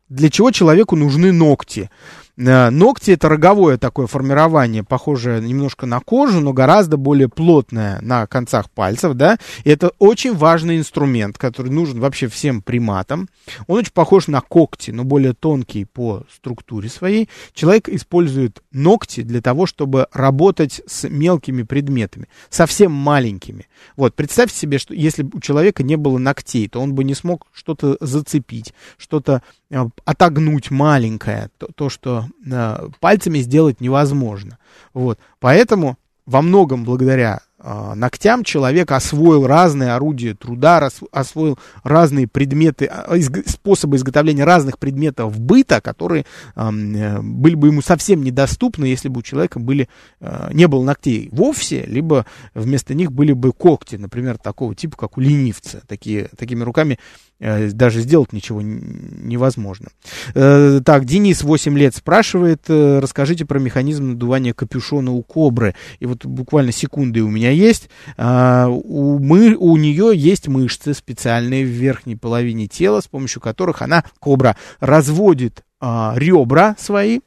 Для 0.10 0.30
чего 0.30 0.52
человеку 0.52 0.96
нужны 0.96 1.34
ногти? 1.34 1.90
Э, 2.38 2.70
ногти 2.70 3.12
это 3.12 3.30
роговое 3.30 3.78
такое 3.78 4.08
формирование, 4.08 4.84
похожее 4.84 5.42
немножко 5.42 5.86
на 5.86 6.00
кожу, 6.00 6.40
но 6.40 6.54
гораздо 6.54 6.96
более 6.96 7.28
плотное 7.28 8.00
на 8.02 8.28
концах 8.28 8.70
пальцев, 8.70 9.16
да. 9.16 9.38
И 9.64 9.70
это 9.70 9.92
очень 9.98 10.36
важный 10.36 10.78
инструмент, 10.78 11.38
который 11.38 11.72
нужен 11.72 12.00
вообще 12.00 12.28
всем 12.28 12.62
приматам. 12.62 13.28
Он 13.66 13.80
очень 13.80 13.92
похож 13.92 14.28
на 14.28 14.42
когти, 14.42 14.92
но 14.92 15.04
более 15.04 15.34
тонкий 15.34 15.86
по 15.86 16.24
структуре 16.32 16.90
своей. 16.90 17.28
Человек 17.54 17.90
использует 17.90 18.62
ногти 18.72 19.24
для 19.24 19.42
того, 19.42 19.66
чтобы 19.66 20.08
работать 20.14 20.82
с 20.86 21.10
мелкими 21.10 21.64
предметами, 21.64 22.28
совсем 22.50 22.92
маленькими. 22.92 23.68
Вот, 23.96 24.16
представьте 24.16 24.58
себе, 24.58 24.78
что 24.78 24.94
если 24.94 25.24
у 25.24 25.40
человека 25.40 25.84
не 25.84 25.96
было 25.96 26.18
ногтей, 26.18 26.68
то 26.70 26.80
он 26.80 26.94
бы 26.94 27.04
не 27.04 27.16
смог 27.16 27.48
что-то 27.52 27.98
зацепить, 28.00 28.74
что-то 28.98 29.42
отогнуть 29.70 30.72
маленькое, 30.72 31.50
то, 31.58 31.68
то 31.76 31.90
что 31.90 32.26
э, 32.46 32.88
пальцами 33.00 33.40
сделать 33.40 33.82
невозможно. 33.82 34.58
Вот. 34.94 35.20
Поэтому 35.40 35.98
во 36.26 36.42
многом 36.42 36.84
благодаря 36.84 37.40
э, 37.60 37.94
ногтям 37.96 38.44
человек 38.44 38.92
освоил 38.92 39.48
разные 39.48 39.94
орудия 39.94 40.36
труда, 40.36 40.80
рас, 40.80 41.00
освоил 41.12 41.58
разные 41.84 42.28
предметы, 42.28 42.86
а, 42.86 43.16
из, 43.16 43.30
способы 43.50 43.96
изготовления 43.96 44.44
разных 44.44 44.78
предметов 44.78 45.40
быта, 45.40 45.82
которые 45.82 46.26
э, 46.56 47.20
были 47.22 47.56
бы 47.56 47.68
ему 47.68 47.82
совсем 47.82 48.24
недоступны, 48.24 48.86
если 48.86 49.10
бы 49.10 49.20
у 49.20 49.24
человека 49.24 49.60
были, 49.60 49.90
э, 50.20 50.50
не 50.54 50.68
было 50.68 50.84
ногтей 50.84 51.30
вовсе, 51.32 51.86
либо 51.86 52.26
вместо 52.54 52.94
них 52.94 53.12
были 53.12 53.34
бы 53.34 53.54
когти, 53.54 53.96
например, 53.96 54.38
такого 54.38 54.76
типа, 54.76 54.98
как 54.98 55.18
у 55.18 55.22
ленивца. 55.22 55.82
Такие, 55.88 56.30
такими 56.38 56.64
руками 56.64 57.00
Э, 57.00 57.27
даже 57.40 58.02
сделать 58.02 58.34
ничего 58.34 58.62
невозможно. 58.62 59.90
Э, 60.34 60.82
так, 60.84 61.06
Денис, 61.06 61.44
8 61.44 61.78
лет, 61.78 61.96
спрашивает, 61.96 62.64
э, 62.68 63.00
расскажите 63.00 63.46
про 63.46 63.60
механизм 63.60 64.12
надувания 64.12 64.54
капюшона 64.54 65.12
у 65.12 65.22
кобры. 65.22 65.76
И 66.00 66.06
вот 66.06 66.26
буквально 66.26 66.72
секунды 66.72 67.22
у 67.22 67.30
меня 67.30 67.52
есть. 67.52 67.90
А, 68.18 68.68
у, 68.70 69.20
мы, 69.20 69.56
у 69.56 69.78
нее 69.78 70.12
есть 70.16 70.48
мышцы 70.48 70.94
специальные 70.94 71.64
в 71.64 71.70
верхней 71.70 72.16
половине 72.16 72.68
тела, 72.68 73.02
с 73.02 73.08
помощью 73.08 73.42
которых 73.42 73.82
она, 73.82 74.04
кобра, 74.20 74.58
разводит 74.80 75.64
а, 75.80 76.14
ребра 76.18 76.76
свои, 76.80 77.20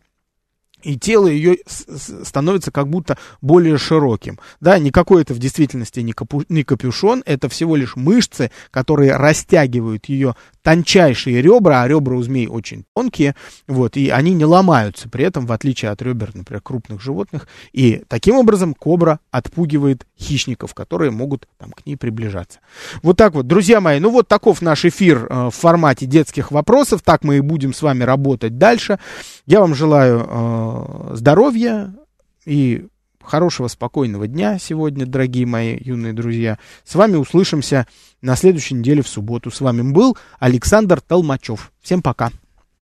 и 0.83 0.99
тело 0.99 1.26
ее 1.26 1.59
становится 1.66 2.70
как 2.70 2.89
будто 2.89 3.18
более 3.41 3.78
широким. 3.78 4.39
Да, 4.61 4.78
никакой 4.78 5.22
это 5.22 5.35
в 5.35 5.39
действительности 5.39 6.01
не, 6.01 6.14
не 6.49 6.64
капюшон, 6.64 7.22
это 7.26 7.49
всего 7.49 7.76
лишь 7.76 7.97
мышцы, 7.97 8.51
которые 8.70 9.16
растягивают 9.16 10.07
ее 10.07 10.35
тончайшие 10.62 11.42
ребра, 11.42 11.82
а 11.82 11.88
ребра 11.88 12.16
у 12.16 12.22
змей 12.22 12.46
очень 12.46 12.84
тонкие, 12.94 13.34
вот, 13.66 13.96
и 13.96 14.11
они 14.11 14.34
не 14.34 14.44
ломаются 14.44 15.08
при 15.08 15.24
этом, 15.24 15.46
в 15.46 15.52
отличие 15.52 15.90
от 15.90 16.02
ребер, 16.02 16.30
например, 16.34 16.61
крупных 16.62 17.00
животных, 17.00 17.48
и 17.72 18.02
таким 18.08 18.36
образом 18.36 18.74
кобра 18.74 19.20
отпугивает 19.30 20.06
хищников, 20.18 20.74
которые 20.74 21.11
могут 21.11 21.48
там 21.58 21.70
к 21.72 21.86
ней 21.86 21.96
приближаться. 21.96 22.61
Вот 23.02 23.16
так 23.16 23.34
вот, 23.34 23.46
друзья 23.46 23.80
мои, 23.80 24.00
ну 24.00 24.11
вот 24.11 24.28
таков 24.28 24.62
наш 24.62 24.84
эфир 24.84 25.26
э, 25.28 25.46
в 25.46 25.50
формате 25.50 26.06
детских 26.06 26.50
вопросов, 26.50 27.02
так 27.02 27.24
мы 27.24 27.38
и 27.38 27.40
будем 27.40 27.72
с 27.72 27.82
вами 27.82 28.04
работать 28.04 28.58
дальше. 28.58 28.98
Я 29.46 29.61
вам 29.61 29.74
желаю 29.74 30.26
э, 30.28 31.11
здоровья 31.14 31.94
и 32.44 32.86
хорошего, 33.22 33.68
спокойного 33.68 34.26
дня 34.26 34.58
сегодня, 34.58 35.06
дорогие 35.06 35.46
мои 35.46 35.76
юные 35.80 36.12
друзья. 36.12 36.58
С 36.84 36.94
вами 36.94 37.16
услышимся 37.16 37.86
на 38.22 38.36
следующей 38.36 38.74
неделе 38.74 39.02
в 39.02 39.08
субботу. 39.08 39.50
С 39.50 39.60
вами 39.60 39.82
был 39.82 40.16
Александр 40.38 41.00
Толмачев. 41.00 41.72
Всем 41.80 42.02
пока. 42.02 42.30